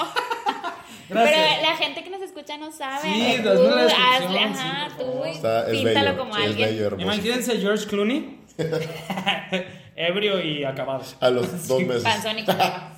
Gracias. 1.10 1.40
Pero 1.40 1.62
la 1.70 1.78
gente 1.78 2.04
que 2.04 2.10
nos 2.10 2.22
escucha 2.22 2.58
no 2.58 2.72
sabe. 2.72 3.04
Sí, 3.04 3.38
Tú 3.44 3.50
hazle- 3.50 3.90
sí, 3.90 4.38
ajá, 4.38 4.88
por 4.98 5.06
tú. 5.06 5.24
Está- 5.26 5.68
es 5.72 5.78
píntalo 5.78 6.06
bello, 6.12 6.18
como 6.18 6.34
sí, 6.36 6.42
es 6.42 6.48
alguien. 6.48 6.70
bello. 6.70 6.96
Imagínense 7.00 7.58
George 7.60 7.86
Clooney, 7.88 8.40
ebrio 9.96 10.42
y 10.42 10.64
acabado. 10.64 11.04
A 11.20 11.30
los 11.30 11.68
dos 11.68 11.82
meses. 11.82 12.04
Panzón 12.04 12.40
y 12.40 12.44
barba. 12.44 12.94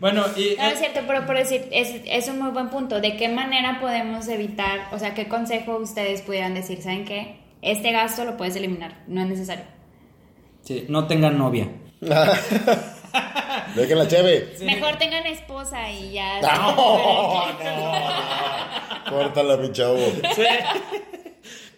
bueno, 0.00 0.24
y 0.36 0.56
No, 0.58 0.66
es 0.68 0.78
cierto, 0.78 1.00
pero 1.06 1.26
por 1.26 1.36
decir, 1.36 1.66
es, 1.72 1.94
es 2.06 2.28
un 2.28 2.38
muy 2.40 2.50
buen 2.50 2.68
punto. 2.68 3.00
¿De 3.00 3.16
qué 3.16 3.28
manera 3.28 3.78
podemos 3.80 4.28
evitar, 4.28 4.88
o 4.92 4.98
sea, 4.98 5.14
qué 5.14 5.26
consejo 5.28 5.76
ustedes 5.78 6.22
pudieran 6.22 6.54
decir? 6.54 6.82
¿Saben 6.82 7.04
qué? 7.04 7.40
Este 7.62 7.90
gasto 7.92 8.24
lo 8.24 8.36
puedes 8.36 8.54
eliminar, 8.56 9.02
no 9.08 9.22
es 9.22 9.28
necesario. 9.28 9.64
sí, 10.62 10.84
no 10.88 11.06
tengan 11.06 11.38
novia. 11.38 11.68
Dejen 13.74 13.98
la 13.98 14.08
cheve. 14.08 14.54
Mejor 14.62 14.96
tengan 14.98 15.26
esposa 15.26 15.90
y 15.90 16.12
ya. 16.12 16.40
No, 16.40 16.76
no, 17.52 19.10
Córtala, 19.10 19.56
mi 19.58 19.72
chavo. 19.72 19.98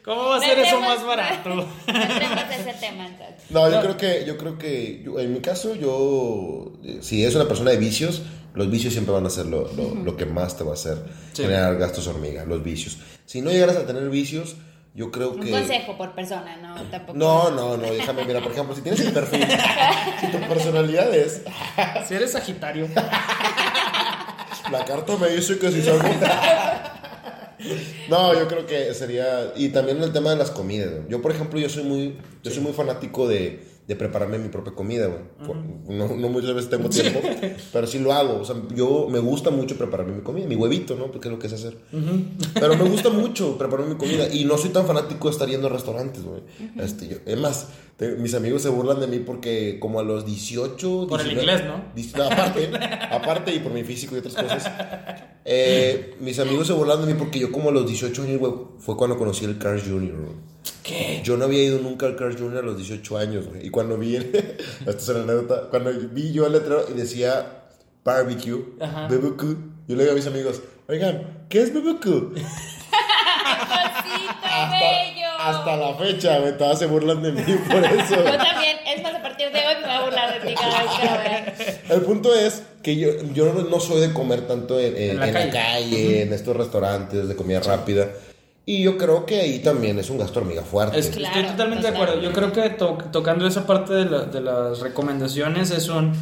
¿Cómo 0.05 0.22
va 0.24 0.37
a 0.37 0.38
No 0.38 0.44
ser 0.46 0.59
eso 0.61 0.81
más 0.81 1.05
barato? 1.05 1.51
No 1.87 1.92
ese 1.92 2.74
tema. 2.81 3.09
No, 3.51 3.70
yo 3.70 3.81
creo 3.83 3.96
que, 3.96 4.24
yo 4.27 4.38
creo 4.38 4.59
que, 4.59 5.03
yo- 5.05 5.18
en 5.20 5.33
mi 5.35 5.40
caso, 5.40 5.74
yo, 5.74 6.72
eh, 6.85 6.98
si 7.03 7.24
es 7.24 7.35
una 7.35 7.46
persona 7.46 7.70
de 7.72 7.77
vicios, 7.77 8.22
los 8.55 8.70
vicios 8.70 8.92
siempre 8.94 9.12
van 9.14 9.27
a 9.27 9.31
ser 9.31 9.46
lo, 9.46 9.70
lo, 9.74 9.94
lo 9.94 10.16
que 10.16 10.24
más 10.27 10.57
te 10.57 10.64
va 10.64 10.70
a 10.70 10.74
hacer 10.74 10.96
Sí. 11.33 11.42
generar 11.42 11.77
gastos 11.77 12.07
hormiga, 12.07 12.44
los 12.46 12.62
vicios. 12.62 12.98
Si 13.27 13.42
no 13.42 13.51
llegaras 13.51 13.77
a 13.77 13.87
tener 13.87 14.09
vicios, 14.09 14.57
yo 14.99 15.13
creo 15.13 15.31
Un 15.31 15.41
que... 15.41 15.53
consejo 15.53 15.97
por 15.97 16.13
persona, 16.13 16.57
no 16.57 16.75
tampoco. 16.91 17.17
No, 17.17 17.53
no, 17.53 17.77
no, 17.77 17.85
déjame, 17.85 18.25
mira, 18.25 18.41
por 18.41 18.51
ejemplo, 18.51 18.75
si 18.75 18.83
tienes 18.83 18.99
el 18.99 19.13
perfil, 19.13 19.47
si 20.21 20.27
tu 20.27 20.41
personalidad 20.41 21.15
es, 21.15 21.43
si 22.09 22.15
eres 22.15 22.33
Sagitario. 22.33 22.89
la 24.73 24.85
carta 24.85 25.17
me 25.17 25.29
dice 25.29 25.57
que 25.57 25.71
si 25.71 25.83
salgo... 25.83 26.03
No, 28.09 28.35
yo 28.35 28.49
creo 28.49 28.67
que 28.67 28.93
sería. 28.93 29.53
Y 29.55 29.69
también 29.69 30.03
el 30.03 30.13
tema 30.13 30.31
de 30.31 30.37
las 30.37 30.51
comidas. 30.51 30.91
Yo, 31.09 31.23
por 31.23 31.31
ejemplo, 31.31 31.61
yo 31.61 31.69
soy 31.69 31.85
muy, 31.85 32.19
yo 32.43 32.51
soy 32.51 32.63
muy 32.63 32.73
fanático 32.73 33.29
de, 33.29 33.63
de 33.88 33.96
prepararme 33.96 34.38
mi 34.38 34.48
propia 34.51 34.74
comida, 34.74 35.07
güey. 35.07 35.22
no, 35.98 36.14
no 36.14 36.29
muchas 36.29 36.53
veces 36.55 36.68
tengo 36.70 36.90
tiempo, 36.90 37.20
pero 37.72 37.87
sí 37.87 37.98
lo 37.98 38.12
hago. 38.12 38.38
O 38.38 38.44
sea, 38.44 38.55
yo 38.74 39.09
me 39.11 39.18
gusta 39.18 39.48
mucho 39.51 39.77
prepararme 39.79 40.12
mi 40.16 40.20
comida, 40.20 40.46
mi 40.46 40.57
huevito, 40.57 40.94
¿no? 40.94 41.11
Porque 41.11 41.29
es 41.29 41.33
lo 41.33 41.38
que 41.38 41.48
sé 41.48 41.55
hacer. 41.55 41.79
Pero 42.53 42.77
me 42.77 42.85
gusta 42.88 43.09
mucho 43.11 43.57
prepararme 43.57 43.94
mi 43.94 43.98
comida. 43.98 44.29
Y 44.33 44.44
no 44.44 44.59
soy 44.59 44.70
tan 44.70 44.87
fanático 44.87 45.29
de 45.29 45.33
estar 45.33 45.48
yendo 45.48 45.68
a 45.68 45.70
restaurantes, 45.70 46.22
güey. 46.22 46.42
Este, 46.79 47.09
yo- 47.09 47.16
es 47.24 47.38
más, 47.38 47.68
te- 47.96 48.16
mis 48.16 48.35
amigos 48.35 48.61
se 48.61 48.68
burlan 48.68 49.01
de 49.01 49.07
mí 49.07 49.20
porque 49.20 49.79
como 49.81 50.01
a 50.01 50.03
los 50.03 50.27
18... 50.27 51.07
Por 51.09 51.20
el 51.22 51.29
19 51.31 51.40
inglés, 51.94 52.14
¿no? 52.14 52.24
Aparte, 52.24 52.70
aparte 53.11 53.55
y 53.55 53.59
por 53.61 53.72
mi 53.72 53.85
físico 53.85 54.14
y 54.16 54.18
otras 54.18 54.35
cosas. 54.35 54.70
eh, 55.46 56.14
mis 56.20 56.38
amigos 56.38 56.66
se 56.66 56.74
burlan 56.74 57.01
de 57.01 57.12
mí 57.12 57.18
porque 57.18 57.38
yo 57.38 57.51
como 57.51 57.70
a 57.70 57.72
los 57.72 57.87
18 57.87 58.22
años, 58.22 58.38
güey, 58.38 58.53
fue 58.79 58.96
cuando 58.98 59.16
conocí 59.16 59.46
el 59.46 59.57
Cars 59.57 59.83
Jr., 59.85 60.12
güey. 60.14 60.58
¿Qué? 60.83 61.21
Yo 61.23 61.37
no 61.37 61.44
había 61.44 61.62
ido 61.64 61.79
nunca 61.81 62.07
al 62.07 62.16
Cars 62.16 62.37
Jr. 62.38 62.59
a 62.59 62.62
los 62.62 62.77
18 62.77 63.18
años, 63.18 63.47
güey. 63.47 63.66
Y 63.66 63.71
cuando 63.71 63.97
vi, 63.99 64.16
el, 64.16 64.25
esto 64.87 64.90
es 64.90 65.09
una 65.11 65.21
anécdota, 65.21 65.68
cuando 65.71 65.90
vi 65.92 66.33
yo 66.33 66.47
el 66.47 66.53
letrero 66.53 66.85
y 66.90 66.94
decía 66.94 67.64
barbecue, 68.05 68.64
Ajá. 68.81 69.07
BBQ, 69.09 69.42
yo 69.88 69.97
le 69.97 70.03
digo 70.05 70.12
a 70.12 70.14
mis 70.14 70.27
amigos, 70.27 70.62
oigan, 70.88 71.44
¿qué 71.49 71.62
es 71.62 71.73
BBQ? 71.75 72.05
¡Cosito 73.59 74.71
bello! 74.71 75.29
Hasta 75.38 75.77
la 75.77 75.94
fecha, 75.94 76.38
güey, 76.40 76.57
todas 76.59 76.79
se 76.79 76.87
burlan 76.87 77.23
de 77.23 77.33
mí 77.33 77.42
por 77.71 77.85
eso. 77.85 78.16
Yo 78.16 78.37
también, 78.37 78.77
es 78.87 79.03
más, 79.03 79.14
a 79.14 79.23
partir 79.23 79.47
de 79.53 79.59
hoy 79.59 79.75
me 79.81 79.87
voy 79.87 79.90
a 79.90 80.05
burlar 80.05 80.35
de 80.42 80.49
ti 80.49 80.55
cada 80.55 80.83
vez 80.83 80.90
que 80.99 81.07
lo 81.07 81.12
vea. 81.18 81.81
El 81.97 82.01
punto 82.03 82.35
es 82.35 82.62
que 82.83 82.97
yo, 82.97 83.11
yo 83.35 83.53
no- 83.53 83.81
soy 83.81 84.01
de 84.01 84.12
comer 84.12 84.47
tanto 84.47 84.79
en, 84.81 84.97
en- 84.97 85.11
En 85.11 85.21
la 85.21 85.29
en 85.29 85.35
la 85.35 85.40
calle. 85.40 85.53
calle, 85.53 86.23
en 86.23 86.33
estos 86.33 86.57
restaurantes 86.57 87.29
de 87.29 87.37
comida 87.37 87.61
rápida. 87.61 88.09
Y 88.70 88.83
yo 88.83 88.98
creo 88.98 89.24
que 89.24 89.40
ahí 89.40 89.61
también 89.61 89.98
es 89.98 90.11
un 90.11 90.18
gasto 90.18 90.40
hormiga 90.40 90.61
fuerte. 90.62 90.98
Es- 90.98 91.09
Claro, 91.09 91.35
estoy 91.37 91.50
totalmente 91.52 91.90
de 91.90 91.94
acuerdo. 91.96 92.20
Yo 92.20 92.33
creo 92.33 92.52
que 92.52 92.68
to- 92.68 92.98
tocando 93.11 93.46
esa 93.46 93.66
parte 93.66 93.94
de, 93.94 94.04
la- 94.04 94.24
de 94.26 94.42
las 94.42 94.81
recomendaciones 94.81 95.70
es 95.70 95.88
un... 95.88 96.12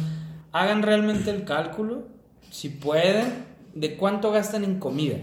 Hagan 0.53 0.81
realmente 0.81 1.29
el 1.29 1.43
cálculo, 1.43 2.07
si 2.49 2.69
pueden, 2.69 3.43
de 3.73 3.97
cuánto 3.97 4.31
gastan 4.31 4.63
en 4.63 4.79
comida. 4.79 5.17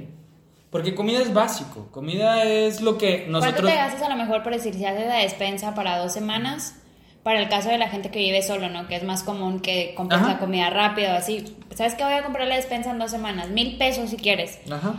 Porque 0.68 0.94
comida 0.94 1.20
es 1.22 1.32
básico. 1.32 1.88
Comida 1.92 2.42
es 2.44 2.82
lo 2.82 2.98
que 2.98 3.22
¿Cuánto 3.30 3.40
nosotros... 3.46 3.70
te 3.70 3.76
gastas 3.76 4.02
a 4.02 4.08
lo 4.10 4.16
mejor 4.16 4.42
por 4.42 4.52
decir 4.52 4.74
si 4.74 4.84
haces 4.84 5.06
la 5.08 5.16
despensa 5.20 5.74
para 5.74 5.96
dos 5.98 6.12
semanas? 6.12 6.76
Para 7.22 7.40
el 7.40 7.48
caso 7.48 7.70
de 7.70 7.78
la 7.78 7.88
gente 7.88 8.10
que 8.10 8.18
vive 8.18 8.42
solo, 8.42 8.68
¿no? 8.68 8.86
Que 8.86 8.96
es 8.96 9.02
más 9.02 9.22
común 9.22 9.60
que 9.60 9.94
compres 9.96 10.20
Ajá. 10.20 10.32
la 10.34 10.38
comida 10.38 10.68
rápido 10.68 11.12
o 11.12 11.16
así. 11.16 11.56
¿Sabes 11.74 11.94
qué? 11.94 12.04
Voy 12.04 12.12
a 12.12 12.22
comprar 12.22 12.46
la 12.48 12.56
despensa 12.56 12.90
en 12.90 12.98
dos 12.98 13.10
semanas. 13.10 13.48
Mil 13.48 13.78
pesos 13.78 14.10
si 14.10 14.16
quieres. 14.18 14.58
Ajá. 14.70 14.94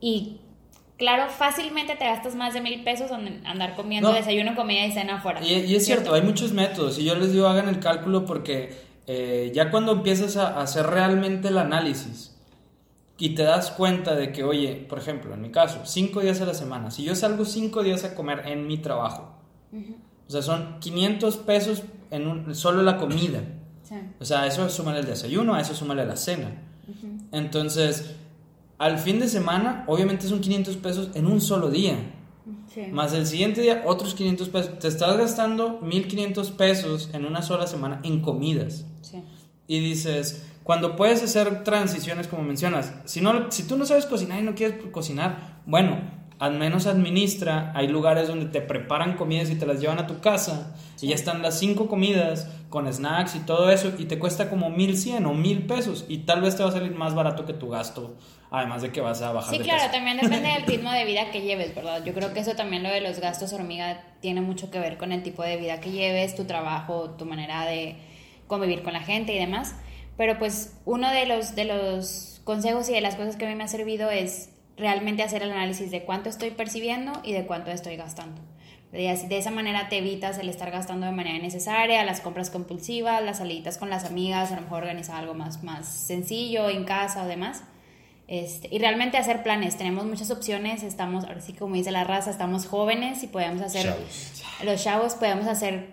Y 0.00 0.39
claro, 1.00 1.28
fácilmente 1.28 1.96
te 1.96 2.04
gastas 2.04 2.36
más 2.36 2.54
de 2.54 2.60
mil 2.60 2.84
pesos 2.84 3.10
en 3.10 3.44
andar 3.44 3.74
comiendo 3.74 4.10
No. 4.10 4.14
desayuno, 4.14 4.54
comida 4.54 4.86
y 4.86 4.92
cena 4.92 5.16
afuera. 5.16 5.42
Y, 5.44 5.54
y 5.54 5.74
es 5.74 5.84
cierto, 5.84 6.14
hay 6.14 6.22
muchos 6.22 6.52
métodos. 6.52 6.96
Y 7.00 7.04
yo 7.04 7.16
les 7.16 7.32
digo, 7.32 7.48
hagan 7.48 7.68
el 7.68 7.80
cálculo 7.80 8.24
porque 8.24 8.72
eh, 9.08 9.50
ya 9.52 9.72
cuando 9.72 9.90
empiezas 9.92 10.36
a, 10.36 10.58
a 10.58 10.62
hacer 10.62 10.86
realmente 10.86 11.48
el 11.48 11.58
análisis 11.58 12.36
y 13.18 13.30
te 13.34 13.42
das 13.42 13.70
cuenta 13.72 14.14
de 14.14 14.30
que, 14.30 14.44
oye, 14.44 14.86
por 14.88 14.98
ejemplo, 14.98 15.34
en 15.34 15.40
mi 15.42 15.50
caso, 15.50 15.80
cinco 15.84 16.20
días 16.20 16.40
a 16.40 16.46
la 16.46 16.54
semana, 16.54 16.90
si 16.92 17.02
yo 17.02 17.14
salgo 17.16 17.44
cinco 17.44 17.82
días 17.82 18.04
a 18.04 18.14
comer 18.14 18.42
en 18.46 18.66
mi 18.68 18.78
trabajo, 18.78 19.34
o 20.28 20.30
sea, 20.30 20.42
son 20.42 20.78
500 20.80 21.36
pesos 21.38 21.82
en 22.12 22.26
un, 22.28 22.54
solo 22.54 22.82
la 22.82 22.96
comida. 22.98 23.40
Sí. 23.82 23.96
O 24.20 24.24
sea, 24.24 24.46
eso 24.46 24.68
súmale 24.68 25.00
el 25.00 25.06
desayuno, 25.06 25.54
a 25.54 25.60
eso 25.60 25.74
súmale 25.74 26.04
la 26.06 26.16
cena. 26.16 26.52
Entonces, 27.32 28.14
al 28.80 28.98
fin 28.98 29.20
de 29.20 29.28
semana, 29.28 29.84
obviamente 29.88 30.26
son 30.26 30.40
500 30.40 30.78
pesos 30.78 31.10
en 31.14 31.26
un 31.26 31.42
solo 31.42 31.68
día. 31.68 31.98
Sí. 32.72 32.86
Más 32.90 33.12
el 33.12 33.26
siguiente 33.26 33.60
día, 33.60 33.82
otros 33.84 34.14
500 34.14 34.48
pesos. 34.48 34.78
Te 34.78 34.88
estás 34.88 35.18
gastando 35.18 35.80
1500 35.82 36.50
pesos 36.52 37.10
en 37.12 37.26
una 37.26 37.42
sola 37.42 37.66
semana 37.66 38.00
en 38.04 38.22
comidas. 38.22 38.86
Sí. 39.02 39.22
Y 39.66 39.80
dices, 39.80 40.46
cuando 40.62 40.96
puedes 40.96 41.22
hacer 41.22 41.62
transiciones 41.62 42.26
como 42.26 42.42
mencionas, 42.42 42.94
si, 43.04 43.20
no, 43.20 43.52
si 43.52 43.64
tú 43.64 43.76
no 43.76 43.84
sabes 43.84 44.06
cocinar 44.06 44.40
y 44.40 44.44
no 44.44 44.54
quieres 44.54 44.82
cocinar, 44.90 45.60
bueno, 45.66 46.00
al 46.40 46.58
menos 46.58 46.86
administra, 46.86 47.70
hay 47.76 47.86
lugares 47.86 48.26
donde 48.26 48.46
te 48.46 48.60
preparan 48.62 49.14
comidas 49.16 49.50
y 49.50 49.56
te 49.56 49.66
las 49.66 49.78
llevan 49.78 49.98
a 49.98 50.06
tu 50.06 50.20
casa 50.20 50.74
y 51.00 51.08
ya 51.08 51.14
están 51.14 51.42
las 51.42 51.58
cinco 51.58 51.86
comidas 51.86 52.48
con 52.70 52.90
snacks 52.92 53.34
y 53.36 53.40
todo 53.40 53.70
eso 53.70 53.92
y 53.98 54.06
te 54.06 54.18
cuesta 54.18 54.48
como 54.48 54.70
mil 54.70 54.96
cien 54.96 55.26
o 55.26 55.34
mil 55.34 55.66
pesos 55.66 56.06
y 56.08 56.18
tal 56.18 56.40
vez 56.40 56.56
te 56.56 56.62
va 56.62 56.70
a 56.70 56.72
salir 56.72 56.92
más 56.94 57.14
barato 57.14 57.44
que 57.44 57.52
tu 57.52 57.68
gasto, 57.68 58.16
además 58.50 58.80
de 58.80 58.90
que 58.90 59.02
vas 59.02 59.20
a 59.20 59.32
bajar 59.32 59.52
Sí, 59.52 59.58
de 59.58 59.64
claro, 59.64 59.80
peso. 59.82 59.92
también 59.92 60.16
depende 60.16 60.48
del 60.48 60.62
ritmo 60.66 60.90
de 60.90 61.04
vida 61.04 61.30
que 61.30 61.42
lleves, 61.42 61.74
¿verdad? 61.74 62.02
Yo 62.04 62.14
creo 62.14 62.32
que 62.32 62.40
eso 62.40 62.54
también 62.54 62.82
lo 62.82 62.88
de 62.88 63.02
los 63.02 63.20
gastos 63.20 63.52
hormiga 63.52 64.02
tiene 64.20 64.40
mucho 64.40 64.70
que 64.70 64.80
ver 64.80 64.96
con 64.96 65.12
el 65.12 65.22
tipo 65.22 65.42
de 65.42 65.58
vida 65.58 65.80
que 65.80 65.90
lleves, 65.90 66.34
tu 66.34 66.46
trabajo, 66.46 67.10
tu 67.10 67.26
manera 67.26 67.66
de 67.66 67.96
convivir 68.46 68.82
con 68.82 68.94
la 68.94 69.00
gente 69.00 69.34
y 69.34 69.38
demás. 69.38 69.74
Pero 70.16 70.38
pues 70.38 70.78
uno 70.86 71.10
de 71.10 71.26
los, 71.26 71.54
de 71.54 71.66
los 71.66 72.40
consejos 72.44 72.88
y 72.88 72.92
de 72.92 73.00
las 73.02 73.16
cosas 73.16 73.36
que 73.36 73.44
a 73.44 73.48
mí 73.48 73.54
me 73.54 73.64
ha 73.64 73.68
servido 73.68 74.10
es 74.10 74.50
realmente 74.80 75.22
hacer 75.22 75.42
el 75.42 75.52
análisis 75.52 75.90
de 75.90 76.02
cuánto 76.02 76.28
estoy 76.28 76.50
percibiendo 76.50 77.12
y 77.22 77.32
de 77.32 77.46
cuánto 77.46 77.70
estoy 77.70 77.96
gastando. 77.96 78.40
De, 78.92 79.08
esa 79.38 79.52
manera 79.52 79.88
te 79.88 79.98
evitas 79.98 80.38
el 80.38 80.48
estar 80.48 80.72
gastando 80.72 81.06
de 81.06 81.12
manera 81.12 81.36
innecesaria, 81.36 82.02
las 82.04 82.20
compras 82.20 82.50
compulsivas, 82.50 83.22
las 83.22 83.38
saliditas 83.38 83.78
con 83.78 83.88
las 83.88 84.04
amigas, 84.04 84.50
a 84.50 84.56
lo 84.56 84.62
mejor 84.62 84.78
organizar 84.82 85.14
algo 85.16 85.34
más, 85.34 85.62
más 85.62 85.86
sencillo 85.86 86.68
en 86.68 86.84
casa 86.84 87.22
o 87.22 87.26
demás. 87.28 87.62
Este, 88.26 88.68
y 88.72 88.78
realmente 88.80 89.16
hacer 89.16 89.42
planes. 89.44 89.76
Tenemos 89.76 90.06
muchas 90.06 90.30
opciones. 90.32 90.82
Estamos, 90.82 91.24
ahora 91.24 91.40
sí, 91.40 91.52
como 91.52 91.76
dice 91.76 91.92
la 91.92 92.02
raza, 92.04 92.30
estamos 92.30 92.66
jóvenes 92.66 93.22
y 93.22 93.28
podemos 93.28 93.60
hacer, 93.62 93.84
Chavos. 93.84 94.42
los 94.64 94.82
chavos 94.82 95.14
podemos 95.14 95.46
hacer 95.46 95.90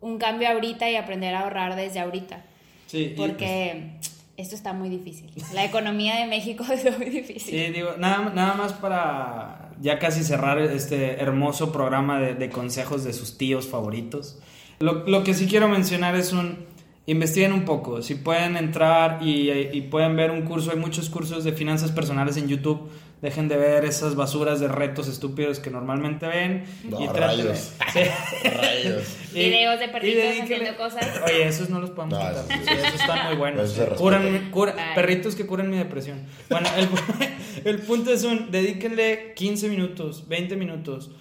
un 0.00 0.18
cambio 0.18 0.48
ahorita 0.50 0.88
y 0.88 0.96
aprender 0.96 1.34
a 1.34 1.40
ahorrar 1.40 1.74
desde 1.74 1.98
ahorita. 2.00 2.44
Sí, 2.86 2.98
y- 3.12 3.16
Porque 3.16 3.92
esto 4.40 4.54
está 4.54 4.72
muy 4.72 4.88
difícil. 4.88 5.30
La 5.54 5.64
economía 5.64 6.16
de 6.16 6.26
México 6.26 6.64
es 6.72 6.98
muy 6.98 7.10
difícil. 7.10 7.50
Sí, 7.50 7.72
digo, 7.72 7.90
nada, 7.98 8.32
nada 8.34 8.54
más 8.54 8.72
para 8.72 9.70
ya 9.80 9.98
casi 9.98 10.24
cerrar 10.24 10.58
este 10.58 11.20
hermoso 11.20 11.72
programa 11.72 12.20
de, 12.20 12.34
de 12.34 12.50
consejos 12.50 13.04
de 13.04 13.12
sus 13.12 13.38
tíos 13.38 13.66
favoritos. 13.66 14.38
Lo, 14.78 15.06
lo 15.06 15.24
que 15.24 15.34
sí 15.34 15.46
quiero 15.46 15.68
mencionar 15.68 16.14
es 16.16 16.32
un... 16.32 16.68
Investiguen 17.06 17.52
un 17.52 17.64
poco, 17.64 18.02
si 18.02 18.14
pueden 18.14 18.56
entrar 18.56 19.20
y, 19.20 19.50
y 19.50 19.80
pueden 19.90 20.14
ver 20.14 20.30
un 20.30 20.42
curso, 20.42 20.70
hay 20.70 20.76
muchos 20.76 21.10
cursos 21.10 21.42
de 21.42 21.50
finanzas 21.52 21.90
personales 21.90 22.36
en 22.36 22.46
YouTube, 22.46 22.88
dejen 23.22 23.48
de 23.48 23.56
ver 23.56 23.84
esas 23.84 24.14
basuras 24.16 24.60
de 24.60 24.68
retos 24.68 25.08
estúpidos 25.08 25.58
que 25.60 25.70
normalmente 25.70 26.26
ven. 26.26 26.64
No, 26.84 27.00
y 27.00 27.06
rayos. 27.08 27.72
Sí. 27.92 28.00
Rayos. 28.48 29.16
Y- 29.34 29.44
Videos 29.44 29.78
de 29.78 29.84
y 29.84 29.88
perritos 29.88 30.22
dedíquenle- 30.24 30.42
haciendo 30.42 30.76
cosas. 30.76 31.06
Oye, 31.24 31.46
esos 31.46 31.70
no 31.70 31.80
los 31.80 31.90
podemos 31.90 32.18
No, 32.18 32.28
quitar. 32.28 32.44
esos 32.48 32.66
sí. 32.66 32.72
Esos 32.86 33.00
están 33.00 33.26
muy 33.28 33.36
buenos. 33.36 33.70
Eso. 33.78 33.94
Curan- 33.96 34.50
cura- 34.50 34.74
perritos 34.94 35.36
que 35.36 35.46
curan 35.46 35.70
mi 35.70 35.76
depresión. 35.78 36.22
Bueno, 36.48 36.68
el, 36.76 36.88
el 37.64 37.78
punto 37.82 38.12
es 38.12 38.24
un, 38.24 38.50
dedíquenle 38.50 39.34
15 39.36 39.68
minutos, 39.68 40.26
20 40.28 40.56
minutos 40.56 41.12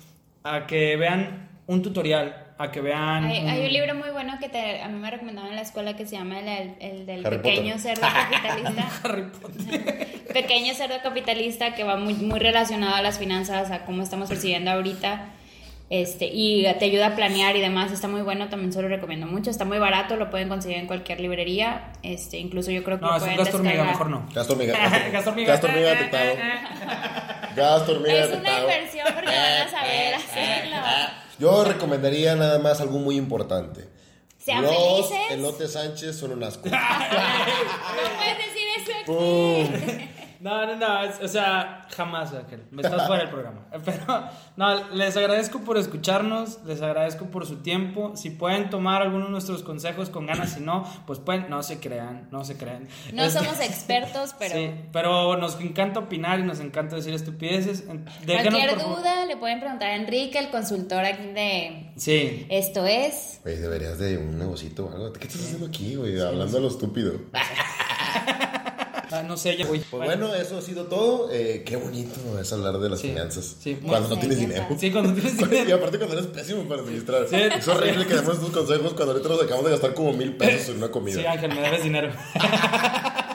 a 0.44 0.66
que 0.66 0.96
vean 0.96 1.50
un 1.68 1.84
tutorial, 1.84 2.49
a 2.60 2.72
que 2.72 2.82
vean... 2.82 3.24
Hay, 3.24 3.38
hay 3.48 3.60
un- 3.62 3.66
un 3.68 3.74
libro 3.74 3.96
muy 3.96 4.10
bueno 4.10 4.38
que 4.40 4.50
te- 4.50 4.82
a 4.82 4.88
mí 4.90 5.00
me 5.00 5.10
recomendaron 5.10 5.50
en 5.50 5.56
la 5.56 5.62
escuela 5.62 5.96
que 5.96 6.06
se 6.06 6.18
llama 6.18 6.40
el, 6.40 6.76
el 6.80 7.06
del 7.06 7.26
Harry 7.26 7.38
pequeño 7.38 7.76
Potter. 7.76 7.96
cerdo 7.96 8.08
capitalista. 8.32 8.90
Harry 9.04 9.24
Potter. 9.24 10.08
pequeño 10.34 10.74
cerdo 10.74 10.96
capitalista 11.02 11.74
que 11.74 11.84
va 11.86 11.96
muy, 11.96 12.14
muy 12.16 12.38
relacionado 12.38 12.96
a 12.96 13.02
las 13.02 13.18
finanzas, 13.18 13.72
a 13.72 13.86
cómo 13.86 14.04
estamos 14.04 14.28
percibiendo 14.30 14.72
ahorita. 14.72 15.30
Este, 15.90 16.26
y 16.32 16.68
te 16.78 16.86
ayuda 16.86 17.08
a 17.08 17.16
planear 17.16 17.56
y 17.56 17.62
demás, 17.62 17.92
está 17.92 18.08
muy 18.08 18.22
bueno, 18.22 18.48
también 18.50 18.72
se 18.72 18.80
lo 18.80 18.88
recomiendo 18.90 19.26
mucho, 19.26 19.50
está 19.50 19.66
muy 19.66 19.80
barato, 19.80 20.18
lo 20.18 20.30
pueden 20.30 20.48
conseguir 20.48 20.78
en 20.78 20.86
cualquier 20.86 21.20
librería, 21.20 21.94
este, 22.04 22.38
incluso 22.38 22.70
yo 22.70 22.84
creo 22.84 23.00
que 23.00 23.06
No, 23.06 23.12
lo 23.12 23.18
es 23.18 23.24
un 23.24 23.36
gasto 23.36 23.58
hormiga, 23.58 23.84
mejor 23.86 24.10
no. 24.12 24.28
Gasto 24.32 24.54
hormiga. 24.54 24.74
Gasto 25.12 25.30
hormiga. 25.32 25.48
Gasto 25.54 25.66
hormiga 25.68 25.90
detectado. 25.90 26.30
Gasto 27.56 27.92
hormiga 27.94 28.14
Es 28.20 28.28
una 28.28 28.36
detectado. 28.38 28.62
inversión 28.70 29.06
porque 29.16 29.26
van 29.32 29.62
a 29.62 29.68
saber 29.70 30.14
hacerlo. 30.14 30.76
Yo 31.40 31.64
recomendaría 31.64 32.36
nada 32.36 32.60
más 32.60 32.82
algo 32.82 33.00
muy 33.00 33.16
importante. 33.18 33.88
Sean 34.38 34.64
Los 34.64 35.08
felices. 35.08 35.32
elotes 35.32 35.74
Sánchez 35.74 36.16
son 36.18 36.32
un 36.32 36.44
asco. 36.44 36.70
No 36.70 36.78
puedes 38.18 38.38
decir 38.38 38.68
eso 38.78 38.92
aquí. 39.02 40.10
No, 40.40 40.66
no, 40.66 40.76
no, 40.78 41.04
es- 41.04 41.20
o 41.22 41.28
sea, 41.28 41.86
jamás, 41.96 42.34
Ángel. 42.34 42.64
Me 42.72 42.82
estás 42.82 43.06
fuera 43.08 43.24
del 43.24 43.32
programa. 43.32 43.66
Pero, 43.86 44.24
no, 44.56 44.90
les 44.92 45.18
agradezco 45.18 45.60
por 45.62 45.78
escucharnos, 45.78 46.64
les 46.66 46.82
agradezco 46.82 47.26
por 47.26 47.46
su 47.46 47.58
tiempo. 47.58 48.16
Si 48.16 48.30
pueden 48.30 48.70
tomar 48.70 49.02
algunos 49.02 49.28
de 49.28 49.32
nuestros 49.32 49.64
consejos 49.64 50.10
con 50.10 50.26
ganas, 50.26 50.52
si 50.54 50.62
no, 50.62 50.86
pues 51.06 51.20
pueden, 51.20 51.50
no 51.50 51.62
se 51.62 51.80
crean, 51.80 52.28
no 52.32 52.46
se 52.46 52.56
crean. 52.58 52.88
No 53.14 53.24
Este- 53.24 53.40
somos 53.40 53.60
expertos, 53.60 54.34
pero 54.40 54.56
Sí, 54.56 54.72
pero 54.94 55.36
nos 55.38 55.60
encanta 55.60 56.00
opinar 56.00 56.40
y 56.40 56.44
nos 56.44 56.60
encanta 56.62 56.96
decir 56.96 57.14
estupideces. 57.14 57.84
Cualquier 58.26 58.78
duda 58.80 59.26
le 59.26 59.36
pueden 59.38 59.60
preguntar 59.60 59.90
a 59.90 59.96
Enrique, 59.96 60.40
el 60.40 60.50
consultor 60.50 61.04
aquí 61.04 61.28
de 61.34 61.92
Sí. 61.98 62.46
esto 62.50 62.86
es. 62.86 63.42
Güey, 63.44 63.58
deberías 63.58 64.00
de 64.00 64.18
un 64.18 64.38
negocito 64.40 64.86
o 64.86 64.92
algo. 64.92 65.12
¿Qué 65.14 65.28
estás 65.28 65.42
haciendo 65.44 65.68
aquí, 65.68 65.96
güey? 65.96 66.20
Hablando 66.20 66.58
a 66.58 66.62
lo 66.62 66.68
estúpido. 66.70 67.14
Ah, 69.12 69.24
no 69.24 69.38
sé, 69.38 69.58
ya. 69.58 69.66
Uy, 69.68 69.80
Pues 69.90 70.06
bueno, 70.06 70.34
eso 70.36 70.58
ha 70.58 70.62
sido 70.62 70.86
todo. 70.86 71.30
Eh, 71.32 71.64
qué 71.66 71.76
bonito 71.78 72.40
es 72.40 72.52
hablar 72.54 72.78
de 72.80 72.90
las 72.90 73.00
Sí, 73.00 73.10
finanzas. 73.10 73.56
sí. 73.60 73.76
Cuando 73.86 74.10
no 74.10 74.20
tienes 74.20 74.40
dinero. 74.40 74.68
Sí, 74.80 74.92
cuando 74.92 75.14
tienes 75.14 75.34
Y 75.42 75.46
dinero. 75.46 75.76
aparte 75.78 75.98
cuando 75.98 76.18
eres 76.18 76.28
pésimo 76.28 76.64
para 76.64 76.82
administrar. 76.82 77.26
Sí. 77.30 77.36
Es 77.36 77.68
horrible 77.68 78.06
que 78.06 78.14
demos 78.16 78.36
estos 78.36 78.52
consejos 78.52 78.94
cuando 78.94 79.12
ahorita 79.14 79.30
nos 79.30 79.42
acabamos 79.42 79.66
de 79.66 79.72
gastar 79.72 79.94
como 79.94 80.14
mil 80.14 80.36
pesos 80.38 80.70
en 80.70 80.78
una 80.78 80.90
comida. 80.90 81.20
Sí, 81.20 81.26
Ángel, 81.26 81.54
me 81.54 81.62
debes 81.62 81.84
dinero. 81.84 82.12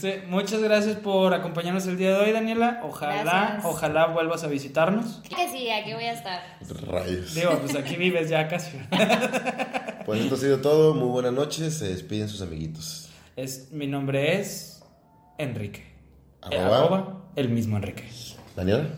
Sí, 0.00 0.12
muchas 0.28 0.60
gracias 0.60 0.96
por 0.98 1.32
acompañarnos 1.32 1.86
el 1.86 1.96
día 1.96 2.10
de 2.18 2.24
hoy, 2.26 2.32
Daniela. 2.32 2.80
Ojalá, 2.84 3.22
Gracias. 3.22 3.64
ojalá 3.64 4.06
vuelvas 4.08 4.44
a 4.44 4.46
visitarnos. 4.46 5.22
Que 5.28 5.48
sí, 5.50 5.70
aquí 5.70 5.94
voy 5.94 6.04
a 6.04 6.12
estar. 6.12 6.42
Rayos. 6.86 7.34
Digo, 7.34 7.58
pues 7.60 7.74
aquí 7.76 7.96
vives 7.96 8.28
ya 8.28 8.46
casi. 8.46 8.76
Pues 10.04 10.20
esto 10.20 10.34
ha 10.34 10.38
sido 10.38 10.58
todo. 10.60 10.94
Muy 10.94 11.08
buenas 11.08 11.32
noches. 11.32 11.78
Se 11.78 11.88
despiden 11.88 12.28
sus 12.28 12.42
amiguitos. 12.42 13.05
Es, 13.36 13.70
mi 13.70 13.86
nombre 13.86 14.40
es 14.40 14.82
Enrique. 15.36 15.84
Eh, 16.50 16.56
Arroba. 16.56 16.78
arroba 16.78 17.24
el 17.36 17.50
mismo 17.50 17.76
Enrique. 17.76 18.04
Daniela. 18.56 18.88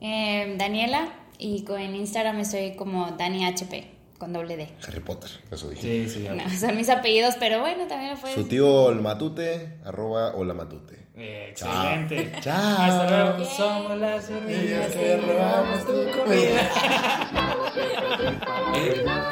Eh, 0.00 0.54
Daniela 0.56 1.08
y 1.38 1.64
con 1.64 1.80
en 1.80 1.96
Instagram 1.96 2.38
estoy 2.38 2.76
como 2.76 3.10
Dani 3.12 3.44
HP 3.44 3.90
con 4.18 4.32
doble 4.32 4.56
D. 4.56 4.68
Harry 4.86 5.00
Potter. 5.00 5.30
Eso 5.50 5.70
dije. 5.70 6.08
Sí, 6.08 6.20
sí. 6.20 6.28
No, 6.28 6.48
son 6.50 6.76
mis 6.76 6.88
apellidos, 6.88 7.34
pero 7.40 7.60
bueno, 7.60 7.86
también 7.86 8.14
lo 8.14 8.20
puedes. 8.20 8.36
Su 8.36 8.44
tío 8.46 8.84
Olmatute. 8.84 9.78
Arroba 9.84 10.34
Olamatute. 10.34 11.06
Eh, 11.16 11.48
Excelente. 11.50 12.32
Chao. 12.40 12.76
Hasta 12.78 13.24
luego. 13.24 13.44
Somos 13.44 13.98
las 13.98 14.30
hormigas 14.30 14.94
que 14.94 15.16
robamos 15.16 15.84
tu 15.86 15.92
comida. 16.18 16.70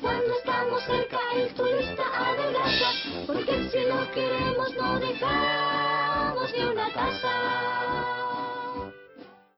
Cuando 0.00 0.36
estamos 0.38 0.82
cerca 0.84 1.18
queremos 4.14 4.74
no 4.76 4.98
dejamos 4.98 6.52
ni 6.52 6.64
una 6.64 6.92
taza. 6.92 8.25